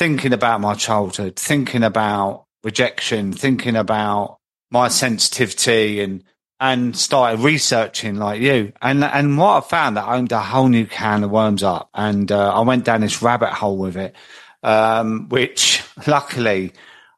thinking 0.00 0.32
about 0.32 0.62
my 0.62 0.72
childhood, 0.72 1.36
thinking 1.36 1.82
about 1.82 2.46
rejection, 2.64 3.34
thinking 3.34 3.76
about 3.76 4.38
my 4.70 4.88
sensitivity 4.88 6.00
and, 6.00 6.24
and 6.58 6.96
started 6.96 7.40
researching 7.40 8.16
like 8.16 8.40
you. 8.40 8.72
And, 8.80 9.04
and 9.04 9.36
what 9.36 9.62
I 9.62 9.68
found 9.68 9.98
that 9.98 10.06
I 10.06 10.14
opened 10.14 10.32
a 10.32 10.40
whole 10.40 10.68
new 10.68 10.86
can 10.86 11.22
of 11.22 11.30
worms 11.30 11.62
up. 11.62 11.90
And, 11.92 12.32
uh, 12.32 12.50
I 12.50 12.60
went 12.60 12.86
down 12.86 13.02
this 13.02 13.20
rabbit 13.20 13.52
hole 13.52 13.76
with 13.76 13.98
it, 13.98 14.16
um, 14.62 15.28
which 15.28 15.82
luckily 16.06 16.72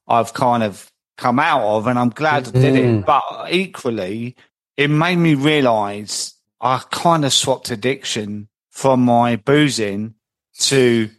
I've 0.09 0.35
kind 0.35 0.64
of 0.64 0.91
come 1.16 1.39
out 1.39 1.62
of 1.62 1.87
and 1.87 1.97
I'm 1.97 2.11
glad 2.11 2.49
I 2.49 2.51
did 2.51 2.74
it. 2.74 3.07
But 3.07 3.47
equally, 3.53 4.35
it 4.76 4.89
made 4.91 5.18
me 5.18 5.37
realize 5.37 6.35
I 6.61 6.83
kind 6.91 7.24
of 7.24 7.33
swapped 7.33 7.70
addiction 7.70 8.49
from 8.70 9.05
my 9.05 9.37
boozing 9.37 10.16
to 10.62 11.11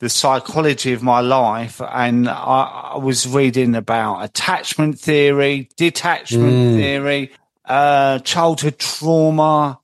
the 0.00 0.08
psychology 0.08 0.92
of 0.92 1.02
my 1.02 1.20
life. 1.20 1.80
And 1.80 2.28
I, 2.28 2.92
I 2.94 2.98
was 2.98 3.28
reading 3.28 3.74
about 3.74 4.22
attachment 4.22 4.98
theory, 4.98 5.68
detachment 5.76 6.76
theory, 6.76 7.32
uh, 7.66 8.18
childhood 8.20 8.78
trauma, 8.78 9.78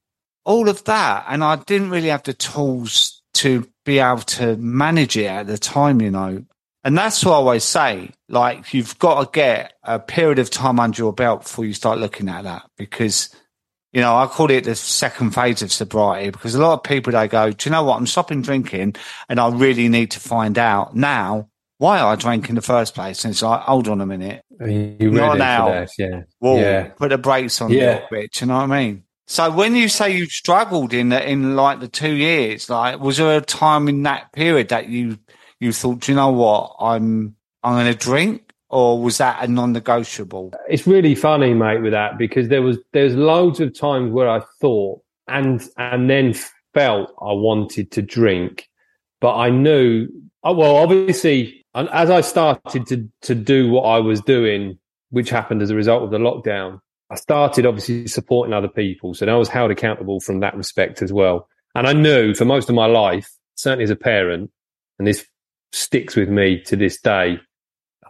all 0.45 0.69
of 0.69 0.83
that. 0.85 1.27
And 1.29 1.45
I 1.45 1.57
didn't 1.57 1.91
really 1.91 2.09
have 2.09 2.25
the 2.25 2.35
tools 2.35 3.23
to 3.35 3.69
be 3.85 3.99
able 3.99 4.23
to 4.23 4.57
manage 4.57 5.17
it 5.17 5.27
at 5.27 5.47
the 5.47 5.59
time, 5.59 6.01
you 6.01 6.11
know. 6.11 6.45
And 6.83 6.97
that's 6.97 7.25
what 7.25 7.33
I 7.33 7.37
always 7.37 7.65
say. 7.65 8.11
Like, 8.29 8.73
you've 8.73 8.99
got 8.99 9.23
to 9.23 9.31
get 9.39 9.75
a 9.83 9.99
period 9.99 10.39
of 10.39 10.51
time 10.51 10.81
under 10.81 10.97
your 10.97 11.13
belt 11.13 11.43
before 11.43 11.65
you 11.65 11.73
start 11.73 11.99
looking 11.99 12.29
at 12.29 12.45
that 12.45 12.63
because 12.79 13.29
you 13.97 14.03
know, 14.03 14.15
I 14.15 14.27
call 14.27 14.51
it 14.51 14.65
the 14.65 14.75
second 14.75 15.31
phase 15.31 15.63
of 15.63 15.73
sobriety 15.73 16.29
because 16.29 16.55
a 16.55 16.61
lot 16.61 16.75
of 16.75 16.83
people 16.83 17.15
they 17.15 17.29
go, 17.29 17.51
do 17.51 17.67
you 17.67 17.73
know 17.73 17.83
what? 17.83 17.97
I'm 17.97 18.07
stopping 18.07 18.43
drinking 18.43 18.97
and 19.31 19.41
I 19.41 19.49
really 19.49 19.89
need 19.89 20.11
to 20.11 20.21
find 20.21 20.59
out 20.59 20.95
now 20.95 21.49
why 21.79 22.01
I 22.03 22.15
drank 22.15 22.51
in 22.51 22.57
the 22.57 22.61
first 22.61 22.95
place. 22.95 23.25
And 23.25 23.33
it's 23.33 23.41
like, 23.41 23.63
hold 23.63 23.89
on 23.89 24.03
a 24.03 24.07
minute. 24.07 24.45
You 24.61 25.11
Not 25.13 25.39
now. 25.39 25.87
Yeah. 25.97 26.25
Whoa, 26.41 26.61
Yeah. 26.61 26.89
put 26.89 27.09
the 27.09 27.17
brakes 27.17 27.63
on 27.63 27.71
a 27.71 27.75
Yeah. 27.75 27.85
little 27.87 28.09
bit. 28.11 28.33
Do 28.35 28.45
you 28.45 28.49
know 28.51 28.57
what 28.59 28.71
I 28.71 28.79
mean? 28.83 29.05
So 29.29 29.51
when 29.51 29.75
you 29.75 29.89
say 29.89 30.15
you 30.15 30.27
struggled 30.27 30.93
in 30.93 31.09
the, 31.09 31.27
in 31.27 31.57
like 31.57 31.81
the 31.81 31.89
two 31.89 32.13
years, 32.13 32.69
like 32.69 33.01
was 33.01 33.17
there 33.17 33.39
a 33.39 33.41
time 33.41 33.89
in 33.89 34.03
that 34.03 34.31
period 34.33 34.69
that 34.69 34.91
you 34.91 35.19
you 35.59 35.73
thought, 35.73 36.01
do 36.01 36.13
you 36.13 36.17
know 36.17 36.33
what, 36.33 36.77
I'm 36.81 37.35
I'm 37.63 37.73
going 37.73 37.91
to 37.91 37.99
drink, 37.99 38.46
or 38.69 39.01
was 39.01 39.19
that 39.19 39.43
a 39.43 39.49
non-negotiable? 39.49 40.53
it's 40.69 40.87
really 40.87 41.15
funny, 41.15 41.55
mate, 41.55 41.83
with 41.83 41.93
that 41.93 42.19
because 42.19 42.49
there 42.49 42.63
was 42.63 42.79
there's 42.93 43.15
loads 43.15 43.61
of 43.61 43.79
times 43.79 44.13
where 44.13 44.29
I 44.29 44.41
thought 44.61 45.01
and 45.29 45.67
and 45.77 46.11
then 46.11 46.35
felt 46.75 47.11
I 47.21 47.33
wanted 47.33 47.91
to 47.93 48.03
drink, 48.03 48.69
but 49.21 49.37
I 49.37 49.51
knew. 49.51 50.09
Oh, 50.43 50.53
well, 50.53 50.77
obviously, 50.77 51.65
as 51.75 52.11
I 52.11 52.21
started 52.21 52.87
to 52.87 53.09
to 53.23 53.35
do 53.35 53.69
what 53.69 53.83
I 53.83 53.99
was 53.99 54.21
doing, 54.21 54.79
which 55.11 55.31
happened 55.31 55.63
as 55.63 55.71
a 55.71 55.75
result 55.75 56.03
of 56.03 56.11
the 56.11 56.19
lockdown, 56.19 56.81
I 57.11 57.17
started 57.17 57.67
obviously 57.67 58.07
supporting 58.09 58.53
other 58.53 58.69
people, 58.69 59.15
so 59.15 59.27
I 59.27 59.35
was 59.35 59.49
held 59.49 59.71
accountable 59.71 60.21
from 60.21 60.41
that 60.41 60.57
respect 60.57 61.03
as 61.03 61.13
well. 61.13 61.49
And 61.75 61.87
I 61.87 61.93
knew 61.93 62.35
for 62.35 62.45
most 62.45 62.69
of 62.69 62.75
my 62.75 62.87
life, 62.87 63.31
certainly 63.55 63.85
as 63.85 63.91
a 63.91 63.97
parent, 63.97 64.51
and 64.99 65.07
this 65.07 65.27
sticks 65.73 66.17
with 66.17 66.29
me 66.29 66.61
to 66.63 66.77
this 66.77 67.01
day. 67.01 67.39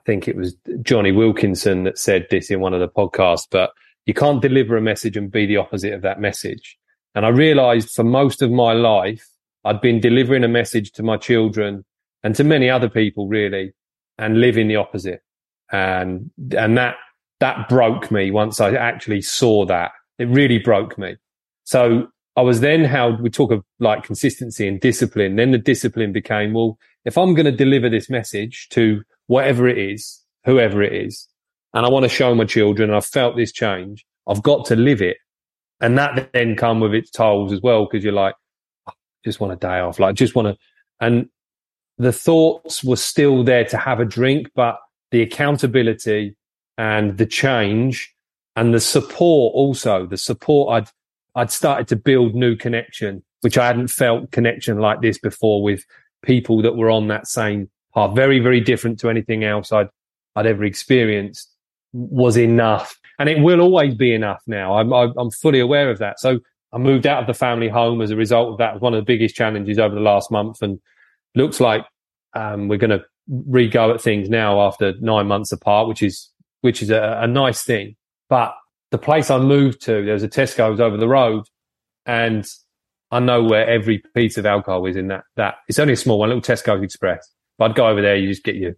Think 0.07 0.29
it 0.29 0.37
was 0.37 0.57
Jonny 0.83 1.11
Wilkinson 1.11 1.83
that 1.85 1.99
said 1.99 2.29
this 2.31 2.51
in 2.51 2.61
one 2.61 2.73
of 2.73 2.81
the 2.81 2.89
podcasts, 2.89 3.47
but 3.51 3.73
you 4.07 4.15
can't 4.15 4.41
deliver 4.41 4.77
a 4.77 4.81
message 4.81 5.17
and 5.17 5.31
be 5.31 5.47
the 5.47 5.57
opposite 5.57 5.93
of 5.93 6.03
that 6.03 6.21
message. 6.21 6.79
And 7.17 7.27
I 7.27 7.31
realized 7.31 7.91
for 7.91 8.05
most 8.05 8.41
of 8.41 8.53
my 8.53 8.73
life, 8.73 9.27
I'd 9.65 9.81
been 9.81 9.99
delivering 9.99 10.45
a 10.45 10.49
message 10.49 10.93
to 10.93 11.03
my 11.03 11.17
children 11.17 11.85
and 12.23 12.37
to 12.37 12.45
many 12.45 12.71
other 12.71 12.89
people 12.89 13.27
really 13.27 13.73
and 14.17 14.41
living 14.41 14.69
the 14.69 14.77
opposite. 14.77 15.23
And, 15.73 16.31
and 16.57 16.79
that, 16.79 16.95
that 17.41 17.69
broke 17.69 18.13
me 18.13 18.31
once 18.31 18.61
I 18.61 18.75
actually 18.75 19.23
saw 19.23 19.67
that. 19.67 19.91
It 20.21 20.29
really 20.29 20.59
broke 20.59 20.97
me. 20.99 21.17
So 21.65 22.07
I 22.37 22.43
was 22.43 22.61
then 22.61 22.85
held, 22.85 23.21
we 23.21 23.31
talk 23.31 23.51
of 23.51 23.65
like 23.81 24.05
consistency 24.05 24.69
and 24.69 24.81
discipline. 24.81 25.35
Then 25.35 25.51
the 25.51 25.59
discipline 25.59 26.13
became, 26.13 26.53
well, 26.53 26.79
if 27.05 27.19
I'm 27.19 27.35
going 27.35 27.47
to 27.47 27.53
deliver 27.53 27.91
this 27.91 28.09
message 28.09 28.69
to 28.71 29.03
whatever 29.27 29.68
it 29.68 29.79
is, 29.79 30.22
whoever 30.45 30.83
it 30.83 30.93
is, 30.93 31.29
and 31.74 31.85
I 31.85 31.89
want 31.89 32.05
to 32.05 32.09
show 32.09 32.35
my 32.35 32.45
children, 32.45 32.91
and 32.91 32.97
I've 32.97 33.07
felt 33.07 33.37
this 33.37 33.53
change, 33.53 34.05
I've 34.27 34.43
got 34.43 34.64
to 34.66 34.77
live 34.77 35.03
it. 35.03 35.18
And 35.81 35.99
that 35.99 36.31
then 36.33 36.57
come 36.57 36.81
with 36.81 36.95
its 36.95 37.11
tolls 37.11 37.53
as 37.53 37.61
well, 37.61 37.85
because 37.85 38.03
you're 38.03 38.12
like, 38.12 38.35
"Oh, 38.89 38.93
just 39.24 39.41
want 39.41 39.53
a 39.53 39.57
day 39.57 39.79
off, 39.81 39.99
like 39.99 40.14
just 40.14 40.35
want 40.35 40.49
to, 40.49 40.57
and 41.01 41.29
the 41.99 42.12
thoughts 42.12 42.85
were 42.85 42.97
still 42.97 43.45
there 43.45 43.64
to 43.64 43.77
have 43.77 44.01
a 44.01 44.05
drink, 44.05 44.51
but 44.55 44.79
the 45.11 45.22
accountability 45.22 46.37
and 46.79 47.16
the 47.18 47.27
change 47.27 48.14
and 48.55 48.74
the 48.74 48.81
support 48.81 49.55
also, 49.55 50.07
the 50.07 50.16
support 50.16 50.72
I'd, 50.72 50.91
I'd 51.41 51.51
started 51.51 51.89
to 51.89 51.97
build 51.97 52.35
new 52.35 52.57
connection, 52.57 53.22
which 53.43 53.59
I 53.59 53.66
hadn't 53.66 53.89
felt 53.89 54.31
connection 54.31 54.79
like 54.79 55.01
this 55.01 55.18
before 55.18 55.62
with 55.62 55.85
people 56.22 56.62
that 56.62 56.77
were 56.77 56.91
on 56.91 57.09
that 57.09 57.27
same 57.27 57.70
path. 57.97 58.15
Very, 58.15 58.39
very 58.39 58.61
different 58.61 58.99
to 59.01 59.11
anything 59.11 59.43
else 59.45 59.73
I'd, 59.73 59.89
I'd 60.37 60.47
ever 60.47 60.65
experienced 60.65 61.51
was 61.93 62.37
enough. 62.37 62.99
And 63.19 63.29
it 63.29 63.41
will 63.41 63.61
always 63.61 63.95
be 63.95 64.15
enough 64.15 64.43
now. 64.47 64.77
I'm, 64.77 64.93
I'm 64.93 65.31
fully 65.31 65.61
aware 65.61 65.91
of 65.91 65.99
that. 65.99 66.21
So 66.21 66.41
I 66.73 66.79
moved 66.79 67.07
out 67.07 67.23
of 67.23 67.27
the 67.27 67.35
family 67.35 67.69
home 67.69 68.03
as 68.03 68.11
a 68.11 68.17
result 68.17 68.53
of 68.53 68.59
that. 68.59 68.81
One 68.81 68.93
of 68.93 68.99
the 68.99 69.05
biggest 69.05 69.35
challenges 69.35 69.79
over 69.79 69.95
the 69.95 70.01
last 70.01 70.31
month 70.31 70.61
and 70.61 70.79
looks 71.35 71.61
like 71.61 71.87
um, 72.35 72.69
we're 72.69 72.77
going 72.77 72.91
to 72.91 73.05
re-go 73.29 73.95
at 73.95 74.01
things 74.01 74.29
now 74.29 74.61
after 74.61 74.93
nine 75.01 75.27
months 75.27 75.53
apart, 75.53 75.89
which 75.89 76.03
is, 76.03 76.31
which 76.61 76.83
is 76.83 76.91
a, 76.91 77.21
a 77.23 77.27
nice 77.27 77.63
thing. 77.63 77.97
But 78.29 78.55
the 78.91 78.99
place 78.99 79.31
I 79.31 79.39
moved 79.39 79.81
to, 79.83 80.05
there 80.05 80.15
was 80.15 80.23
a 80.23 80.29
Tesco's 80.29 80.81
over 80.81 80.99
the 80.99 81.09
road 81.09 81.45
and 82.05 82.47
I 83.11 83.21
know 83.21 83.43
where 83.43 83.67
every 83.67 84.03
piece 84.15 84.37
of 84.37 84.45
alcohol 84.45 84.85
is 84.87 84.97
in 84.97 85.09
that, 85.09 85.25
that 85.37 85.55
it's 85.69 85.79
only 85.79 85.95
a 85.95 85.97
small 85.97 86.19
one, 86.19 86.29
little 86.29 86.43
Tesco's 86.43 86.83
Express. 86.83 87.27
But 87.59 87.71
I'd 87.71 87.77
go 87.77 87.89
over 87.89 88.03
there, 88.03 88.17
you 88.17 88.29
just 88.29 88.45
get 88.45 88.57
your, 88.57 88.73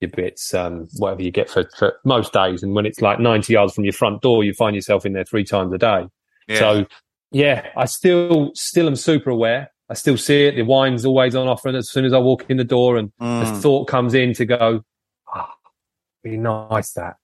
your 0.00 0.10
bits, 0.10 0.52
um, 0.54 0.88
whatever 0.96 1.22
you 1.22 1.30
get 1.30 1.48
for, 1.48 1.68
for 1.76 1.94
most 2.04 2.32
days. 2.32 2.62
And 2.62 2.74
when 2.74 2.86
it's 2.86 3.00
like 3.00 3.20
90 3.20 3.52
yards 3.52 3.74
from 3.74 3.84
your 3.84 3.92
front 3.92 4.22
door, 4.22 4.44
you 4.44 4.52
find 4.54 4.74
yourself 4.74 5.06
in 5.06 5.12
there 5.12 5.24
three 5.24 5.44
times 5.44 5.72
a 5.72 5.78
day. 5.78 6.06
So 6.58 6.86
yeah, 7.30 7.66
I 7.76 7.86
still, 7.86 8.50
still 8.54 8.86
am 8.86 8.96
super 8.96 9.30
aware. 9.30 9.70
I 9.88 9.94
still 9.94 10.16
see 10.16 10.44
it. 10.44 10.56
The 10.56 10.62
wine's 10.62 11.04
always 11.04 11.34
on 11.34 11.48
offer. 11.48 11.68
And 11.68 11.76
as 11.76 11.90
soon 11.90 12.04
as 12.04 12.12
I 12.12 12.18
walk 12.18 12.46
in 12.48 12.56
the 12.56 12.64
door 12.64 12.96
and 12.96 13.12
the 13.18 13.44
Mm, 13.46 13.62
thought 13.62 13.86
comes 13.86 14.14
in 14.14 14.32
to 14.34 14.44
go, 14.44 14.82
ah, 15.34 15.54
be 16.22 16.36
nice 16.36 16.92
that 16.92 17.16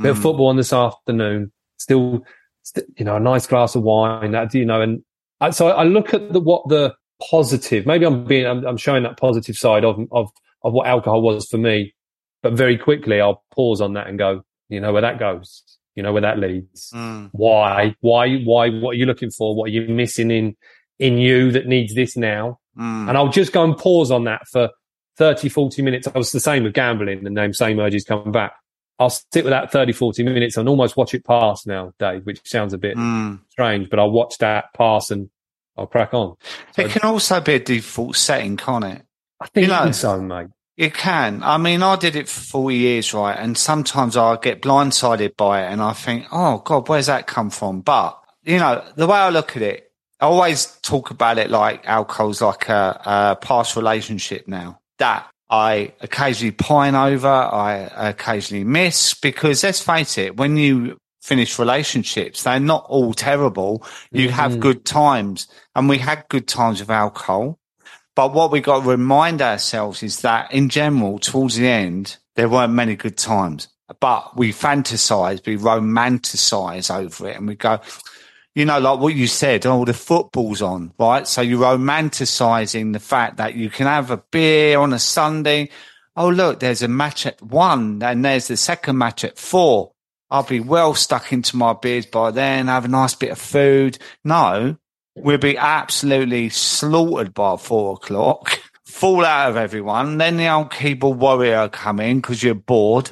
bit 0.00 0.10
of 0.10 0.18
mm. 0.18 0.22
football 0.22 0.46
on 0.46 0.56
this 0.56 0.72
afternoon, 0.72 1.52
still, 1.76 2.24
st- 2.62 2.86
you 2.96 3.04
know, 3.04 3.16
a 3.16 3.20
nice 3.20 3.46
glass 3.46 3.74
of 3.74 3.82
wine, 3.82 4.32
that, 4.32 4.50
do 4.50 4.58
you 4.58 4.64
know, 4.64 4.80
and 4.80 5.02
I, 5.40 5.50
so 5.50 5.68
I 5.68 5.84
look 5.84 6.14
at 6.14 6.32
the, 6.32 6.40
what 6.40 6.68
the 6.68 6.94
positive, 7.30 7.86
maybe 7.86 8.06
I'm 8.06 8.24
being, 8.24 8.46
I'm, 8.46 8.64
I'm 8.66 8.76
showing 8.76 9.02
that 9.02 9.18
positive 9.18 9.56
side 9.56 9.84
of, 9.84 10.00
of, 10.10 10.30
of 10.64 10.72
what 10.72 10.86
alcohol 10.86 11.22
was 11.22 11.46
for 11.46 11.58
me, 11.58 11.94
but 12.42 12.52
very 12.54 12.76
quickly 12.78 13.20
I'll 13.20 13.42
pause 13.54 13.80
on 13.80 13.94
that 13.94 14.06
and 14.06 14.18
go, 14.18 14.42
you 14.68 14.80
know, 14.80 14.92
where 14.92 15.02
that 15.02 15.18
goes, 15.18 15.62
you 15.94 16.02
know, 16.02 16.12
where 16.12 16.22
that 16.22 16.38
leads. 16.38 16.90
Mm. 16.92 17.30
Why, 17.32 17.94
why, 18.00 18.38
why, 18.38 18.70
what 18.70 18.90
are 18.90 18.98
you 18.98 19.06
looking 19.06 19.30
for? 19.30 19.54
What 19.54 19.66
are 19.66 19.72
you 19.72 19.86
missing 19.88 20.30
in, 20.30 20.56
in 20.98 21.18
you 21.18 21.52
that 21.52 21.66
needs 21.66 21.94
this 21.94 22.16
now? 22.16 22.58
Mm. 22.78 23.08
And 23.08 23.18
I'll 23.18 23.28
just 23.28 23.52
go 23.52 23.64
and 23.64 23.76
pause 23.76 24.10
on 24.10 24.24
that 24.24 24.42
for 24.50 24.70
30, 25.18 25.48
40 25.48 25.82
minutes. 25.82 26.08
I 26.08 26.16
was 26.16 26.32
the 26.32 26.40
same 26.40 26.64
with 26.64 26.72
gambling 26.74 27.26
and 27.26 27.36
then 27.36 27.52
same 27.52 27.78
urges 27.78 28.04
coming 28.04 28.32
back. 28.32 28.54
I'll 28.98 29.10
sit 29.10 29.44
with 29.44 29.50
that 29.50 29.72
30, 29.72 29.92
40 29.92 30.22
minutes 30.22 30.56
and 30.56 30.68
almost 30.68 30.96
watch 30.96 31.12
it 31.12 31.24
pass 31.24 31.66
now, 31.66 31.92
Dave, 31.98 32.24
which 32.24 32.40
sounds 32.44 32.72
a 32.72 32.78
bit 32.78 32.96
Mm. 32.96 33.40
strange, 33.50 33.90
but 33.90 33.98
I'll 33.98 34.10
watch 34.10 34.38
that 34.38 34.72
pass 34.74 35.10
and 35.10 35.28
I'll 35.76 35.86
crack 35.86 36.14
on. 36.14 36.36
It 36.76 36.90
can 36.90 37.02
also 37.02 37.40
be 37.40 37.54
a 37.54 37.58
default 37.58 38.16
setting, 38.16 38.56
can't 38.56 38.84
it? 38.84 39.02
I 39.42 39.46
think 39.52 39.66
You 39.66 39.72
know- 39.72 39.92
so, 39.92 40.20
mate. 40.20 40.48
It 40.76 40.94
can. 40.94 41.42
I 41.42 41.58
mean, 41.58 41.82
I 41.82 41.96
did 41.96 42.16
it 42.16 42.28
for 42.28 42.40
four 42.40 42.72
years, 42.72 43.12
right? 43.12 43.38
And 43.38 43.58
sometimes 43.58 44.16
I 44.16 44.36
get 44.36 44.62
blindsided 44.62 45.36
by 45.36 45.62
it 45.62 45.70
and 45.70 45.82
I 45.82 45.92
think, 45.92 46.26
oh 46.32 46.58
God, 46.64 46.88
where's 46.88 47.06
that 47.06 47.26
come 47.26 47.50
from? 47.50 47.82
But, 47.82 48.18
you 48.42 48.58
know, 48.58 48.82
the 48.96 49.06
way 49.06 49.18
I 49.18 49.28
look 49.28 49.54
at 49.54 49.62
it, 49.62 49.92
I 50.18 50.24
always 50.24 50.66
talk 50.82 51.10
about 51.10 51.36
it 51.36 51.50
like 51.50 51.86
alcohol's 51.86 52.40
like 52.40 52.70
a, 52.70 53.00
a 53.04 53.36
past 53.36 53.76
relationship 53.76 54.48
now. 54.48 54.80
That 54.98 55.28
I 55.50 55.92
occasionally 56.00 56.52
pine 56.52 56.94
over. 56.94 57.28
I 57.28 57.90
occasionally 58.08 58.64
miss 58.64 59.12
because 59.12 59.62
let's 59.62 59.80
face 59.80 60.16
it, 60.16 60.38
when 60.38 60.56
you 60.56 60.96
finish 61.20 61.58
relationships, 61.58 62.44
they're 62.44 62.58
not 62.58 62.86
all 62.88 63.12
terrible. 63.12 63.86
You 64.10 64.28
mm-hmm. 64.28 64.36
have 64.36 64.60
good 64.60 64.86
times 64.86 65.48
and 65.74 65.88
we 65.88 65.98
had 65.98 66.24
good 66.30 66.48
times 66.48 66.80
with 66.80 66.90
alcohol. 66.90 67.58
But 68.14 68.34
what 68.34 68.50
we've 68.50 68.62
got 68.62 68.82
to 68.82 68.88
remind 68.90 69.40
ourselves 69.40 70.02
is 70.02 70.20
that 70.20 70.52
in 70.52 70.68
general, 70.68 71.18
towards 71.18 71.56
the 71.56 71.68
end, 71.68 72.18
there 72.36 72.48
weren't 72.48 72.72
many 72.72 72.94
good 72.94 73.16
times, 73.16 73.68
but 74.00 74.36
we 74.36 74.52
fantasize, 74.52 75.44
we 75.46 75.56
romanticize 75.56 76.94
over 76.94 77.28
it 77.28 77.36
and 77.36 77.48
we 77.48 77.54
go, 77.54 77.80
you 78.54 78.66
know, 78.66 78.78
like 78.78 79.00
what 79.00 79.14
you 79.14 79.26
said, 79.26 79.64
oh, 79.64 79.84
the 79.84 79.94
football's 79.94 80.60
on, 80.60 80.92
right? 80.98 81.26
So 81.26 81.40
you're 81.40 81.60
romanticizing 81.60 82.92
the 82.92 83.00
fact 83.00 83.38
that 83.38 83.54
you 83.54 83.70
can 83.70 83.86
have 83.86 84.10
a 84.10 84.22
beer 84.30 84.78
on 84.78 84.92
a 84.92 84.98
Sunday. 84.98 85.70
Oh, 86.14 86.28
look, 86.28 86.60
there's 86.60 86.82
a 86.82 86.88
match 86.88 87.24
at 87.24 87.40
one 87.40 88.02
and 88.02 88.24
there's 88.24 88.48
the 88.48 88.58
second 88.58 88.98
match 88.98 89.24
at 89.24 89.38
four. 89.38 89.92
I'll 90.30 90.42
be 90.42 90.60
well 90.60 90.94
stuck 90.94 91.32
into 91.32 91.56
my 91.56 91.72
beers 91.72 92.06
by 92.06 92.30
then, 92.30 92.66
have 92.68 92.84
a 92.84 92.88
nice 92.88 93.14
bit 93.14 93.30
of 93.30 93.38
food. 93.38 93.98
No, 94.24 94.76
we'll 95.14 95.38
be 95.38 95.56
absolutely 95.56 96.48
slaughtered 96.48 97.34
by 97.34 97.56
four 97.56 97.94
o'clock, 97.94 98.60
fall 98.84 99.24
out 99.24 99.50
of 99.50 99.56
everyone. 99.56 100.18
Then 100.18 100.36
the 100.36 100.48
old 100.48 100.72
keyboard 100.72 101.18
warrior 101.18 101.68
come 101.68 102.00
in 102.00 102.20
because 102.20 102.42
you're 102.42 102.54
bored, 102.54 103.10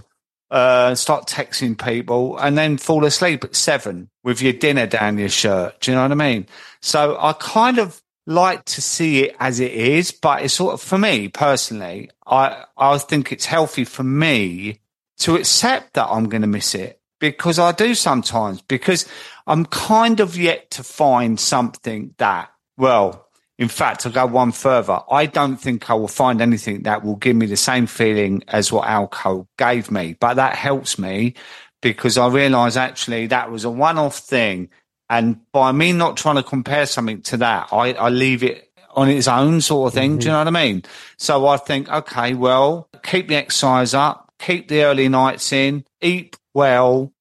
uh, 0.50 0.94
start 0.94 1.26
texting 1.26 1.82
people 1.82 2.38
and 2.38 2.56
then 2.56 2.76
fall 2.76 3.04
asleep 3.04 3.44
at 3.44 3.56
seven 3.56 4.10
with 4.24 4.42
your 4.42 4.52
dinner 4.52 4.86
down 4.86 5.18
your 5.18 5.28
shirt. 5.28 5.80
Do 5.80 5.90
you 5.90 5.96
know 5.96 6.02
what 6.02 6.12
I 6.12 6.16
mean? 6.16 6.46
So 6.80 7.16
I 7.18 7.34
kind 7.34 7.78
of 7.78 8.02
like 8.26 8.64
to 8.64 8.82
see 8.82 9.24
it 9.24 9.36
as 9.40 9.60
it 9.60 9.72
is, 9.72 10.12
but 10.12 10.42
it's 10.42 10.54
sort 10.54 10.74
of, 10.74 10.80
for 10.80 10.98
me 10.98 11.28
personally, 11.28 12.10
I, 12.26 12.64
I 12.76 12.98
think 12.98 13.32
it's 13.32 13.46
healthy 13.46 13.84
for 13.84 14.04
me 14.04 14.80
to 15.18 15.36
accept 15.36 15.94
that 15.94 16.08
I'm 16.08 16.28
going 16.28 16.42
to 16.42 16.48
miss 16.48 16.74
it 16.74 16.99
because 17.20 17.58
I 17.58 17.72
do 17.72 17.94
sometimes 17.94 18.62
because 18.62 19.06
I'm 19.46 19.66
kind 19.66 20.18
of 20.20 20.36
yet 20.36 20.70
to 20.72 20.82
find 20.82 21.38
something 21.38 22.14
that, 22.18 22.50
well, 22.76 23.28
in 23.58 23.68
fact, 23.68 24.06
I'll 24.06 24.12
go 24.12 24.26
one 24.26 24.52
further, 24.52 25.00
I 25.10 25.26
don't 25.26 25.58
think 25.58 25.90
I 25.90 25.94
will 25.94 26.08
find 26.08 26.40
anything 26.40 26.82
that 26.84 27.04
will 27.04 27.16
give 27.16 27.36
me 27.36 27.46
the 27.46 27.56
same 27.56 27.86
feeling 27.86 28.42
as 28.48 28.72
what 28.72 28.88
alcohol 28.88 29.46
gave 29.58 29.90
me, 29.90 30.16
but 30.18 30.34
that 30.34 30.56
helps 30.56 30.98
me 30.98 31.34
because 31.82 32.16
I 32.18 32.28
realize 32.28 32.76
actually 32.76 33.26
that 33.28 33.50
was 33.50 33.64
a 33.64 33.70
one 33.70 33.98
off 33.98 34.18
thing. 34.18 34.70
And 35.10 35.40
by 35.52 35.72
me 35.72 35.92
not 35.92 36.16
trying 36.16 36.36
to 36.36 36.42
compare 36.42 36.86
something 36.86 37.20
to 37.22 37.38
that, 37.38 37.68
I, 37.72 37.92
I 37.92 38.08
leave 38.08 38.42
it 38.42 38.70
on 38.94 39.08
its 39.08 39.28
own 39.28 39.60
sort 39.60 39.88
of 39.88 39.94
thing. 39.94 40.12
Mm-hmm. 40.12 40.18
Do 40.18 40.24
you 40.26 40.32
mm-hmm. 40.32 40.44
know 40.44 40.50
what 40.52 40.60
I 40.60 40.64
mean? 40.64 40.82
So 41.16 41.46
I 41.46 41.56
think, 41.56 41.90
okay, 41.90 42.34
well, 42.34 42.88
keep 43.02 43.28
the 43.28 43.36
exercise 43.36 43.92
up, 43.92 44.32
keep 44.38 44.68
the 44.68 44.84
early 44.84 45.08
nights 45.08 45.52
in, 45.52 45.84
eat 46.00 46.36
well, 46.54 47.12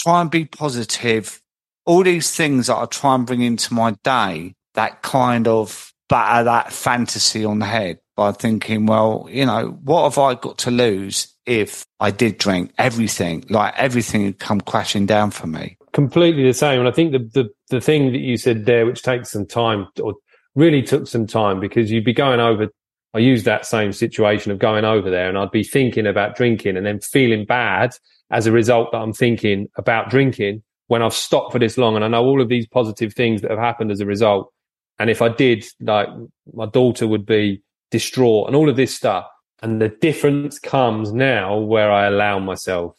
try 0.00 0.20
and 0.20 0.30
be 0.30 0.44
positive. 0.44 1.40
All 1.86 2.02
these 2.02 2.34
things 2.34 2.68
that 2.68 2.76
I 2.76 2.86
try 2.86 3.14
and 3.14 3.26
bring 3.26 3.42
into 3.42 3.74
my 3.74 3.92
day 4.02 4.54
that 4.74 5.02
kind 5.02 5.46
of 5.48 5.92
batter 6.08 6.44
that 6.44 6.72
fantasy 6.72 7.44
on 7.44 7.58
the 7.58 7.66
head 7.66 7.98
by 8.16 8.32
thinking, 8.32 8.86
well, 8.86 9.26
you 9.30 9.46
know, 9.46 9.78
what 9.82 10.04
have 10.04 10.18
I 10.18 10.34
got 10.34 10.58
to 10.58 10.70
lose 10.70 11.34
if 11.46 11.84
I 12.00 12.10
did 12.10 12.38
drink 12.38 12.72
everything, 12.78 13.44
like 13.50 13.74
everything 13.76 14.24
had 14.24 14.38
come 14.38 14.60
crashing 14.60 15.06
down 15.06 15.30
for 15.30 15.46
me. 15.46 15.76
Completely 15.92 16.44
the 16.44 16.54
same. 16.54 16.80
And 16.80 16.88
I 16.88 16.92
think 16.92 17.12
the, 17.12 17.18
the, 17.18 17.50
the 17.70 17.80
thing 17.80 18.12
that 18.12 18.20
you 18.20 18.36
said 18.36 18.66
there, 18.66 18.86
which 18.86 19.02
takes 19.02 19.30
some 19.30 19.46
time 19.46 19.88
or 20.00 20.14
really 20.54 20.82
took 20.82 21.06
some 21.06 21.26
time 21.26 21.60
because 21.60 21.90
you'd 21.90 22.04
be 22.04 22.12
going 22.12 22.40
over, 22.40 22.68
I 23.14 23.18
use 23.18 23.44
that 23.44 23.66
same 23.66 23.92
situation 23.92 24.50
of 24.52 24.58
going 24.58 24.84
over 24.84 25.10
there 25.10 25.28
and 25.28 25.38
I'd 25.38 25.50
be 25.50 25.64
thinking 25.64 26.06
about 26.06 26.36
drinking 26.36 26.76
and 26.76 26.86
then 26.86 27.00
feeling 27.00 27.44
bad 27.44 27.96
as 28.30 28.46
a 28.46 28.52
result 28.52 28.92
that 28.92 28.98
I'm 28.98 29.12
thinking 29.12 29.68
about 29.76 30.10
drinking 30.10 30.62
when 30.86 31.02
I've 31.02 31.14
stopped 31.14 31.52
for 31.52 31.58
this 31.58 31.78
long. 31.78 31.96
And 31.96 32.04
I 32.04 32.08
know 32.08 32.24
all 32.24 32.40
of 32.40 32.48
these 32.48 32.66
positive 32.66 33.14
things 33.14 33.42
that 33.42 33.50
have 33.50 33.60
happened 33.60 33.90
as 33.90 34.00
a 34.00 34.06
result. 34.06 34.52
And 34.98 35.10
if 35.10 35.22
I 35.22 35.28
did, 35.28 35.64
like 35.80 36.08
my 36.52 36.66
daughter 36.66 37.06
would 37.06 37.26
be 37.26 37.62
distraught 37.90 38.46
and 38.46 38.56
all 38.56 38.68
of 38.68 38.76
this 38.76 38.94
stuff. 38.94 39.26
And 39.62 39.80
the 39.80 39.88
difference 39.88 40.58
comes 40.58 41.12
now 41.12 41.56
where 41.58 41.90
I 41.90 42.06
allow 42.06 42.38
myself, 42.38 42.96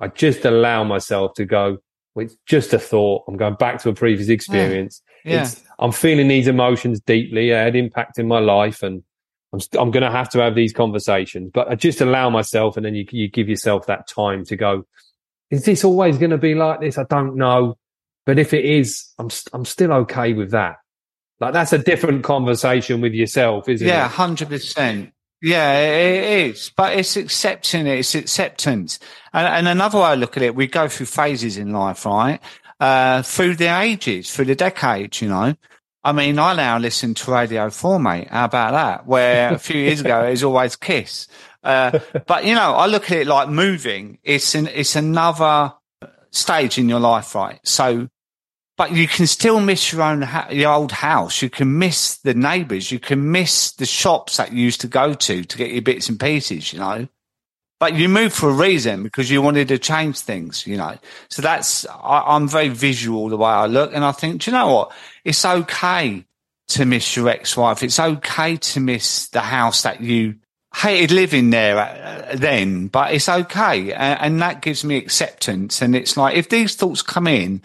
I 0.00 0.08
just 0.08 0.44
allow 0.44 0.82
myself 0.82 1.34
to 1.34 1.44
go, 1.44 1.78
well, 2.14 2.26
it's 2.26 2.36
just 2.46 2.72
a 2.72 2.78
thought. 2.78 3.24
I'm 3.28 3.36
going 3.36 3.54
back 3.54 3.80
to 3.82 3.90
a 3.90 3.94
previous 3.94 4.28
experience. 4.28 5.02
Yeah. 5.24 5.44
yeah. 5.44 5.50
I'm 5.78 5.92
feeling 5.92 6.28
these 6.28 6.48
emotions 6.48 7.00
deeply. 7.00 7.50
It 7.50 7.54
had 7.54 7.76
impact 7.76 8.18
in 8.18 8.26
my 8.26 8.40
life 8.40 8.82
and 8.82 9.02
I'm, 9.52 9.60
I'm 9.78 9.90
going 9.90 10.02
to 10.02 10.10
have 10.10 10.28
to 10.30 10.40
have 10.40 10.54
these 10.54 10.72
conversations, 10.72 11.50
but 11.52 11.68
I 11.70 11.74
just 11.74 12.00
allow 12.00 12.30
myself 12.30 12.76
and 12.76 12.86
then 12.86 12.94
you, 12.94 13.04
you 13.10 13.28
give 13.28 13.48
yourself 13.48 13.86
that 13.86 14.06
time 14.08 14.44
to 14.46 14.56
go, 14.56 14.86
is 15.50 15.64
this 15.64 15.84
always 15.84 16.18
going 16.18 16.30
to 16.30 16.38
be 16.38 16.54
like 16.54 16.80
this? 16.80 16.98
I 16.98 17.04
don't 17.04 17.36
know. 17.36 17.76
But 18.26 18.38
if 18.38 18.54
it 18.54 18.64
is, 18.64 19.12
I'm, 19.18 19.28
I'm 19.52 19.64
still 19.64 19.92
okay 19.92 20.32
with 20.32 20.52
that. 20.52 20.76
Like 21.40 21.54
that's 21.54 21.72
a 21.72 21.78
different 21.78 22.22
conversation 22.22 23.00
with 23.00 23.14
yourself, 23.14 23.68
isn't 23.68 23.86
yeah, 23.86 24.06
it? 24.06 24.40
Yeah, 24.40 24.48
100%. 24.48 25.12
Yeah, 25.42 25.78
it 25.78 26.50
is, 26.50 26.70
but 26.76 26.96
it's 26.96 27.16
accepting 27.16 27.86
it. 27.86 27.98
It's 27.98 28.14
acceptance. 28.14 28.98
And, 29.32 29.46
and, 29.46 29.68
another 29.68 29.98
way 29.98 30.04
I 30.04 30.14
look 30.14 30.36
at 30.36 30.42
it, 30.42 30.54
we 30.54 30.66
go 30.66 30.86
through 30.86 31.06
phases 31.06 31.56
in 31.56 31.72
life, 31.72 32.04
right? 32.04 32.40
Uh, 32.78 33.22
through 33.22 33.56
the 33.56 33.80
ages, 33.80 34.30
through 34.30 34.44
the 34.46 34.54
decades, 34.54 35.22
you 35.22 35.28
know. 35.30 35.54
I 36.02 36.12
mean, 36.12 36.38
I 36.38 36.54
now 36.54 36.78
listen 36.78 37.14
to 37.14 37.30
Radio 37.30 37.68
4, 37.68 38.00
mate. 38.00 38.28
How 38.28 38.46
about 38.46 38.72
that? 38.72 39.06
Where 39.06 39.52
a 39.52 39.58
few 39.58 39.80
years 39.80 40.00
ago 40.00 40.24
it 40.24 40.30
was 40.30 40.44
always 40.44 40.76
Kiss. 40.76 41.28
Uh, 41.62 41.98
but 42.26 42.46
you 42.46 42.54
know, 42.54 42.74
I 42.74 42.86
look 42.86 43.10
at 43.10 43.18
it 43.18 43.26
like 43.26 43.48
moving. 43.48 44.18
It's 44.22 44.54
an, 44.54 44.66
it's 44.68 44.96
another 44.96 45.74
stage 46.30 46.78
in 46.78 46.88
your 46.88 47.00
life, 47.00 47.34
right? 47.34 47.60
So 47.64 48.08
but 48.80 48.92
you 48.92 49.06
can 49.06 49.26
still 49.26 49.60
miss 49.60 49.92
your 49.92 50.00
own 50.00 50.26
your 50.50 50.72
old 50.72 50.90
house. 50.90 51.42
You 51.42 51.50
can 51.50 51.78
miss 51.78 52.16
the 52.16 52.32
neighbours. 52.32 52.90
You 52.90 52.98
can 52.98 53.30
miss 53.30 53.72
the 53.72 53.84
shops 53.84 54.38
that 54.38 54.54
you 54.54 54.64
used 54.64 54.80
to 54.80 54.86
go 54.86 55.12
to 55.12 55.44
to 55.44 55.58
get 55.58 55.70
your 55.70 55.82
bits 55.82 56.08
and 56.08 56.18
pieces. 56.18 56.72
You 56.72 56.78
know, 56.78 57.08
but 57.80 57.94
you 57.94 58.08
moved 58.08 58.34
for 58.34 58.48
a 58.48 58.52
reason 58.52 59.02
because 59.02 59.30
you 59.30 59.42
wanted 59.42 59.66
to 59.68 59.78
change 59.78 60.20
things. 60.20 60.66
You 60.66 60.76
know, 60.76 60.96
so 61.28 61.42
that's 61.42 61.84
I, 61.86 62.36
am 62.36 62.46
very 62.46 62.68
visual 62.68 63.28
the 63.28 63.36
way 63.36 63.50
I 63.50 63.66
look, 63.66 63.92
and 63.92 64.04
I 64.04 64.12
think, 64.12 64.42
do 64.42 64.50
you 64.50 64.56
know 64.56 64.72
what? 64.72 64.92
It's 65.24 65.44
okay 65.44 66.24
to 66.68 66.84
miss 66.84 67.16
your 67.16 67.28
ex-wife. 67.28 67.82
It's 67.82 67.98
okay 67.98 68.56
to 68.56 68.80
miss 68.80 69.26
the 69.28 69.40
house 69.40 69.82
that 69.82 70.00
you 70.00 70.36
hated 70.72 71.10
living 71.10 71.50
there 71.50 71.78
uh, 71.78 72.36
then, 72.36 72.86
but 72.86 73.12
it's 73.12 73.28
okay, 73.28 73.92
and, 73.92 74.20
and 74.20 74.42
that 74.42 74.62
gives 74.62 74.84
me 74.84 74.96
acceptance. 74.96 75.82
And 75.82 75.96
it's 75.96 76.16
like 76.16 76.36
if 76.36 76.48
these 76.48 76.76
thoughts 76.76 77.02
come 77.02 77.26
in 77.26 77.62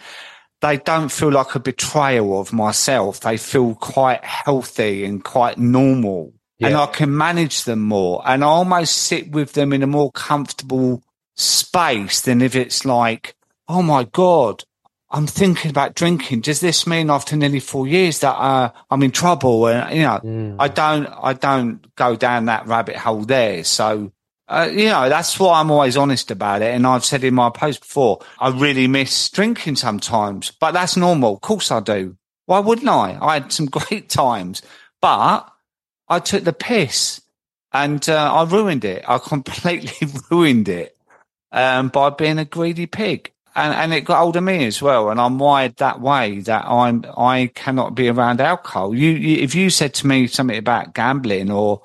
they 0.62 0.78
don't 0.78 1.10
feel 1.10 1.30
like 1.30 1.54
a 1.54 1.60
betrayal 1.60 2.40
of 2.40 2.52
myself. 2.52 3.20
They 3.20 3.36
feel 3.36 3.74
quite 3.74 4.24
healthy 4.24 5.04
and 5.04 5.22
quite 5.22 5.58
normal. 5.58 6.32
Yeah. 6.58 6.68
And 6.68 6.76
I 6.76 6.86
can 6.86 7.16
manage 7.16 7.64
them 7.64 7.82
more 7.82 8.22
and 8.24 8.42
I 8.42 8.46
almost 8.46 8.96
sit 8.96 9.30
with 9.30 9.52
them 9.52 9.72
in 9.72 9.82
a 9.82 9.86
more 9.86 10.10
comfortable 10.12 11.02
space 11.34 12.22
than 12.22 12.40
if 12.40 12.56
it's 12.56 12.84
like, 12.86 13.34
oh 13.68 13.82
my 13.82 14.04
God, 14.04 14.64
I'm 15.10 15.26
thinking 15.26 15.70
about 15.70 15.94
drinking. 15.94 16.40
Does 16.40 16.60
this 16.60 16.86
mean 16.86 17.10
after 17.10 17.36
nearly 17.36 17.60
four 17.60 17.86
years 17.86 18.20
that 18.20 18.32
uh, 18.32 18.72
I'm 18.90 19.02
in 19.02 19.10
trouble? 19.10 19.68
And 19.68 19.94
you 19.94 20.02
know, 20.02 20.20
mm. 20.24 20.56
I 20.58 20.68
don't, 20.68 21.06
I 21.06 21.34
don't 21.34 21.94
go 21.94 22.16
down 22.16 22.46
that 22.46 22.66
rabbit 22.66 22.96
hole 22.96 23.20
there. 23.20 23.62
So 23.62 24.12
uh, 24.48 24.68
you 24.70 24.86
know, 24.86 25.08
that's 25.08 25.38
why 25.40 25.60
I'm 25.60 25.70
always 25.70 25.96
honest 25.96 26.30
about 26.30 26.62
it. 26.62 26.72
And 26.74 26.86
I've 26.86 27.04
said 27.04 27.24
in 27.24 27.34
my 27.34 27.50
post 27.50 27.80
before, 27.80 28.20
I 28.38 28.50
really 28.50 28.86
miss 28.86 29.28
drinking 29.28 29.76
sometimes, 29.76 30.52
but 30.52 30.72
that's 30.72 30.96
normal. 30.96 31.34
Of 31.34 31.40
course 31.40 31.70
I 31.70 31.80
do. 31.80 32.16
Why 32.46 32.60
wouldn't 32.60 32.88
I? 32.88 33.18
I 33.20 33.34
had 33.34 33.52
some 33.52 33.66
great 33.66 34.08
times, 34.08 34.62
but 35.00 35.50
I 36.08 36.20
took 36.20 36.44
the 36.44 36.52
piss 36.52 37.20
and 37.72 38.08
uh, 38.08 38.34
I 38.34 38.44
ruined 38.44 38.84
it. 38.84 39.04
I 39.06 39.18
completely 39.24 40.08
ruined 40.30 40.68
it 40.68 40.96
um, 41.52 41.88
by 41.88 42.10
being 42.10 42.38
a 42.38 42.44
greedy 42.44 42.86
pig. 42.86 43.32
And, 43.54 43.72
and 43.72 43.94
it 43.94 44.02
got 44.02 44.18
hold 44.18 44.36
of 44.36 44.44
me 44.44 44.66
as 44.66 44.82
well. 44.82 45.08
And 45.08 45.18
I'm 45.18 45.38
wired 45.38 45.76
that 45.76 46.00
way 46.00 46.40
that 46.40 46.66
I'm, 46.66 47.06
I 47.16 47.50
cannot 47.54 47.94
be 47.94 48.08
around 48.08 48.40
alcohol. 48.40 48.94
You, 48.94 49.10
you 49.10 49.42
if 49.42 49.54
you 49.54 49.70
said 49.70 49.94
to 49.94 50.06
me 50.06 50.26
something 50.26 50.58
about 50.58 50.92
gambling 50.92 51.50
or 51.50 51.80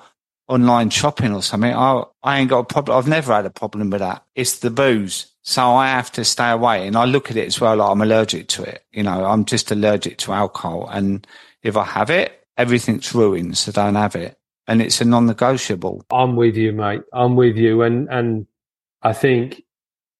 online 0.48 0.90
shopping 0.90 1.32
or 1.32 1.42
something, 1.42 1.72
I, 1.72 2.04
I 2.22 2.40
ain't 2.40 2.50
got 2.50 2.58
a 2.58 2.64
problem. 2.64 2.98
I've 2.98 3.08
never 3.08 3.32
had 3.32 3.46
a 3.46 3.50
problem 3.50 3.88
with 3.88 4.00
that. 4.00 4.22
It's 4.34 4.58
the 4.58 4.70
booze. 4.70 5.28
So 5.44 5.62
I 5.72 5.88
have 5.88 6.12
to 6.12 6.26
stay 6.26 6.50
away. 6.50 6.86
And 6.86 6.94
I 6.94 7.06
look 7.06 7.30
at 7.30 7.38
it 7.38 7.46
as 7.46 7.58
well 7.58 7.76
like 7.76 7.90
I'm 7.90 8.02
allergic 8.02 8.48
to 8.48 8.64
it. 8.64 8.84
You 8.92 9.02
know, 9.02 9.24
I'm 9.24 9.46
just 9.46 9.70
allergic 9.70 10.18
to 10.18 10.32
alcohol. 10.32 10.88
And 10.92 11.26
if 11.62 11.78
I 11.78 11.84
have 11.84 12.10
it, 12.10 12.41
everything's 12.56 13.14
ruined. 13.14 13.58
So 13.58 13.72
don't 13.72 13.94
have 13.94 14.16
it. 14.16 14.38
And 14.68 14.80
it's 14.80 15.00
a 15.00 15.04
non 15.04 15.26
negotiable. 15.26 16.04
I'm 16.10 16.36
with 16.36 16.56
you, 16.56 16.72
mate. 16.72 17.02
I'm 17.12 17.36
with 17.36 17.56
you. 17.56 17.82
And, 17.82 18.08
and 18.08 18.46
I 19.02 19.12
think 19.12 19.62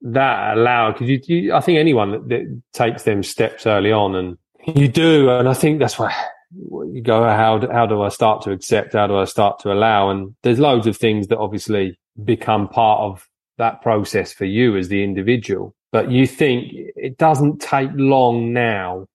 that 0.03 0.57
allow, 0.57 0.93
because 0.93 1.09
you, 1.09 1.20
you, 1.26 1.55
I 1.55 1.61
think 1.61 1.78
anyone 1.78 2.11
that, 2.11 2.28
that 2.28 2.62
takes 2.72 3.05
them 3.05 3.22
steps 3.22 3.66
early 3.66 3.93
on 3.93 4.16
and 4.16 4.39
you 4.76 4.89
do. 4.89 5.30
And 5.30 5.49
I 5.49 5.55
think 5.55 5.78
that's 5.78 5.99
why 5.99 6.14
you 6.55 7.03
go, 7.03 7.22
how 7.22 7.61
how 7.72 7.87
do 7.87 8.03
I 8.03 8.09
start 8.09 8.43
to 8.43 8.51
accept? 8.51 8.93
How 8.93 9.07
do 9.07 9.16
I 9.16 9.24
start 9.24 9.59
to 9.61 9.72
allow? 9.72 10.11
And 10.11 10.35
there's 10.43 10.59
loads 10.59 10.87
of 10.87 10.97
things 10.97 11.28
that 11.28 11.39
obviously 11.39 11.99
become 12.24 12.68
part 12.68 13.01
of 13.01 13.28
that 13.59 13.83
process 13.83 14.33
for 14.33 14.45
you 14.45 14.76
as 14.76 14.89
the 14.89 15.03
individual. 15.03 15.74
But 15.93 16.11
you 16.11 16.26
think 16.26 16.72
it 16.72 17.18
doesn't 17.18 17.61
take 17.61 17.91
long 17.95 18.53
now 18.53 19.07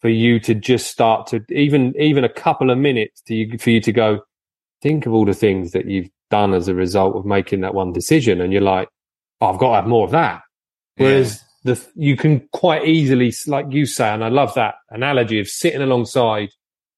for 0.00 0.08
you 0.08 0.40
to 0.40 0.54
just 0.54 0.86
start 0.86 1.26
to 1.28 1.44
even 1.50 1.94
even 1.98 2.24
a 2.24 2.28
couple 2.28 2.70
of 2.70 2.78
minutes 2.78 3.20
to 3.22 3.34
you, 3.34 3.58
for 3.58 3.70
you 3.70 3.80
to 3.80 3.92
go 3.92 4.20
think 4.82 5.06
of 5.06 5.12
all 5.12 5.24
the 5.24 5.34
things 5.34 5.72
that 5.72 5.86
you've 5.86 6.08
done 6.30 6.54
as 6.54 6.68
a 6.68 6.74
result 6.74 7.16
of 7.16 7.24
making 7.24 7.60
that 7.60 7.74
one 7.74 7.92
decision, 7.92 8.40
and 8.40 8.52
you're 8.52 8.62
like, 8.62 8.88
oh, 9.40 9.52
I've 9.52 9.58
got 9.58 9.70
to 9.70 9.74
have 9.76 9.86
more 9.86 10.04
of 10.04 10.12
that. 10.12 10.42
Whereas 10.96 11.42
yeah. 11.64 11.74
the 11.74 11.88
you 11.94 12.16
can 12.16 12.48
quite 12.52 12.86
easily, 12.86 13.32
like 13.46 13.66
you 13.70 13.86
say, 13.86 14.08
and 14.08 14.24
I 14.24 14.28
love 14.28 14.54
that 14.54 14.76
analogy 14.90 15.40
of 15.40 15.48
sitting 15.48 15.82
alongside 15.82 16.50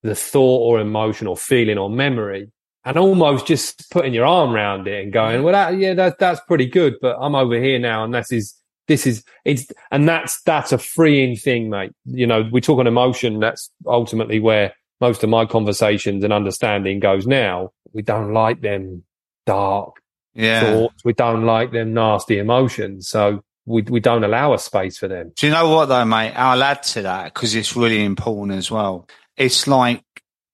the 0.02 0.14
thought 0.14 0.60
or 0.60 0.80
emotion 0.80 1.26
or 1.26 1.36
feeling 1.36 1.78
or 1.78 1.88
memory 1.88 2.50
and 2.84 2.96
almost 2.96 3.46
just 3.46 3.88
putting 3.90 4.12
your 4.12 4.26
arm 4.26 4.52
around 4.52 4.88
it 4.88 5.04
and 5.04 5.12
going, 5.12 5.42
well, 5.42 5.52
that, 5.52 5.78
yeah, 5.78 5.94
that, 5.94 6.18
that's 6.18 6.40
pretty 6.48 6.66
good, 6.66 6.96
but 7.00 7.16
I'm 7.20 7.34
over 7.34 7.60
here 7.60 7.78
now. 7.78 8.04
And 8.04 8.12
this 8.12 8.32
is, 8.32 8.54
this 8.88 9.06
is, 9.06 9.24
it's, 9.44 9.66
and 9.90 10.08
that's, 10.08 10.42
that's 10.42 10.72
a 10.72 10.78
freeing 10.78 11.36
thing, 11.36 11.70
mate. 11.70 11.92
You 12.04 12.26
know, 12.26 12.48
we 12.50 12.60
talk 12.60 12.78
on 12.78 12.86
emotion. 12.86 13.40
That's 13.40 13.70
ultimately 13.86 14.40
where 14.40 14.74
most 15.00 15.22
of 15.22 15.30
my 15.30 15.46
conversations 15.46 16.24
and 16.24 16.32
understanding 16.32 17.00
goes 17.00 17.26
now. 17.26 17.72
We 17.92 18.02
don't 18.02 18.32
like 18.32 18.60
them 18.60 19.04
dark 19.46 19.96
yeah. 20.34 20.60
thoughts. 20.60 21.04
We 21.04 21.12
don't 21.12 21.44
like 21.44 21.72
them 21.72 21.94
nasty 21.94 22.38
emotions. 22.38 23.08
So 23.08 23.42
we, 23.66 23.82
we 23.82 24.00
don't 24.00 24.24
allow 24.24 24.54
a 24.54 24.58
space 24.58 24.98
for 24.98 25.08
them. 25.08 25.32
Do 25.36 25.46
you 25.46 25.52
know 25.52 25.68
what 25.68 25.86
though, 25.86 26.04
mate? 26.04 26.32
I'll 26.34 26.62
add 26.62 26.82
to 26.84 27.02
that 27.02 27.34
because 27.34 27.54
it's 27.54 27.76
really 27.76 28.04
important 28.04 28.58
as 28.58 28.70
well. 28.70 29.08
It's 29.36 29.66
like 29.66 30.04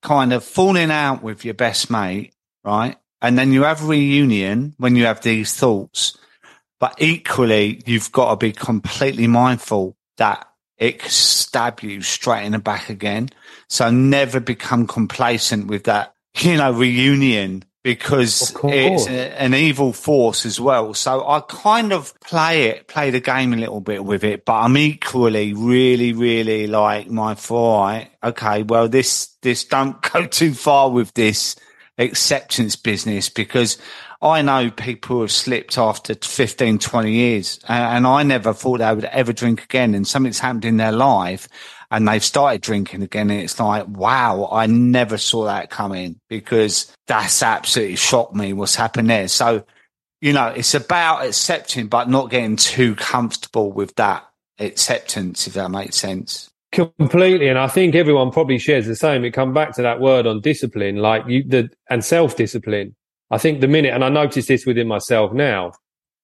kind 0.03 0.33
of 0.33 0.45
falling 0.45 0.91
out 0.91 1.23
with 1.23 1.45
your 1.45 1.55
best 1.55 1.91
mate, 1.91 2.35
right? 2.65 2.97
And 3.21 3.37
then 3.37 3.53
you 3.53 3.65
have 3.65 3.83
a 3.83 3.87
reunion 3.87 4.75
when 4.79 4.95
you 4.97 5.05
have 5.05 5.23
these 5.23 5.55
thoughts. 5.55 6.17
But 6.81 6.95
equally, 6.99 7.83
you've 7.87 8.13
got 8.13 8.31
to 8.31 8.37
be 8.37 8.53
completely 8.53 9.27
mindful 9.27 9.97
that 10.17 10.47
it 10.79 11.01
could 11.01 11.11
stab 11.11 11.81
you 11.81 12.03
straight 12.03 12.45
in 12.45 12.53
the 12.53 12.59
back 12.59 12.89
again. 12.89 13.31
So 13.69 13.91
never 13.91 14.41
become 14.41 14.87
complacent 14.87 15.67
with 15.67 15.85
that, 15.85 16.15
you 16.39 16.57
know, 16.57 16.73
reunion 16.73 17.65
because 17.83 18.55
it's 18.65 19.07
a, 19.07 19.41
an 19.41 19.55
evil 19.55 19.93
force 19.93 20.45
as 20.45 20.61
well. 20.61 20.95
So 20.95 21.27
I 21.27 21.41
kind 21.41 21.93
of 21.93 22.13
play 22.21 22.67
it, 22.67 22.87
play 22.87 23.11
the 23.11 23.21
game 23.21 23.53
a 23.53 23.57
little 23.57 23.81
bit 23.81 24.05
with 24.05 24.25
it, 24.25 24.45
but 24.45 24.61
I'm 24.61 24.77
equally 24.77 25.55
really, 25.55 26.13
really 26.13 26.67
like 26.67 27.09
my 27.09 27.37
right, 27.51 28.11
okay, 28.23 28.63
well, 28.63 28.89
this, 28.89 29.29
this 29.43 29.65
don't 29.65 30.01
go 30.13 30.27
too 30.27 30.55
far 30.55 30.91
with 30.91 31.15
this 31.15 31.57
acceptance 31.97 32.77
business 32.77 33.29
because 33.29 33.79
I 34.21 34.43
know 34.43 34.71
people 34.71 35.17
who 35.17 35.21
have 35.23 35.31
slipped 35.31 35.79
after 35.79 36.15
15, 36.15 36.79
20 36.79 37.13
years 37.13 37.61
and, 37.69 38.07
I 38.07 38.23
never 38.25 38.53
thought 38.53 38.79
they 38.79 38.93
would 38.93 39.05
ever 39.05 39.33
drink 39.33 39.63
again 39.63 39.95
and 39.95 40.07
something's 40.07 40.41
happened 40.41 40.65
in 40.65 40.77
their 40.77 40.93
life 40.93 41.49
and 41.91 42.07
they've 42.07 42.25
started 42.25 42.61
drinking 42.61 43.03
again. 43.03 43.31
And 43.31 43.41
it's 43.41 43.61
like, 43.61 43.87
wow, 43.87 44.49
I 44.51 44.67
never 44.67 45.19
saw 45.19 45.45
that 45.45 45.71
coming 45.71 46.19
because 46.29 46.93
that's 47.07 47.43
absolutely 47.43 47.97
shocked 47.97 48.35
me 48.35 48.53
what's 48.53 48.75
happened 48.75 49.09
there. 49.09 49.29
So, 49.29 49.65
you 50.21 50.33
know, 50.33 50.49
it's 50.49 50.75
about 50.75 51.25
accepting, 51.25 51.87
but 51.87 52.09
not 52.09 52.31
getting 52.31 52.57
too 52.57 52.97
comfortable 52.97 53.73
with 53.73 53.95
that 53.97 54.29
acceptance, 54.59 55.47
if 55.47 55.55
that 55.55 55.71
makes 55.71 55.97
sense. 55.97 56.51
Completely, 56.73 57.49
and 57.49 57.59
I 57.59 57.69
think 57.69 57.95
everyone 57.95 58.31
probably 58.31 58.59
shares 58.59 58.87
the 58.87 58.97
same. 58.97 59.25
It 59.25 59.31
come 59.31 59.55
back 59.55 59.75
to 59.77 59.83
that 59.83 60.01
word 60.01 60.27
on 60.27 60.43
discipline, 60.43 60.97
like 60.97 61.27
you, 61.27 61.43
the 61.43 61.71
and 61.89 62.05
self 62.05 62.37
discipline. 62.37 62.95
I 63.31 63.39
think 63.39 63.61
the 63.61 63.69
minute, 63.69 63.93
and 63.93 64.05
I 64.05 64.09
notice 64.09 64.47
this 64.47 64.67
within 64.67 64.89
myself 64.89 65.33
now, 65.33 65.73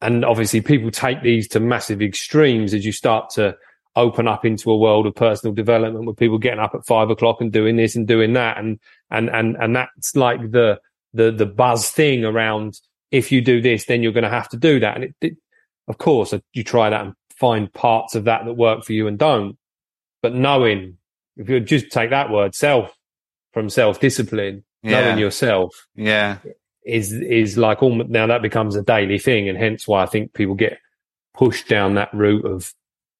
and 0.00 0.24
obviously 0.24 0.60
people 0.60 0.90
take 0.90 1.22
these 1.22 1.48
to 1.48 1.60
massive 1.60 2.02
extremes 2.02 2.74
as 2.74 2.84
you 2.84 2.92
start 2.92 3.30
to 3.30 3.56
open 3.96 4.26
up 4.26 4.44
into 4.44 4.70
a 4.70 4.76
world 4.76 5.06
of 5.06 5.14
personal 5.14 5.54
development 5.54 6.04
with 6.04 6.16
people 6.16 6.38
getting 6.38 6.58
up 6.60 6.74
at 6.74 6.84
five 6.86 7.10
o'clock 7.10 7.40
and 7.40 7.52
doing 7.52 7.76
this 7.76 7.94
and 7.94 8.08
doing 8.08 8.32
that. 8.32 8.58
And, 8.58 8.80
and, 9.10 9.30
and, 9.30 9.56
and 9.56 9.76
that's 9.76 10.16
like 10.16 10.50
the, 10.50 10.80
the, 11.12 11.30
the 11.30 11.46
buzz 11.46 11.90
thing 11.90 12.24
around 12.24 12.80
if 13.10 13.30
you 13.30 13.40
do 13.40 13.62
this, 13.62 13.84
then 13.84 14.02
you're 14.02 14.12
going 14.12 14.24
to 14.24 14.30
have 14.30 14.48
to 14.48 14.56
do 14.56 14.80
that. 14.80 14.96
And 14.96 15.04
it, 15.04 15.14
it, 15.20 15.36
of 15.86 15.98
course, 15.98 16.32
uh, 16.32 16.40
you 16.52 16.64
try 16.64 16.90
that 16.90 17.00
and 17.00 17.14
find 17.36 17.72
parts 17.72 18.14
of 18.14 18.24
that 18.24 18.44
that 18.44 18.54
work 18.54 18.84
for 18.84 18.92
you 18.92 19.06
and 19.06 19.18
don't. 19.18 19.56
But 20.22 20.34
knowing, 20.34 20.98
if 21.36 21.48
you 21.48 21.60
just 21.60 21.90
take 21.90 22.10
that 22.10 22.30
word 22.30 22.54
self 22.54 22.92
from 23.52 23.70
self 23.70 24.00
discipline, 24.00 24.64
yeah. 24.82 25.00
knowing 25.00 25.18
yourself. 25.18 25.86
Yeah. 25.94 26.38
Is, 26.84 27.12
is 27.12 27.56
like 27.56 27.82
all 27.82 27.94
now 28.04 28.26
that 28.26 28.42
becomes 28.42 28.76
a 28.76 28.82
daily 28.82 29.18
thing. 29.18 29.48
And 29.48 29.56
hence 29.56 29.88
why 29.88 30.02
I 30.02 30.06
think 30.06 30.34
people 30.34 30.54
get 30.54 30.78
pushed 31.32 31.68
down 31.68 31.94
that 31.94 32.12
route 32.12 32.44
of 32.44 32.72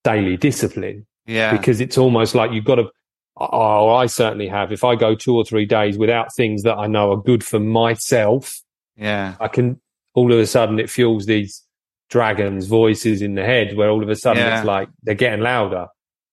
daily 0.03 0.37
discipline. 0.37 1.07
Yeah. 1.27 1.57
Because 1.57 1.81
it's 1.81 1.97
almost 1.97 2.35
like 2.35 2.53
you've 2.53 2.67
got 2.67 2.75
to, 2.75 2.91
oh, 3.39 3.89
I 3.89 4.07
certainly 4.07 4.49
have. 4.49 4.71
If 4.71 4.85
I 4.85 4.97
go 4.97 5.15
two 5.15 5.35
or 5.35 5.45
three 5.45 5.65
days 5.65 5.97
without 5.97 6.35
things 6.35 6.63
that 6.65 6.77
I 6.77 6.87
know 6.87 7.13
are 7.13 7.23
good 7.23 7.43
for 7.43 7.59
myself, 7.59 8.61
yeah, 8.97 9.35
I 9.41 9.49
can 9.49 9.81
all 10.15 10.33
of 10.33 10.39
a 10.39 10.47
sudden 10.47 10.79
it 10.79 10.89
fuels 10.89 11.27
these 11.27 11.63
dragons 12.09 12.67
voices 12.67 13.23
in 13.23 13.35
the 13.35 13.45
head 13.45 13.77
where 13.77 13.91
all 13.91 14.03
of 14.03 14.09
a 14.09 14.15
sudden 14.15 14.43
yeah. 14.43 14.59
it's 14.59 14.67
like 14.67 14.89
they're 15.03 15.15
getting 15.15 15.41
louder. 15.41 15.89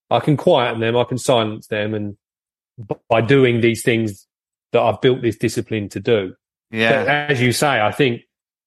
I 0.09 0.19
can 0.19 0.37
quieten 0.37 0.81
them. 0.81 0.97
I 0.97 1.05
can 1.05 1.17
silence 1.17 1.67
them. 1.67 1.93
And 1.93 2.17
by 3.09 3.21
doing 3.21 3.61
these 3.61 3.81
things 3.81 4.27
that 4.73 4.81
I've 4.81 5.01
built 5.01 5.21
this 5.21 5.37
discipline 5.37 5.89
to 5.89 5.99
do. 5.99 6.35
Yeah. 6.71 7.03
But 7.03 7.31
as 7.31 7.41
you 7.41 7.51
say, 7.51 7.81
I 7.81 7.91
think 7.91 8.21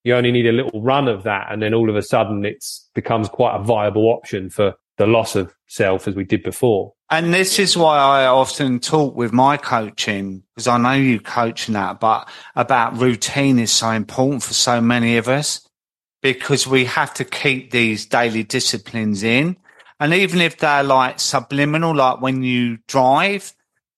you 0.05 0.15
only 0.15 0.31
need 0.31 0.47
a 0.47 0.53
little 0.53 0.83
run 0.83 1.09
of 1.09 1.23
that. 1.25 1.51
And 1.51 1.63
then 1.63 1.75
all 1.75 1.89
of 1.89 1.97
a 1.97 2.03
sudden 2.03 2.45
it's 2.45 2.89
becomes 2.95 3.29
quite 3.29 3.57
a 3.57 3.63
viable 3.63 4.07
option 4.09 4.51
for 4.51 4.75
the 4.97 5.07
loss 5.07 5.35
of 5.35 5.53
self 5.67 6.07
as 6.07 6.15
we 6.15 6.25
did 6.25 6.43
before. 6.43 6.93
And 7.11 7.35
this 7.35 7.59
is 7.59 7.77
why 7.77 7.99
I 7.99 8.27
often 8.27 8.81
talk 8.81 9.15
with 9.17 9.33
my 9.33 9.57
coaching, 9.57 10.43
because 10.55 10.69
I 10.69 10.79
know 10.79 10.93
you 10.93 11.21
coaching 11.21 11.75
that, 11.75 12.01
but 12.01 12.29
about 12.55 12.97
routine 12.99 13.59
is 13.59 13.73
so 13.73 13.91
important 13.91 14.43
for 14.43 14.55
so 14.55 14.81
many 14.81 15.17
of 15.17 15.29
us 15.29 15.67
because 16.23 16.67
we 16.67 16.85
have 16.87 17.13
to 17.15 17.25
keep 17.25 17.71
these 17.71 18.07
daily 18.07 18.43
disciplines 18.43 19.23
in. 19.23 19.57
And 20.01 20.13
even 20.15 20.41
if 20.41 20.59
they're 20.59 20.83
like 20.83 21.21
subliminal, 21.21 21.95
like 21.95 22.21
when 22.21 22.43
you 22.43 22.79
drive, 22.89 23.53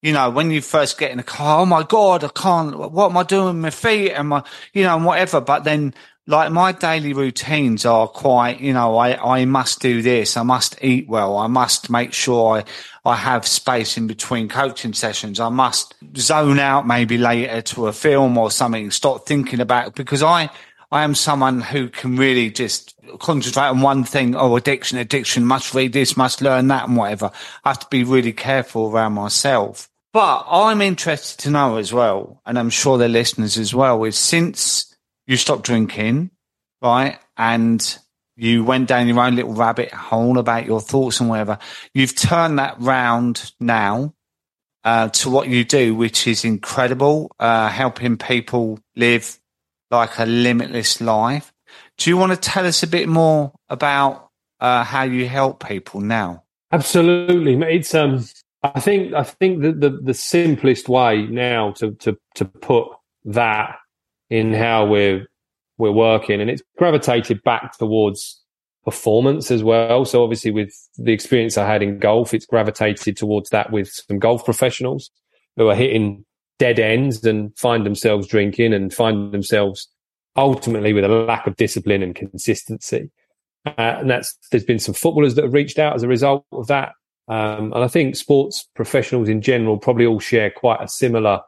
you 0.06 0.12
know, 0.12 0.30
when 0.30 0.52
you 0.52 0.62
first 0.62 0.98
get 0.98 1.10
in 1.10 1.16
the 1.16 1.24
car, 1.24 1.62
oh 1.62 1.66
my 1.66 1.82
God, 1.82 2.22
I 2.22 2.28
can't, 2.28 2.78
what 2.78 3.10
am 3.10 3.16
I 3.16 3.24
doing 3.24 3.46
with 3.46 3.56
my 3.56 3.70
feet 3.70 4.12
and 4.12 4.28
my, 4.28 4.44
you 4.72 4.84
know, 4.84 4.94
and 4.94 5.04
whatever. 5.04 5.40
But 5.40 5.64
then 5.64 5.94
like 6.28 6.52
my 6.52 6.70
daily 6.70 7.12
routines 7.12 7.84
are 7.84 8.06
quite, 8.06 8.60
you 8.60 8.72
know, 8.72 8.96
I, 8.98 9.40
I 9.40 9.44
must 9.46 9.80
do 9.80 10.02
this. 10.02 10.36
I 10.36 10.44
must 10.44 10.76
eat 10.80 11.08
well. 11.08 11.36
I 11.36 11.48
must 11.48 11.90
make 11.90 12.12
sure 12.12 12.58
I, 12.58 12.64
I 13.04 13.16
have 13.16 13.48
space 13.48 13.96
in 13.96 14.06
between 14.06 14.48
coaching 14.48 14.92
sessions. 14.92 15.40
I 15.40 15.48
must 15.48 15.96
zone 16.16 16.60
out 16.60 16.86
maybe 16.86 17.18
later 17.18 17.60
to 17.62 17.88
a 17.88 17.92
film 17.92 18.38
or 18.38 18.52
something, 18.52 18.92
stop 18.92 19.26
thinking 19.26 19.58
about 19.58 19.88
it 19.88 19.94
because 19.96 20.22
I, 20.22 20.50
I 20.92 21.02
am 21.02 21.16
someone 21.16 21.60
who 21.60 21.88
can 21.88 22.16
really 22.16 22.50
just 22.50 22.94
concentrate 23.18 23.70
on 23.70 23.80
one 23.80 24.04
thing. 24.04 24.36
Oh, 24.36 24.54
addiction, 24.54 24.98
addiction, 24.98 25.44
must 25.44 25.74
read 25.74 25.92
this, 25.92 26.16
must 26.16 26.42
learn 26.42 26.68
that 26.68 26.86
and 26.86 26.96
whatever. 26.96 27.32
I 27.64 27.70
have 27.70 27.80
to 27.80 27.88
be 27.90 28.04
really 28.04 28.32
careful 28.32 28.92
around 28.92 29.14
myself. 29.14 29.88
But 30.16 30.46
I'm 30.50 30.80
interested 30.80 31.40
to 31.40 31.50
know 31.50 31.76
as 31.76 31.92
well, 31.92 32.40
and 32.46 32.58
I'm 32.58 32.70
sure 32.70 32.96
the 32.96 33.06
listeners 33.06 33.58
as 33.58 33.74
well, 33.74 34.02
is 34.04 34.16
since 34.16 34.96
you 35.26 35.36
stopped 35.36 35.64
drinking, 35.64 36.30
right? 36.80 37.18
And 37.36 37.98
you 38.34 38.64
went 38.64 38.88
down 38.88 39.08
your 39.08 39.20
own 39.20 39.36
little 39.36 39.52
rabbit 39.52 39.92
hole 39.92 40.38
about 40.38 40.64
your 40.64 40.80
thoughts 40.80 41.20
and 41.20 41.28
whatever. 41.28 41.58
You've 41.92 42.16
turned 42.16 42.58
that 42.58 42.76
round 42.78 43.52
now 43.60 44.14
uh, 44.84 45.10
to 45.10 45.28
what 45.28 45.48
you 45.48 45.64
do, 45.64 45.94
which 45.94 46.26
is 46.26 46.46
incredible, 46.46 47.30
uh, 47.38 47.68
helping 47.68 48.16
people 48.16 48.80
live 48.94 49.38
like 49.90 50.18
a 50.18 50.24
limitless 50.24 50.98
life. 51.02 51.52
Do 51.98 52.08
you 52.08 52.16
want 52.16 52.32
to 52.32 52.38
tell 52.38 52.64
us 52.64 52.82
a 52.82 52.86
bit 52.86 53.06
more 53.06 53.52
about 53.68 54.30
uh, 54.60 54.82
how 54.82 55.02
you 55.02 55.28
help 55.28 55.68
people 55.68 56.00
now? 56.00 56.44
Absolutely, 56.72 57.60
it's 57.70 57.94
um. 57.94 58.24
I 58.74 58.80
think 58.80 59.14
I 59.14 59.22
think 59.22 59.62
the, 59.62 59.72
the, 59.72 59.90
the 59.90 60.14
simplest 60.14 60.88
way 60.88 61.26
now 61.26 61.72
to 61.72 61.92
to 61.92 62.18
to 62.34 62.44
put 62.44 62.88
that 63.24 63.76
in 64.30 64.52
how 64.52 64.86
we're 64.86 65.26
we're 65.78 65.92
working, 65.92 66.40
and 66.40 66.50
it's 66.50 66.62
gravitated 66.78 67.42
back 67.42 67.76
towards 67.78 68.42
performance 68.84 69.50
as 69.50 69.62
well. 69.62 70.04
So 70.04 70.22
obviously, 70.22 70.52
with 70.52 70.72
the 70.96 71.12
experience 71.12 71.58
I 71.58 71.66
had 71.66 71.82
in 71.82 71.98
golf, 71.98 72.32
it's 72.32 72.46
gravitated 72.46 73.16
towards 73.16 73.50
that 73.50 73.72
with 73.72 73.88
some 73.88 74.18
golf 74.18 74.44
professionals 74.44 75.10
who 75.56 75.68
are 75.68 75.74
hitting 75.74 76.24
dead 76.58 76.78
ends 76.78 77.24
and 77.24 77.56
find 77.58 77.84
themselves 77.84 78.26
drinking 78.26 78.72
and 78.72 78.94
find 78.94 79.32
themselves 79.32 79.88
ultimately 80.36 80.92
with 80.92 81.04
a 81.04 81.08
lack 81.08 81.46
of 81.46 81.56
discipline 81.56 82.02
and 82.02 82.14
consistency. 82.14 83.10
Uh, 83.66 83.72
and 83.76 84.10
that's 84.10 84.38
there's 84.50 84.64
been 84.64 84.78
some 84.78 84.94
footballers 84.94 85.34
that 85.34 85.44
have 85.44 85.52
reached 85.52 85.78
out 85.78 85.94
as 85.94 86.02
a 86.02 86.08
result 86.08 86.46
of 86.52 86.68
that. 86.68 86.92
Um, 87.28 87.72
and 87.72 87.82
I 87.82 87.88
think 87.88 88.16
sports 88.16 88.68
professionals 88.74 89.28
in 89.28 89.40
general 89.42 89.78
probably 89.78 90.06
all 90.06 90.20
share 90.20 90.50
quite 90.50 90.80
a 90.80 90.88
similar 90.88 91.40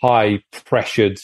high 0.00 0.42
pressured, 0.64 1.18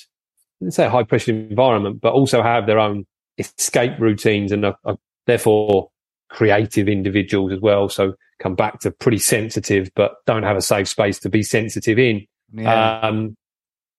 let's 0.61 0.76
say 0.76 0.89
high 0.89 1.05
pressured 1.05 1.37
environment, 1.37 2.01
but 2.01 2.12
also 2.12 2.43
have 2.43 2.66
their 2.66 2.78
own 2.78 3.07
escape 3.39 3.93
routines 3.99 4.51
and 4.53 4.64
are, 4.64 4.76
are 4.84 4.97
therefore 5.26 5.91
creative 6.30 6.89
individuals 6.89 7.53
as 7.53 7.61
well. 7.61 7.89
So 7.89 8.14
come 8.41 8.55
back 8.55 8.80
to 8.80 8.91
pretty 8.91 9.18
sensitive, 9.18 9.91
but 9.95 10.16
don't 10.26 10.43
have 10.43 10.57
a 10.57 10.62
safe 10.62 10.89
space 10.89 11.18
to 11.20 11.28
be 11.28 11.43
sensitive 11.43 11.99
in. 11.99 12.26
Yeah. 12.53 13.01
Um, 13.01 13.37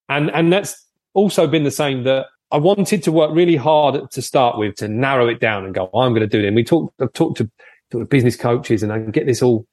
and, 0.09 0.29
and 0.31 0.51
that's 0.51 0.85
also 1.13 1.47
been 1.47 1.63
the 1.63 1.71
same 1.71 2.03
that 2.03 2.27
I 2.51 2.57
wanted 2.57 3.03
to 3.03 3.11
work 3.11 3.31
really 3.33 3.55
hard 3.55 4.11
to 4.11 4.21
start 4.21 4.57
with 4.57 4.75
to 4.75 4.87
narrow 4.87 5.27
it 5.27 5.39
down 5.39 5.65
and 5.65 5.73
go, 5.73 5.85
I'm 5.93 6.11
going 6.11 6.21
to 6.21 6.27
do 6.27 6.39
it. 6.39 6.47
And 6.47 6.55
we 6.55 6.63
talked, 6.63 7.01
I've 7.01 7.13
talked 7.13 7.37
to, 7.37 7.49
talked 7.91 8.03
to 8.03 8.05
business 8.05 8.35
coaches 8.35 8.83
and 8.83 8.91
I 8.91 8.99
can 8.99 9.11
get 9.11 9.25
this 9.25 9.41
all, 9.41 9.65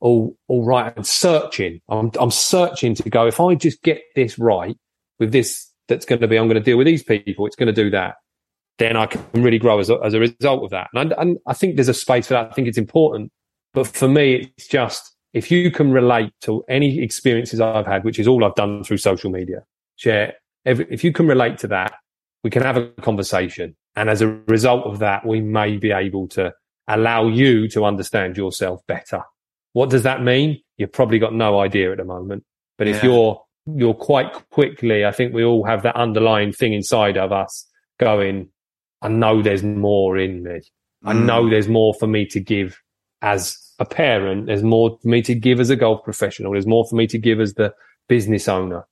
all, 0.00 0.36
all 0.48 0.64
right 0.64 0.94
and 0.96 1.06
searching. 1.06 1.80
I'm, 1.88 2.10
I'm 2.18 2.30
searching 2.30 2.94
to 2.96 3.10
go, 3.10 3.26
if 3.26 3.40
I 3.40 3.54
just 3.54 3.82
get 3.82 4.02
this 4.14 4.38
right 4.38 4.76
with 5.18 5.32
this, 5.32 5.70
that's 5.88 6.04
going 6.04 6.20
to 6.20 6.28
be, 6.28 6.36
I'm 6.36 6.48
going 6.48 6.56
to 6.56 6.60
deal 6.60 6.76
with 6.76 6.86
these 6.86 7.02
people. 7.02 7.46
It's 7.46 7.56
going 7.56 7.72
to 7.72 7.72
do 7.72 7.90
that. 7.90 8.16
Then 8.78 8.96
I 8.96 9.06
can 9.06 9.24
really 9.34 9.58
grow 9.58 9.78
as 9.78 9.88
a, 9.88 9.98
as 10.04 10.14
a 10.14 10.20
result 10.20 10.64
of 10.64 10.70
that. 10.70 10.88
And 10.92 11.12
I, 11.12 11.22
and 11.22 11.38
I 11.46 11.54
think 11.54 11.76
there's 11.76 11.88
a 11.88 11.94
space 11.94 12.26
for 12.26 12.34
that. 12.34 12.50
I 12.50 12.52
think 12.52 12.68
it's 12.68 12.78
important. 12.78 13.32
But 13.72 13.86
for 13.86 14.08
me, 14.08 14.52
it's 14.56 14.66
just, 14.66 15.14
if 15.32 15.50
you 15.50 15.70
can 15.70 15.92
relate 15.92 16.32
to 16.42 16.64
any 16.68 17.00
experiences 17.00 17.60
I've 17.60 17.86
had, 17.86 18.04
which 18.04 18.18
is 18.18 18.26
all 18.26 18.44
I've 18.44 18.54
done 18.54 18.84
through 18.84 18.98
social 18.98 19.30
media, 19.30 19.64
share, 19.96 20.34
every, 20.64 20.86
if 20.90 21.04
you 21.04 21.12
can 21.12 21.26
relate 21.26 21.58
to 21.58 21.68
that, 21.68 21.94
we 22.42 22.50
can 22.50 22.62
have 22.62 22.76
a 22.76 22.88
conversation. 23.02 23.76
And 23.96 24.10
as 24.10 24.20
a 24.20 24.28
result 24.46 24.86
of 24.86 24.98
that, 24.98 25.26
we 25.26 25.40
may 25.40 25.78
be 25.78 25.90
able 25.90 26.28
to 26.28 26.52
allow 26.88 27.28
you 27.28 27.68
to 27.68 27.84
understand 27.84 28.36
yourself 28.36 28.80
better. 28.86 29.22
What 29.76 29.90
does 29.90 30.04
that 30.04 30.22
mean? 30.22 30.62
You've 30.78 30.92
probably 30.92 31.18
got 31.18 31.34
no 31.34 31.60
idea 31.60 31.92
at 31.92 31.98
the 31.98 32.04
moment. 32.04 32.44
But 32.78 32.88
if 32.88 33.04
you're, 33.04 33.38
you're 33.66 33.92
quite 33.92 34.32
quickly, 34.48 35.04
I 35.04 35.12
think 35.12 35.34
we 35.34 35.44
all 35.44 35.64
have 35.66 35.82
that 35.82 35.96
underlying 35.96 36.50
thing 36.54 36.72
inside 36.72 37.18
of 37.18 37.30
us 37.30 37.68
going, 38.00 38.48
I 39.02 39.08
know 39.08 39.42
there's 39.42 39.62
more 39.62 40.16
in 40.16 40.42
me. 40.42 40.60
Mm. 40.60 40.62
I 41.04 41.12
know 41.12 41.50
there's 41.50 41.68
more 41.68 41.92
for 41.92 42.06
me 42.06 42.24
to 42.24 42.40
give 42.40 42.80
as 43.20 43.54
a 43.78 43.84
parent. 43.84 44.46
There's 44.46 44.62
more 44.62 44.96
for 45.02 45.08
me 45.08 45.20
to 45.20 45.34
give 45.34 45.60
as 45.60 45.68
a 45.68 45.76
golf 45.76 46.02
professional. 46.04 46.52
There's 46.52 46.66
more 46.66 46.86
for 46.88 46.96
me 46.96 47.06
to 47.08 47.18
give 47.18 47.38
as 47.38 47.52
the 47.52 47.74
business 48.08 48.48
owner. 48.48 48.86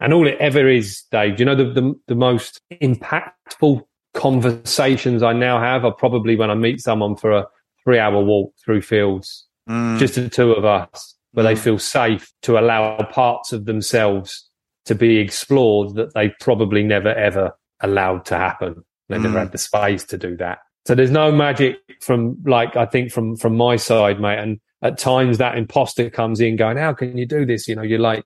And 0.00 0.14
all 0.14 0.26
it 0.26 0.38
ever 0.40 0.66
is, 0.70 1.02
Dave, 1.12 1.38
you 1.38 1.44
know, 1.44 1.54
the, 1.54 1.64
the, 1.64 1.94
the 2.08 2.14
most 2.14 2.62
impactful 2.72 3.82
conversations 4.14 5.22
I 5.22 5.34
now 5.34 5.60
have 5.60 5.84
are 5.84 5.92
probably 5.92 6.34
when 6.34 6.50
I 6.50 6.54
meet 6.54 6.80
someone 6.80 7.14
for 7.14 7.30
a 7.30 7.46
three 7.84 7.98
hour 7.98 8.24
walk 8.24 8.54
through 8.64 8.80
fields, 8.80 9.46
mm. 9.68 9.98
just 9.98 10.14
the 10.14 10.28
two 10.28 10.52
of 10.52 10.64
us, 10.64 11.14
where 11.32 11.44
mm. 11.44 11.48
they 11.48 11.56
feel 11.56 11.78
safe 11.78 12.32
to 12.42 12.58
allow 12.58 13.02
parts 13.10 13.52
of 13.52 13.64
themselves 13.64 14.48
to 14.86 14.94
be 14.94 15.18
explored 15.18 15.94
that 15.94 16.14
they 16.14 16.30
probably 16.40 16.82
never 16.82 17.14
ever 17.14 17.52
allowed 17.80 18.24
to 18.26 18.36
happen. 18.36 18.84
They 19.08 19.16
mm. 19.16 19.22
never 19.22 19.38
had 19.38 19.52
the 19.52 19.58
space 19.58 20.04
to 20.04 20.18
do 20.18 20.36
that. 20.38 20.58
So 20.86 20.94
there's 20.94 21.10
no 21.10 21.32
magic 21.32 21.78
from 22.00 22.36
like, 22.44 22.76
I 22.76 22.84
think 22.84 23.10
from, 23.10 23.36
from 23.36 23.56
my 23.56 23.76
side, 23.76 24.20
mate. 24.20 24.38
And 24.38 24.60
at 24.82 24.98
times 24.98 25.38
that 25.38 25.56
imposter 25.56 26.10
comes 26.10 26.40
in 26.40 26.56
going, 26.56 26.76
how 26.76 26.92
can 26.92 27.16
you 27.16 27.26
do 27.26 27.46
this? 27.46 27.66
You 27.66 27.74
know, 27.74 27.82
you're 27.82 27.98
like, 27.98 28.22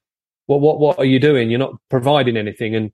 what 0.47 0.61
what 0.61 0.79
what 0.79 0.97
are 0.97 1.05
you 1.05 1.19
doing? 1.19 1.49
You're 1.49 1.59
not 1.59 1.75
providing 1.89 2.35
anything, 2.35 2.75
and 2.75 2.91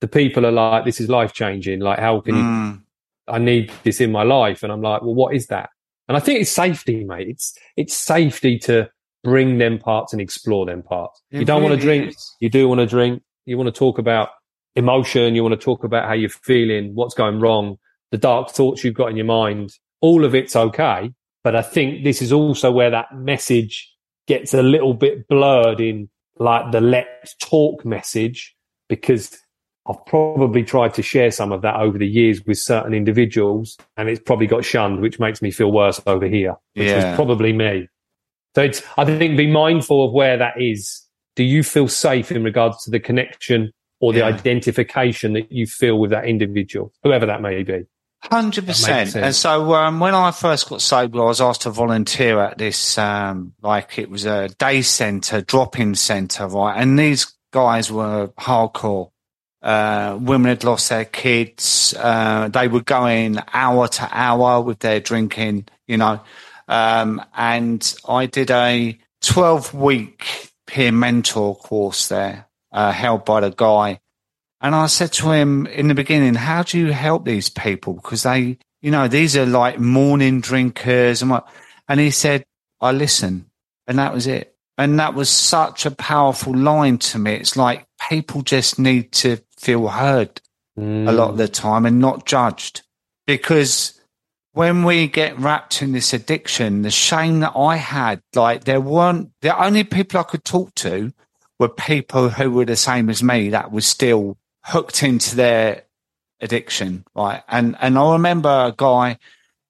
the 0.00 0.08
people 0.08 0.44
are 0.44 0.52
like, 0.52 0.84
this 0.84 1.00
is 1.00 1.08
life 1.08 1.32
changing. 1.32 1.80
Like, 1.80 1.98
how 1.98 2.20
can 2.20 2.34
mm. 2.34 2.74
you? 2.74 2.82
I 3.26 3.38
need 3.38 3.72
this 3.82 4.00
in 4.00 4.12
my 4.12 4.22
life, 4.22 4.62
and 4.62 4.70
I'm 4.70 4.82
like, 4.82 5.00
well, 5.02 5.14
what 5.14 5.34
is 5.34 5.46
that? 5.46 5.70
And 6.08 6.16
I 6.16 6.20
think 6.20 6.40
it's 6.40 6.50
safety, 6.50 7.04
mate. 7.04 7.28
It's 7.28 7.56
it's 7.76 7.94
safety 7.94 8.58
to 8.60 8.90
bring 9.24 9.58
them 9.58 9.78
parts 9.78 10.12
and 10.12 10.22
explore 10.22 10.66
them 10.66 10.82
parts. 10.82 11.22
It 11.30 11.40
you 11.40 11.44
don't 11.44 11.62
really 11.62 11.70
want 11.70 11.80
to 11.80 11.86
drink. 11.86 12.08
Is. 12.10 12.36
You 12.40 12.48
do 12.48 12.68
want 12.68 12.80
to 12.80 12.86
drink. 12.86 13.22
You 13.44 13.56
want 13.56 13.68
to 13.68 13.78
talk 13.78 13.98
about 13.98 14.30
emotion. 14.74 15.34
You 15.34 15.42
want 15.42 15.58
to 15.58 15.64
talk 15.64 15.84
about 15.84 16.06
how 16.06 16.14
you're 16.14 16.30
feeling, 16.30 16.94
what's 16.94 17.14
going 17.14 17.40
wrong, 17.40 17.78
the 18.10 18.18
dark 18.18 18.50
thoughts 18.50 18.84
you've 18.84 18.94
got 18.94 19.10
in 19.10 19.16
your 19.16 19.26
mind. 19.26 19.72
All 20.00 20.24
of 20.24 20.34
it's 20.34 20.56
okay. 20.56 21.12
But 21.44 21.56
I 21.56 21.62
think 21.62 22.04
this 22.04 22.22
is 22.22 22.32
also 22.32 22.70
where 22.70 22.90
that 22.90 23.14
message 23.14 23.92
gets 24.26 24.54
a 24.54 24.62
little 24.62 24.94
bit 24.94 25.26
blurred 25.28 25.80
in 25.80 26.08
like 26.38 26.70
the 26.72 26.80
let's 26.80 27.34
talk 27.40 27.84
message 27.84 28.54
because 28.88 29.36
I've 29.88 30.04
probably 30.04 30.62
tried 30.62 30.92
to 30.94 31.02
share 31.02 31.30
some 31.30 31.50
of 31.50 31.62
that 31.62 31.76
over 31.76 31.96
the 31.96 32.06
years 32.06 32.44
with 32.44 32.58
certain 32.58 32.92
individuals 32.92 33.78
and 33.96 34.08
it's 34.08 34.20
probably 34.20 34.46
got 34.46 34.64
shunned, 34.64 35.00
which 35.00 35.18
makes 35.18 35.40
me 35.40 35.50
feel 35.50 35.72
worse 35.72 36.00
over 36.06 36.26
here, 36.26 36.56
which 36.74 36.88
yeah. 36.88 37.10
is 37.10 37.16
probably 37.16 37.52
me. 37.52 37.88
So 38.54 38.62
it's, 38.62 38.82
I 38.98 39.04
think 39.04 39.36
be 39.36 39.50
mindful 39.50 40.04
of 40.04 40.12
where 40.12 40.36
that 40.36 40.60
is. 40.60 41.04
Do 41.36 41.44
you 41.44 41.62
feel 41.62 41.88
safe 41.88 42.30
in 42.30 42.44
regards 42.44 42.84
to 42.84 42.90
the 42.90 43.00
connection 43.00 43.72
or 44.00 44.12
the 44.12 44.18
yeah. 44.20 44.26
identification 44.26 45.32
that 45.32 45.50
you 45.50 45.66
feel 45.66 45.98
with 45.98 46.10
that 46.10 46.26
individual, 46.26 46.92
whoever 47.02 47.24
that 47.26 47.40
may 47.40 47.62
be? 47.62 47.86
Hundred 48.20 48.66
percent. 48.66 49.14
And 49.14 49.34
so 49.34 49.74
um, 49.74 50.00
when 50.00 50.14
I 50.14 50.32
first 50.32 50.68
got 50.68 50.82
sober, 50.82 51.22
I 51.22 51.26
was 51.26 51.40
asked 51.40 51.62
to 51.62 51.70
volunteer 51.70 52.40
at 52.40 52.58
this, 52.58 52.98
um, 52.98 53.52
like 53.62 53.96
it 53.96 54.10
was 54.10 54.24
a 54.24 54.48
day 54.48 54.82
centre, 54.82 55.40
drop-in 55.40 55.94
centre, 55.94 56.48
right? 56.48 56.74
And 56.76 56.98
these 56.98 57.32
guys 57.52 57.92
were 57.92 58.28
hardcore. 58.38 59.10
Uh, 59.62 60.18
women 60.20 60.50
had 60.50 60.64
lost 60.64 60.88
their 60.88 61.04
kids. 61.04 61.94
Uh, 61.98 62.48
they 62.48 62.68
were 62.68 62.82
going 62.82 63.38
hour 63.52 63.88
to 63.88 64.08
hour 64.10 64.60
with 64.60 64.78
their 64.80 65.00
drinking, 65.00 65.66
you 65.86 65.96
know. 65.96 66.20
Um, 66.68 67.24
and 67.36 67.94
I 68.08 68.26
did 68.26 68.50
a 68.50 68.98
12 69.22 69.74
week 69.74 70.52
peer 70.66 70.92
mentor 70.92 71.56
course 71.56 72.08
there, 72.08 72.46
uh, 72.72 72.92
held 72.92 73.24
by 73.24 73.40
the 73.40 73.50
guy 73.50 74.00
and 74.60 74.74
I 74.74 74.86
said 74.86 75.12
to 75.14 75.30
him 75.30 75.66
in 75.66 75.88
the 75.88 75.94
beginning, 75.94 76.34
how 76.34 76.62
do 76.62 76.78
you 76.78 76.92
help 76.92 77.24
these 77.24 77.48
people? 77.48 77.94
Because 77.94 78.24
they, 78.24 78.58
you 78.82 78.90
know, 78.90 79.06
these 79.06 79.36
are 79.36 79.46
like 79.46 79.78
morning 79.78 80.40
drinkers 80.40 81.22
and 81.22 81.30
what. 81.30 81.48
And 81.88 82.00
he 82.00 82.10
said, 82.10 82.44
I 82.80 82.92
listen. 82.92 83.50
And 83.86 83.98
that 83.98 84.12
was 84.12 84.26
it. 84.26 84.54
And 84.76 84.98
that 84.98 85.14
was 85.14 85.30
such 85.30 85.86
a 85.86 85.90
powerful 85.90 86.54
line 86.54 86.98
to 86.98 87.18
me. 87.18 87.34
It's 87.34 87.56
like 87.56 87.86
people 88.08 88.42
just 88.42 88.78
need 88.78 89.12
to 89.12 89.38
feel 89.58 89.88
heard 89.88 90.40
mm. 90.78 91.08
a 91.08 91.12
lot 91.12 91.30
of 91.30 91.36
the 91.36 91.48
time 91.48 91.86
and 91.86 92.00
not 92.00 92.26
judged. 92.26 92.82
Because 93.26 94.00
when 94.52 94.84
we 94.84 95.06
get 95.06 95.38
wrapped 95.38 95.82
in 95.82 95.92
this 95.92 96.12
addiction, 96.12 96.82
the 96.82 96.90
shame 96.90 97.40
that 97.40 97.52
I 97.56 97.76
had, 97.76 98.22
like 98.34 98.64
there 98.64 98.80
weren't, 98.80 99.30
the 99.42 99.56
only 99.62 99.84
people 99.84 100.20
I 100.20 100.24
could 100.24 100.44
talk 100.44 100.74
to 100.76 101.12
were 101.58 101.68
people 101.68 102.28
who 102.30 102.50
were 102.50 102.64
the 102.64 102.76
same 102.76 103.10
as 103.10 103.22
me 103.22 103.50
that 103.50 103.72
was 103.72 103.86
still 103.86 104.38
hooked 104.64 105.02
into 105.02 105.36
their 105.36 105.82
addiction, 106.40 107.04
right? 107.14 107.42
And 107.48 107.76
and 107.80 107.98
I 107.98 108.12
remember 108.12 108.48
a 108.48 108.74
guy 108.76 109.18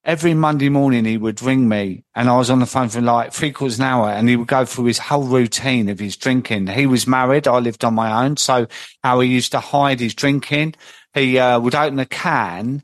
every 0.08 0.32
Monday 0.32 0.70
morning 0.70 1.04
he 1.04 1.18
would 1.18 1.42
ring 1.42 1.68
me 1.68 2.02
and 2.14 2.30
I 2.30 2.38
was 2.38 2.48
on 2.48 2.60
the 2.60 2.66
phone 2.66 2.88
for 2.88 3.02
like 3.02 3.30
three 3.30 3.52
quarters 3.52 3.78
an 3.78 3.84
hour 3.84 4.08
and 4.08 4.26
he 4.26 4.36
would 4.36 4.48
go 4.48 4.64
through 4.64 4.86
his 4.86 4.98
whole 4.98 5.24
routine 5.24 5.90
of 5.90 5.98
his 5.98 6.16
drinking. 6.16 6.66
He 6.66 6.86
was 6.86 7.06
married. 7.06 7.46
I 7.46 7.58
lived 7.58 7.84
on 7.84 7.92
my 7.92 8.24
own. 8.24 8.38
So 8.38 8.66
how 9.04 9.20
he 9.20 9.28
used 9.28 9.52
to 9.52 9.60
hide 9.60 10.00
his 10.00 10.14
drinking. 10.14 10.76
He 11.12 11.38
uh, 11.38 11.60
would 11.60 11.74
open 11.74 11.98
a 11.98 12.06
can 12.06 12.82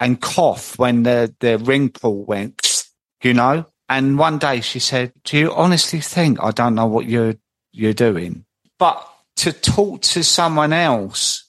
and 0.00 0.18
cough 0.18 0.78
when 0.78 1.02
the, 1.02 1.34
the 1.40 1.58
ring 1.58 1.90
pull 1.90 2.24
went, 2.24 2.86
you 3.22 3.34
know? 3.34 3.66
And 3.90 4.18
one 4.18 4.38
day 4.38 4.62
she 4.62 4.78
said, 4.78 5.12
do 5.24 5.36
you 5.36 5.52
honestly 5.52 6.00
think 6.00 6.42
I 6.42 6.52
don't 6.52 6.74
know 6.74 6.86
what 6.86 7.04
you're, 7.04 7.34
you're 7.72 7.92
doing? 7.92 8.46
But 8.78 9.06
to 9.36 9.52
talk 9.52 10.00
to 10.00 10.24
someone 10.24 10.72
else 10.72 11.44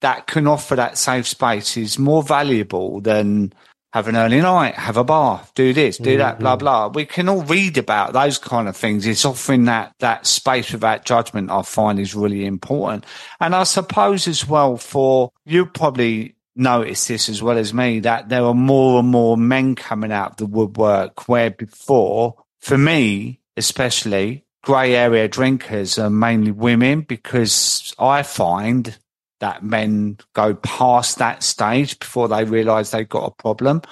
that 0.00 0.26
can 0.26 0.46
offer 0.46 0.76
that 0.76 0.96
safe 0.96 1.28
space 1.28 1.76
is 1.76 1.98
more 1.98 2.22
valuable 2.22 3.02
than 3.02 3.52
have 3.92 4.08
an 4.08 4.16
early 4.16 4.40
night, 4.40 4.74
have 4.74 4.96
a 4.96 5.04
bath, 5.04 5.52
do 5.54 5.72
this, 5.72 5.98
do 5.98 6.10
mm-hmm. 6.10 6.18
that, 6.18 6.38
blah, 6.38 6.52
mm-hmm. 6.52 6.60
blah. 6.60 6.88
We 6.88 7.04
can 7.04 7.28
all 7.28 7.42
read 7.42 7.76
about 7.76 8.14
those 8.14 8.38
kind 8.38 8.68
of 8.68 8.76
things. 8.76 9.06
It's 9.06 9.24
offering 9.24 9.64
that, 9.64 9.94
that 9.98 10.26
space 10.26 10.72
without 10.72 11.04
judgment, 11.04 11.50
I 11.50 11.62
find 11.62 12.00
is 12.00 12.14
really 12.14 12.46
important. 12.46 13.04
And 13.38 13.54
I 13.54 13.64
suppose 13.64 14.26
as 14.26 14.48
well 14.48 14.76
for 14.76 15.30
you 15.44 15.66
probably 15.66 16.36
notice 16.56 17.06
this 17.06 17.28
as 17.28 17.42
well 17.42 17.58
as 17.58 17.74
me 17.74 18.00
that 18.00 18.28
there 18.28 18.44
are 18.44 18.54
more 18.54 19.00
and 19.00 19.08
more 19.08 19.36
men 19.36 19.74
coming 19.74 20.12
out 20.12 20.32
of 20.32 20.36
the 20.38 20.46
woodwork 20.46 21.28
where 21.28 21.50
before, 21.50 22.36
for 22.60 22.78
me, 22.78 23.40
especially, 23.56 24.44
grey 24.62 24.94
area 24.94 25.28
drinkers 25.28 25.98
are 25.98 26.10
mainly 26.10 26.52
women 26.52 27.02
because 27.02 27.94
I 27.98 28.22
find 28.22 28.96
that 29.42 29.62
men 29.64 30.16
go 30.34 30.54
past 30.54 31.18
that 31.18 31.42
stage 31.42 31.98
before 31.98 32.28
they 32.28 32.44
realize 32.44 32.90
they've 32.92 33.08
got 33.08 33.26
a 33.26 33.42
problem. 33.42 33.82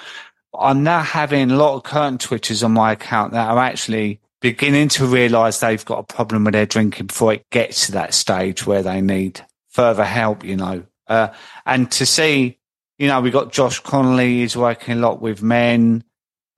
I'm 0.59 0.83
now 0.85 1.01
having 1.03 1.51
a 1.51 1.57
lot 1.57 1.75
of 1.75 1.83
curtain 1.83 2.19
twitchers 2.19 2.65
on 2.65 2.73
my 2.73 2.93
account 2.93 3.33
that 3.33 3.49
are 3.51 3.59
actually 3.59 4.21
beginning 4.41 4.89
to 4.91 5.05
realize 5.07 5.59
they've 5.61 5.85
got 5.85 5.99
a 5.99 6.03
problem 6.05 6.45
with 6.45 6.55
their 6.55 6.67
drinking 6.67 7.09
before 7.09 7.35
it 7.35 7.45
gets 7.51 7.87
to 7.87 7.93
that 7.93 8.15
stage 8.15 8.65
where 8.65 8.83
they 8.83 9.01
need 9.01 9.41
further 9.69 10.05
help, 10.05 10.45
you 10.45 10.57
know. 10.57 10.85
Uh, 11.09 11.29
and 11.67 11.91
to 11.93 12.07
see, 12.07 12.57
you 12.99 13.09
know, 13.09 13.21
we 13.21 13.33
got 13.33 13.53
Josh 13.53 13.81
Connolly, 13.81 14.39
he's 14.39 14.57
working 14.57 14.99
a 14.99 15.01
lot 15.01 15.21
with 15.21 15.43
men. 15.43 16.05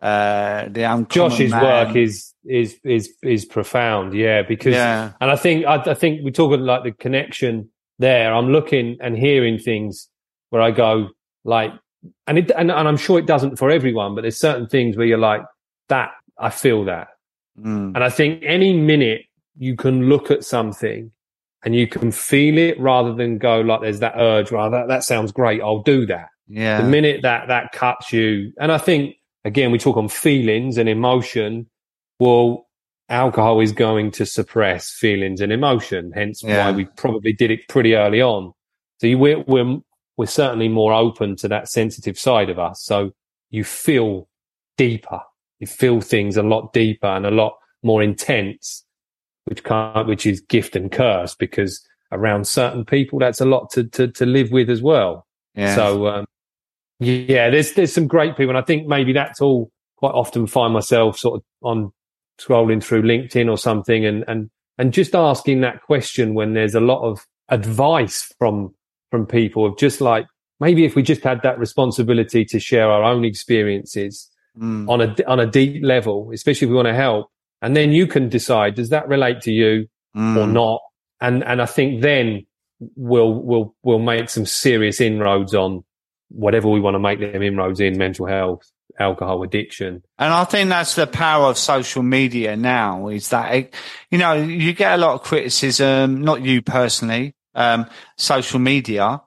Uh, 0.03 0.69
the 0.69 1.07
Josh's 1.09 1.51
man. 1.51 1.63
work 1.63 1.97
is 1.97 2.35
is 2.45 2.79
is 2.85 3.11
is 3.23 3.47
profound. 3.47 4.13
Yeah, 4.13 4.43
because 4.43 4.75
Yeah. 4.75 5.13
and 5.21 5.31
I 5.31 5.37
think 5.37 5.65
I, 5.65 5.77
I 5.77 5.95
think 5.95 6.25
we 6.25 6.31
talk 6.31 6.53
about 6.53 6.65
like 6.65 6.83
the 6.83 6.93
connection 6.93 7.71
there. 7.99 8.33
I'm 8.35 8.51
looking 8.51 8.97
and 9.01 9.17
hearing 9.17 9.59
things 9.59 10.09
where 10.51 10.63
I 10.63 10.71
go 10.71 11.09
like, 11.45 11.73
and 12.27 12.39
it 12.39 12.51
and, 12.51 12.71
and 12.71 12.89
I'm 12.89 12.97
sure 12.97 13.19
it 13.19 13.27
doesn't 13.27 13.57
for 13.57 13.71
everyone, 13.71 14.15
but 14.15 14.23
there's 14.23 14.39
certain 14.39 14.67
things 14.69 14.97
where 14.97 15.07
you're 15.07 15.19
like 15.19 15.43
that. 15.89 16.11
I 16.39 16.51
feel 16.51 16.85
that, 16.87 17.09
Mm. 17.61 17.95
and 17.95 18.03
I 18.03 18.09
think 18.09 18.43
any 18.45 18.73
minute 18.73 19.23
you 19.59 19.77
can 19.77 20.09
look 20.09 20.31
at 20.31 20.43
something 20.45 21.13
and 21.65 21.75
you 21.77 21.87
can 21.87 22.11
feel 22.11 22.57
it 22.59 22.81
rather 22.81 23.13
than 23.15 23.37
go 23.39 23.61
like 23.61 23.83
there's 23.83 24.01
that 24.01 24.15
urge. 24.17 24.51
Rather, 24.51 24.79
that 24.79 24.89
that 24.89 25.05
sounds 25.05 25.31
great. 25.33 25.61
I'll 25.61 25.83
do 25.83 26.07
that 26.07 26.29
Yeah. 26.49 26.81
the 26.81 26.89
minute 26.89 27.23
that 27.23 27.49
that 27.49 27.73
cuts 27.73 28.13
you 28.13 28.53
and 28.59 28.73
i 28.73 28.79
think 28.79 29.17
again 29.45 29.71
we 29.71 29.79
talk 29.79 29.97
on 29.97 30.09
feelings 30.09 30.77
and 30.79 30.89
emotion 30.89 31.67
well 32.19 32.67
alcohol 33.13 33.61
is 33.61 33.73
going 33.73 34.11
to 34.11 34.27
suppress 34.27 34.91
feelings 34.91 35.41
and 35.41 35.53
emotion 35.53 36.13
hence 36.15 36.43
Yeah. 36.43 36.67
why 36.67 36.73
we 36.73 36.85
probably 36.97 37.33
did 37.33 37.51
it 37.51 37.69
pretty 37.69 37.95
early 37.95 38.21
on 38.21 38.53
so 38.99 39.07
you, 39.07 39.19
we're, 39.19 39.41
we're 39.47 39.79
we're 40.17 40.27
certainly 40.27 40.69
more 40.69 40.93
open 40.93 41.37
to 41.37 41.49
that 41.49 41.69
sensitive 41.69 42.19
side 42.19 42.51
of 42.51 42.59
us 42.59 42.83
so 42.83 43.13
you 43.51 43.65
feel 43.65 44.29
deeper 44.77 45.21
you 45.61 45.67
feel 45.67 46.01
things 46.01 46.37
a 46.37 46.43
lot 46.43 46.73
deeper 46.73 47.07
and 47.07 47.27
a 47.27 47.31
lot 47.31 47.55
more 47.83 48.03
intense 48.03 48.85
which 49.45 49.63
can't 49.63 50.07
which 50.09 50.27
is 50.27 50.41
gift 50.41 50.75
and 50.77 50.91
curse 50.93 51.35
because 51.35 51.87
around 52.13 52.47
certain 52.47 52.85
people 52.85 53.19
that's 53.19 53.41
a 53.41 53.45
lot 53.45 53.71
to 53.71 53.85
to, 53.85 54.09
to 54.09 54.27
live 54.27 54.51
with 54.51 54.69
as 54.71 54.83
well 54.83 55.27
so 55.75 56.07
um, 56.07 56.25
yeah, 56.99 57.51
there's 57.51 57.73
there's 57.73 57.93
some 57.93 58.07
great 58.07 58.37
people, 58.37 58.51
and 58.51 58.59
I 58.59 58.63
think 58.63 58.87
maybe 58.87 59.13
that's 59.13 59.41
all. 59.41 59.71
Quite 59.97 60.15
often, 60.15 60.47
find 60.47 60.73
myself 60.73 61.19
sort 61.19 61.37
of 61.37 61.43
on 61.63 61.93
scrolling 62.41 62.83
through 62.83 63.03
LinkedIn 63.03 63.51
or 63.51 63.59
something, 63.59 64.05
and 64.05 64.25
and 64.29 64.51
and 64.79 64.93
just 64.93 65.15
asking 65.15 65.61
that 65.61 65.83
question 65.83 66.35
when 66.35 66.55
there's 66.55 66.75
a 66.75 66.81
lot 66.81 67.03
of 67.03 67.27
advice 67.49 68.33
from 68.39 68.75
from 69.11 69.27
people 69.27 69.67
of 69.67 69.77
just 69.77 70.01
like 70.01 70.27
maybe 70.61 70.85
if 70.85 70.95
we 70.97 71.03
just 71.03 71.23
had 71.23 71.43
that 71.43 71.59
responsibility 71.59 72.45
to 72.47 72.59
share 72.59 72.91
our 72.91 73.03
own 73.03 73.25
experiences 73.25 74.29
Mm. 74.59 74.87
on 74.87 75.01
a 75.01 75.17
on 75.27 75.41
a 75.41 75.47
deep 75.47 75.83
level, 75.83 76.31
especially 76.35 76.67
if 76.67 76.71
we 76.71 76.77
want 76.77 76.87
to 76.89 76.93
help, 76.95 77.31
and 77.63 77.75
then 77.75 77.91
you 77.91 78.07
can 78.07 78.29
decide 78.29 78.75
does 78.75 78.91
that 78.91 79.09
relate 79.09 79.41
to 79.43 79.51
you 79.51 79.89
Mm. 80.15 80.37
or 80.37 80.47
not, 80.47 80.81
and 81.23 81.43
and 81.45 81.63
I 81.63 81.65
think 81.67 82.03
then 82.03 82.45
we'll 82.97 83.33
we'll 83.33 83.75
we'll 83.83 83.99
make 83.99 84.29
some 84.29 84.45
serious 84.45 85.01
inroads 85.01 85.55
on 85.55 85.85
whatever 86.29 86.69
we 86.69 86.81
want 86.81 86.95
to 86.97 86.99
make 86.99 87.21
them 87.21 87.43
inroads 87.43 87.81
in 87.81 87.97
mental 87.97 88.27
health, 88.27 88.71
alcohol 88.99 89.43
addiction. 89.43 90.03
And 90.19 90.33
I 90.33 90.45
think 90.45 90.69
that's 90.69 90.95
the 90.95 91.07
power 91.07 91.47
of 91.47 91.59
social 91.59 92.03
media 92.03 92.57
now 92.57 93.09
is 93.09 93.31
that, 93.31 93.55
it, 93.55 93.75
you 94.11 94.19
know, 94.19 94.35
you 94.35 94.73
get 94.73 94.95
a 94.95 94.99
lot 94.99 95.15
of 95.15 95.23
criticism, 95.23 96.23
not 96.23 96.43
you 96.43 96.63
personally, 96.63 97.35
um, 97.55 97.87
social 98.17 98.59
media. 98.59 99.23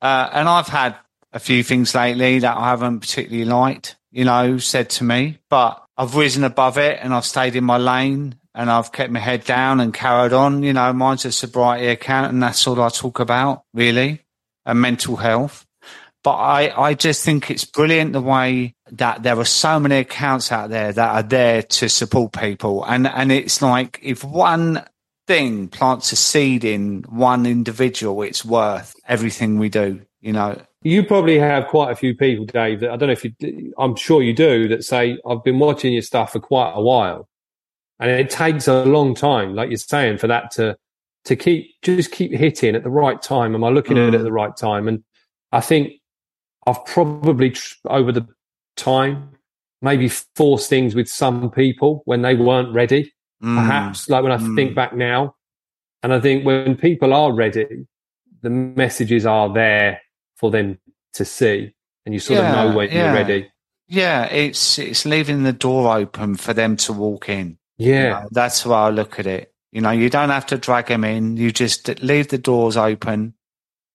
Uh, 0.00 0.30
and 0.32 0.48
I've 0.48 0.68
had 0.68 0.96
a 1.32 1.40
few 1.40 1.62
things 1.62 1.94
lately 1.94 2.38
that 2.40 2.56
I 2.56 2.70
haven't 2.70 3.00
particularly 3.00 3.44
liked, 3.44 3.96
you 4.12 4.24
know, 4.24 4.58
said 4.58 4.90
to 4.90 5.04
me, 5.04 5.38
but 5.50 5.82
I've 5.96 6.14
risen 6.14 6.44
above 6.44 6.78
it 6.78 6.98
and 7.02 7.14
I've 7.14 7.24
stayed 7.24 7.56
in 7.56 7.64
my 7.64 7.78
lane 7.78 8.36
and 8.54 8.70
I've 8.70 8.92
kept 8.92 9.12
my 9.12 9.20
head 9.20 9.44
down 9.44 9.80
and 9.80 9.92
carried 9.92 10.32
on. 10.32 10.62
You 10.62 10.72
know, 10.72 10.92
mine's 10.92 11.24
a 11.24 11.32
sobriety 11.32 11.88
account 11.88 12.32
and 12.32 12.42
that's 12.42 12.66
all 12.66 12.80
I 12.80 12.88
talk 12.88 13.20
about 13.20 13.64
really 13.72 14.22
and 14.64 14.80
mental 14.80 15.16
health. 15.16 15.66
But 16.24 16.36
I, 16.36 16.88
I 16.88 16.94
just 16.94 17.22
think 17.22 17.50
it's 17.50 17.66
brilliant 17.66 18.14
the 18.14 18.20
way 18.22 18.74
that 18.92 19.22
there 19.22 19.38
are 19.38 19.44
so 19.44 19.78
many 19.78 19.98
accounts 19.98 20.50
out 20.50 20.70
there 20.70 20.90
that 20.90 21.10
are 21.10 21.22
there 21.22 21.62
to 21.62 21.88
support 21.88 22.32
people. 22.32 22.82
And, 22.84 23.06
and 23.06 23.30
it's 23.30 23.60
like 23.60 24.00
if 24.02 24.24
one 24.24 24.82
thing 25.26 25.68
plants 25.68 26.12
a 26.12 26.16
seed 26.16 26.64
in 26.64 27.04
one 27.10 27.44
individual, 27.44 28.22
it's 28.22 28.42
worth 28.42 28.94
everything 29.06 29.58
we 29.58 29.68
do, 29.68 30.00
you 30.22 30.32
know. 30.32 30.60
You 30.82 31.02
probably 31.04 31.38
have 31.38 31.66
quite 31.68 31.92
a 31.92 31.96
few 31.96 32.14
people, 32.14 32.46
Dave. 32.46 32.80
That 32.80 32.90
I 32.90 32.96
don't 32.96 33.08
know 33.08 33.12
if 33.12 33.24
you. 33.24 33.74
I'm 33.78 33.96
sure 33.96 34.22
you 34.22 34.34
do. 34.34 34.68
That 34.68 34.84
say 34.84 35.18
I've 35.26 35.42
been 35.42 35.58
watching 35.58 35.94
your 35.94 36.02
stuff 36.02 36.32
for 36.32 36.40
quite 36.40 36.72
a 36.74 36.82
while, 36.82 37.26
and 37.98 38.10
it 38.10 38.28
takes 38.28 38.68
a 38.68 38.84
long 38.84 39.14
time, 39.14 39.54
like 39.54 39.70
you're 39.70 39.78
saying, 39.78 40.18
for 40.18 40.26
that 40.26 40.50
to 40.52 40.76
to 41.24 41.36
keep 41.36 41.70
just 41.80 42.12
keep 42.12 42.32
hitting 42.32 42.76
at 42.76 42.82
the 42.82 42.90
right 42.90 43.20
time. 43.22 43.54
Am 43.54 43.64
I 43.64 43.70
looking 43.70 43.96
at 43.96 44.08
it 44.08 44.14
at 44.14 44.20
mm. 44.20 44.24
the 44.24 44.32
right 44.32 44.54
time? 44.54 44.86
And 44.86 45.02
I 45.52 45.62
think 45.62 45.94
I've 46.66 46.84
probably 46.86 47.50
tr- 47.50 47.74
over 47.86 48.12
the 48.12 48.26
time 48.76 49.30
maybe 49.82 50.08
forced 50.08 50.68
things 50.70 50.94
with 50.94 51.08
some 51.08 51.50
people 51.50 52.02
when 52.06 52.22
they 52.22 52.34
weren't 52.34 52.72
ready. 52.74 53.12
Mm. 53.42 53.56
Perhaps 53.56 54.08
like 54.08 54.22
when 54.22 54.32
I 54.32 54.38
Mm. 54.38 54.56
think 54.56 54.74
back 54.74 54.94
now, 54.94 55.34
and 56.02 56.12
I 56.14 56.20
think 56.20 56.44
when 56.46 56.76
people 56.76 57.12
are 57.12 57.32
ready, 57.32 57.86
the 58.40 58.50
messages 58.50 59.26
are 59.26 59.52
there 59.52 60.00
for 60.36 60.50
them 60.50 60.78
to 61.14 61.24
see, 61.24 61.72
and 62.06 62.14
you 62.14 62.18
sort 62.20 62.38
Yeah, 62.38 62.48
of 62.48 62.54
know 62.70 62.76
when 62.76 62.90
yeah. 62.90 63.04
you're 63.04 63.12
ready. 63.14 63.50
Yeah, 63.86 64.24
it's 64.26 64.78
it's 64.78 65.04
leaving 65.04 65.42
the 65.42 65.52
door 65.52 65.94
open 65.96 66.36
for 66.36 66.54
them 66.54 66.76
to 66.78 66.92
walk 66.94 67.28
in. 67.28 67.58
You 67.76 67.92
Yeah, 67.92 68.08
know, 68.10 68.28
that's 68.30 68.62
how 68.62 68.72
I 68.72 68.90
look 68.90 69.18
at 69.18 69.26
it. 69.26 69.52
You 69.72 69.82
know, 69.82 69.90
you 69.90 70.08
don't 70.08 70.30
have 70.30 70.46
to 70.46 70.56
drag 70.56 70.86
them 70.86 71.04
in. 71.04 71.36
You 71.36 71.50
just 71.52 71.88
leave 72.02 72.28
the 72.28 72.38
doors 72.38 72.76
open 72.76 73.34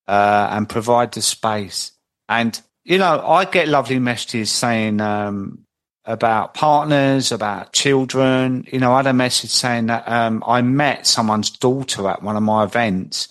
uh, 0.08 0.50
and 0.52 0.70
provide 0.70 1.14
the 1.14 1.22
space. 1.22 1.94
And 2.30 2.62
you 2.86 2.98
know, 2.98 3.26
I 3.26 3.46
get 3.46 3.68
lovely 3.68 4.00
messages 4.00 4.52
saying 4.52 5.02
um, 5.02 5.66
about 6.06 6.54
partners, 6.54 7.32
about 7.32 7.74
children. 7.74 8.66
You 8.72 8.80
know, 8.80 8.94
I 8.94 8.98
had 8.98 9.08
a 9.08 9.14
message 9.14 9.52
saying 9.52 9.88
that 9.88 10.08
um, 10.08 10.44
I 10.48 10.62
met 10.62 11.06
someone's 11.06 11.50
daughter 11.50 12.08
at 12.08 12.24
one 12.24 12.36
of 12.36 12.44
my 12.44 12.64
events. 12.64 13.28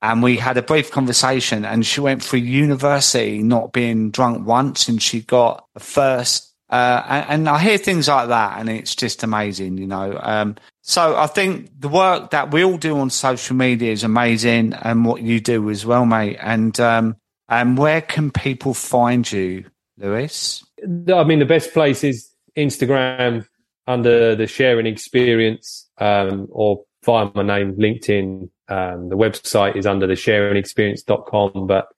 And 0.00 0.22
we 0.22 0.36
had 0.36 0.58
a 0.58 0.62
brief 0.62 0.90
conversation, 0.90 1.64
and 1.64 1.84
she 1.84 2.00
went 2.00 2.22
through 2.22 2.40
university 2.40 3.42
not 3.42 3.72
being 3.72 4.10
drunk 4.10 4.46
once, 4.46 4.86
and 4.86 5.02
she 5.02 5.22
got 5.22 5.66
a 5.74 5.80
first. 5.80 6.52
Uh, 6.68 7.02
and, 7.08 7.26
and 7.28 7.48
I 7.48 7.58
hear 7.58 7.78
things 7.78 8.06
like 8.08 8.28
that, 8.28 8.58
and 8.58 8.68
it's 8.68 8.94
just 8.94 9.22
amazing, 9.22 9.78
you 9.78 9.86
know. 9.86 10.18
Um, 10.22 10.56
so 10.82 11.16
I 11.16 11.26
think 11.26 11.70
the 11.80 11.88
work 11.88 12.30
that 12.30 12.52
we 12.52 12.62
all 12.62 12.76
do 12.76 12.98
on 12.98 13.08
social 13.08 13.56
media 13.56 13.92
is 13.92 14.04
amazing, 14.04 14.74
and 14.74 15.06
what 15.06 15.22
you 15.22 15.40
do 15.40 15.70
as 15.70 15.86
well, 15.86 16.04
mate. 16.04 16.36
And 16.38 16.78
um, 16.80 17.16
and 17.48 17.78
where 17.78 18.00
can 18.00 18.30
people 18.30 18.74
find 18.74 19.30
you, 19.30 19.64
Louis? 19.98 20.64
I 20.82 21.24
mean 21.24 21.38
the 21.38 21.46
best 21.46 21.72
place 21.72 22.04
is 22.04 22.30
Instagram 22.56 23.46
under 23.86 24.34
the 24.34 24.46
sharing 24.46 24.86
experience, 24.86 25.88
um, 25.98 26.48
or 26.50 26.84
via 27.04 27.30
my 27.34 27.42
name, 27.42 27.74
LinkedIn. 27.74 28.48
Um, 28.68 29.10
the 29.10 29.16
website 29.16 29.76
is 29.76 29.86
under 29.86 30.06
the 30.06 30.14
sharingexperience.com, 30.14 31.66
but 31.66 31.88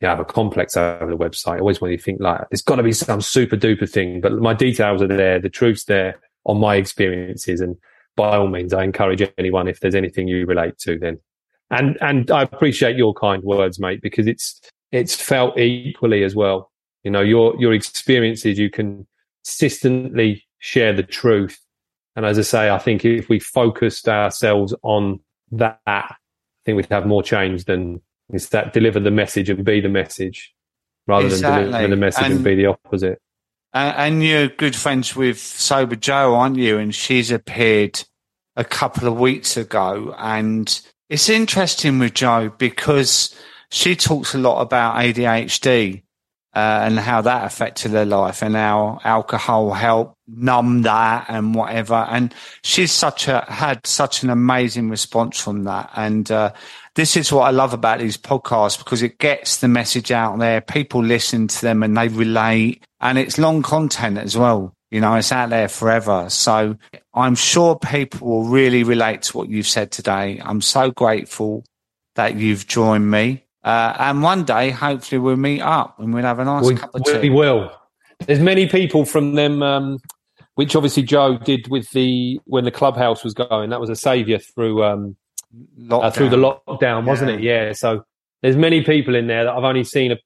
you 0.00 0.08
have 0.08 0.18
a 0.20 0.24
complex 0.24 0.76
over 0.76 1.10
the 1.10 1.16
website. 1.16 1.60
Always 1.60 1.80
want 1.80 1.92
you 1.92 1.98
think 1.98 2.20
like 2.20 2.42
there's 2.50 2.62
got 2.62 2.76
to 2.76 2.82
be 2.82 2.92
some 2.92 3.20
super 3.20 3.56
duper 3.56 3.88
thing, 3.88 4.20
but 4.20 4.32
my 4.32 4.54
details 4.54 5.02
are 5.02 5.08
there. 5.08 5.38
The 5.40 5.48
truth's 5.48 5.84
there 5.84 6.20
on 6.44 6.58
my 6.58 6.76
experiences. 6.76 7.60
And 7.60 7.76
by 8.16 8.36
all 8.36 8.48
means, 8.48 8.72
I 8.72 8.84
encourage 8.84 9.22
anyone, 9.38 9.68
if 9.68 9.80
there's 9.80 9.94
anything 9.94 10.28
you 10.28 10.46
relate 10.46 10.78
to, 10.78 10.98
then, 10.98 11.18
and, 11.70 11.96
and 12.00 12.30
I 12.30 12.42
appreciate 12.42 12.96
your 12.96 13.14
kind 13.14 13.42
words, 13.42 13.78
mate, 13.78 14.00
because 14.02 14.26
it's, 14.26 14.60
it's 14.96 15.14
felt 15.14 15.58
equally 15.58 16.22
as 16.24 16.34
well. 16.34 16.70
You 17.04 17.10
know, 17.10 17.20
your, 17.20 17.54
your 17.60 17.72
experiences, 17.72 18.58
you 18.58 18.70
can 18.70 19.06
consistently 19.44 20.44
share 20.58 20.92
the 20.92 21.02
truth. 21.02 21.58
And 22.16 22.26
as 22.26 22.38
I 22.38 22.42
say, 22.42 22.70
I 22.70 22.78
think 22.78 23.04
if 23.04 23.28
we 23.28 23.38
focused 23.38 24.08
ourselves 24.08 24.74
on 24.82 25.20
that, 25.52 25.80
I 25.86 26.14
think 26.64 26.76
we'd 26.76 26.86
have 26.86 27.06
more 27.06 27.22
change 27.22 27.64
than 27.66 28.00
is 28.32 28.48
that 28.48 28.72
deliver 28.72 28.98
the 28.98 29.10
message 29.12 29.48
and 29.48 29.64
be 29.64 29.80
the 29.80 29.88
message 29.88 30.52
rather 31.06 31.26
Exactly. 31.26 31.64
than 31.64 31.72
deliver 31.72 31.88
the 31.90 31.96
message 31.96 32.24
and, 32.24 32.34
And- 32.34 32.44
be 32.44 32.56
the 32.56 32.66
opposite. 32.66 33.20
And 33.72 34.24
you're 34.24 34.48
good 34.48 34.74
friends 34.74 35.14
with 35.14 35.38
Sober 35.38 35.96
Joe, 35.96 36.34
aren't 36.34 36.56
you? 36.56 36.78
And 36.78 36.94
she's 36.94 37.30
appeared 37.30 38.02
a 38.56 38.64
couple 38.64 39.06
of 39.06 39.20
weeks 39.20 39.58
ago. 39.58 40.14
And 40.18 40.80
it's 41.10 41.28
interesting 41.28 41.98
with 41.98 42.14
Joe 42.14 42.50
because 42.56 43.34
she 43.70 43.96
talks 43.96 44.34
a 44.34 44.38
lot 44.38 44.60
about 44.60 44.96
ADHD 44.96 46.02
uh, 46.54 46.80
and 46.84 46.98
how 46.98 47.20
that 47.20 47.44
affected 47.44 47.92
her 47.92 48.06
life 48.06 48.42
and 48.42 48.54
how 48.54 49.00
alcohol 49.04 49.72
helped 49.72 50.16
numb 50.26 50.82
that 50.82 51.26
and 51.28 51.54
whatever. 51.54 52.06
And 52.08 52.34
she's 52.62 52.92
such 52.92 53.28
a, 53.28 53.44
had 53.48 53.86
such 53.86 54.22
an 54.22 54.30
amazing 54.30 54.88
response 54.88 55.38
from 55.38 55.64
that. 55.64 55.90
And, 55.94 56.30
uh, 56.30 56.52
this 56.96 57.14
is 57.14 57.30
what 57.30 57.42
I 57.42 57.50
love 57.50 57.74
about 57.74 57.98
these 57.98 58.16
podcasts 58.16 58.78
because 58.78 59.02
it 59.02 59.18
gets 59.18 59.58
the 59.58 59.68
message 59.68 60.10
out 60.10 60.38
there. 60.38 60.62
People 60.62 61.04
listen 61.04 61.46
to 61.46 61.60
them 61.60 61.82
and 61.82 61.94
they 61.94 62.08
relate 62.08 62.82
and 63.00 63.18
it's 63.18 63.38
long 63.38 63.62
content 63.62 64.16
as 64.16 64.36
well. 64.36 64.72
You 64.90 65.02
know, 65.02 65.14
it's 65.16 65.30
out 65.30 65.50
there 65.50 65.68
forever. 65.68 66.30
So 66.30 66.76
I'm 67.12 67.34
sure 67.34 67.78
people 67.78 68.26
will 68.26 68.44
really 68.44 68.82
relate 68.82 69.22
to 69.22 69.36
what 69.36 69.50
you've 69.50 69.66
said 69.66 69.90
today. 69.90 70.40
I'm 70.42 70.62
so 70.62 70.90
grateful 70.90 71.64
that 72.14 72.36
you've 72.36 72.66
joined 72.66 73.10
me. 73.10 73.44
Uh, 73.66 73.96
and 73.98 74.22
one 74.22 74.44
day, 74.44 74.70
hopefully 74.70 75.18
we'll 75.18 75.36
meet 75.36 75.60
up 75.60 75.98
and 75.98 76.14
we'll 76.14 76.22
have 76.22 76.38
a 76.38 76.44
nice 76.44 76.64
We, 76.64 76.76
cup 76.76 76.94
of 76.94 77.04
tea. 77.04 77.18
we 77.18 77.30
will. 77.30 77.70
There's 78.20 78.38
many 78.38 78.68
people 78.68 79.04
from 79.04 79.34
them, 79.34 79.60
um, 79.62 79.98
which 80.54 80.76
obviously 80.76 81.02
Joe 81.02 81.36
did 81.36 81.68
with 81.68 81.90
the 81.90 82.40
when 82.44 82.64
the 82.64 82.70
clubhouse 82.70 83.24
was 83.24 83.34
going. 83.34 83.70
That 83.70 83.80
was 83.80 83.90
a 83.90 83.96
saviour 83.96 84.38
through 84.38 84.84
um, 84.84 85.16
uh, 85.90 86.10
through 86.12 86.30
the 86.30 86.36
lockdown, 86.36 87.06
wasn't 87.06 87.32
yeah. 87.42 87.64
it? 87.64 87.66
Yeah. 87.66 87.72
So 87.72 88.04
there's 88.40 88.56
many 88.56 88.84
people 88.84 89.16
in 89.16 89.26
there 89.26 89.44
that 89.44 89.52
I've 89.52 89.64
only 89.64 89.84
seen 89.84 90.12
a 90.12 90.16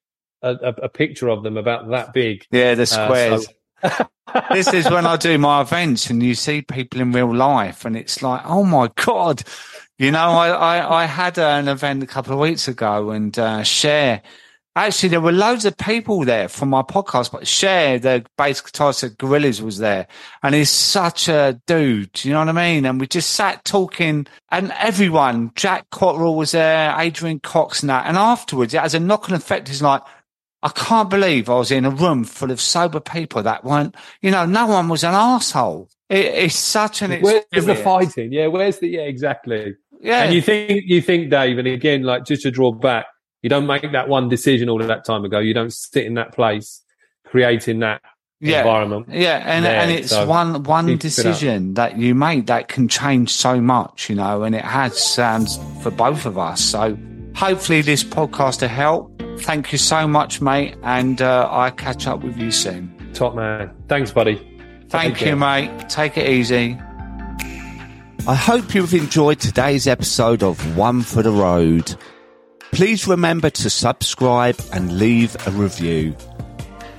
a, 0.43 0.75
a 0.83 0.89
picture 0.89 1.29
of 1.29 1.43
them 1.43 1.57
about 1.57 1.89
that 1.91 2.13
big. 2.13 2.47
Yeah, 2.51 2.75
the 2.75 2.87
squares. 2.87 3.47
Uh, 3.83 3.89
so... 3.89 4.45
this 4.53 4.73
is 4.73 4.91
when 4.91 5.07
I 5.07 5.17
do 5.19 5.39
my 5.39 5.61
events 5.61 6.11
and 6.11 6.23
you 6.23 6.35
see 6.35 6.63
people 6.63 7.01
in 7.01 7.13
real 7.13 7.35
life 7.35 7.85
and 7.85 7.97
it's 7.97 8.23
like, 8.23 8.43
oh 8.45 8.65
my 8.65 8.91
God. 8.97 9.43
You 10.01 10.11
know, 10.11 10.31
I, 10.31 10.49
I, 10.49 11.03
I 11.03 11.05
had 11.05 11.39
an 11.39 11.69
event 11.69 12.03
a 12.03 12.07
couple 12.07 12.33
of 12.33 12.39
weeks 12.39 12.69
ago 12.69 13.11
and 13.11 13.39
uh, 13.39 13.63
Share 13.63 14.23
Actually, 14.77 15.09
there 15.09 15.21
were 15.21 15.33
loads 15.33 15.65
of 15.65 15.77
people 15.77 16.25
there 16.25 16.49
from 16.49 16.71
my 16.71 16.83
podcast, 16.83 17.33
but 17.33 17.43
Seye, 17.43 18.01
the 18.01 18.25
bass 18.39 18.63
guitarist 18.63 19.03
at 19.03 19.19
Gorillaz, 19.19 19.61
was 19.61 19.79
there. 19.79 20.07
And 20.45 20.55
he's 20.55 20.71
such 20.71 21.29
a 21.29 21.61
dude, 21.67 22.25
you 22.25 22.33
know 22.33 22.39
what 22.39 22.49
I 22.49 22.53
mean? 22.53 22.87
And 22.87 23.01
we 23.01 23.09
just 23.09 23.31
sat 23.31 23.65
talking, 23.65 24.29
and 24.51 24.73
everyone, 24.79 25.51
Jack 25.57 25.91
Cotterill 25.91 26.37
was 26.37 26.53
there, 26.53 26.95
Adrian 26.97 27.41
Cox 27.41 27.83
and 27.83 27.91
that. 27.91 28.07
And 28.07 28.17
afterwards, 28.17 28.73
it 28.73 28.81
has 28.81 28.95
a 28.95 29.01
knock 29.01 29.29
on 29.29 29.35
effect. 29.35 29.69
It's 29.69 29.83
like, 29.83 30.03
I 30.63 30.69
can't 30.69 31.11
believe 31.11 31.51
I 31.51 31.55
was 31.55 31.73
in 31.73 31.85
a 31.85 31.91
room 31.91 32.23
full 32.23 32.53
of 32.53 32.61
sober 32.61 33.01
people 33.01 33.43
that 33.43 33.65
weren't, 33.65 33.97
you 34.23 34.31
know, 34.31 34.47
no 34.47 34.69
one 34.69 34.89
was 34.89 35.03
an 35.03 35.15
asshole. 35.15 35.89
It, 36.09 36.27
it's 36.27 36.55
such 36.55 37.03
an 37.03 37.11
experience. 37.11 37.47
Where's 37.51 37.67
the 37.67 37.75
fighting? 37.75 38.33
Yeah, 38.33 38.47
where's 38.47 38.79
the, 38.79 38.89
yeah, 38.89 39.01
exactly. 39.01 39.75
Yeah. 40.01 40.25
And 40.25 40.35
you 40.35 40.43
think, 40.43 40.83
you 40.87 41.03
think, 41.03 41.31
Dave, 41.31 41.59
and 41.59 41.69
again, 41.69 42.03
like 42.03 42.25
just 42.25 42.43
to 42.43 42.51
draw 42.51 42.73
back, 42.73 43.07
you 43.43 43.51
don't 43.51 43.67
make 43.67 43.91
that 43.93 44.09
one 44.09 44.29
decision 44.29 44.69
all 44.69 44.81
of 44.81 44.89
that 44.89 45.05
time 45.05 45.25
ago. 45.25 45.39
You 45.39 45.55
don't 45.55 45.73
sit 45.73 46.07
in 46.07 46.15
that 46.15 46.35
place 46.35 46.83
creating 47.27 47.81
that 47.81 48.03
yeah, 48.41 48.61
environment. 48.61 49.07
Yeah, 49.11 49.43
and 49.47 49.65
there. 49.65 49.81
and 49.81 49.91
it's 49.91 50.11
so 50.11 50.27
one 50.27 50.63
one 50.65 50.97
decision 50.97 51.75
that 51.75 51.99
you 51.99 52.15
make 52.15 52.47
that 52.47 52.69
can 52.69 52.89
change 52.89 53.31
so 53.31 53.61
much, 53.61 54.09
you 54.09 54.17
know, 54.17 54.43
and 54.43 54.55
it 54.55 54.65
has 54.65 55.19
um, 55.19 55.47
for 55.83 55.91
both 55.91 56.27
of 56.27 56.39
us. 56.39 56.61
So 56.61 56.99
hopefully 57.35 57.83
this 57.83 58.03
podcast 58.03 58.63
will 58.63 58.69
help. 58.69 59.23
Thank 59.41 59.73
you 59.73 59.79
so 59.79 60.07
much, 60.07 60.41
mate, 60.41 60.77
and 60.83 61.21
uh, 61.23 61.49
I 61.51 61.71
catch 61.71 62.07
up 62.07 62.23
with 62.23 62.37
you 62.37 62.51
soon. 62.51 62.95
Top 63.15 63.35
man, 63.35 63.71
thanks, 63.89 64.11
buddy. 64.11 64.37
Thank 64.89 65.15
Take 65.15 65.21
you, 65.21 65.27
care. 65.27 65.37
mate. 65.37 65.89
Take 65.89 66.17
it 66.17 66.29
easy. 66.29 66.79
I 68.29 68.35
hope 68.35 68.75
you've 68.75 68.93
enjoyed 68.93 69.41
today's 69.41 69.87
episode 69.87 70.43
of 70.43 70.77
One 70.77 71.01
for 71.01 71.23
the 71.23 71.33
Road. 71.33 71.97
Please 72.71 73.09
remember 73.09 73.49
to 73.51 73.71
subscribe 73.71 74.61
and 74.73 74.99
leave 74.99 75.35
a 75.47 75.51
review. 75.53 76.15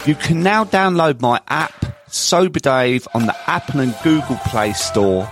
You 0.07 0.15
can 0.15 0.41
now 0.41 0.65
download 0.65 1.21
my 1.21 1.39
app, 1.47 1.85
Sober 2.07 2.59
Dave, 2.59 3.07
on 3.13 3.27
the 3.27 3.35
Apple 3.47 3.81
and 3.81 3.95
Google 4.03 4.37
Play 4.47 4.73
Store. 4.73 5.29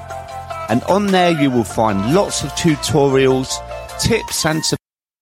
And 0.69 0.83
on 0.83 1.07
there 1.07 1.31
you 1.31 1.49
will 1.49 1.63
find 1.63 2.13
lots 2.13 2.43
of 2.43 2.51
tutorials, 2.51 3.49
tips 3.99 4.45
and 4.45 4.63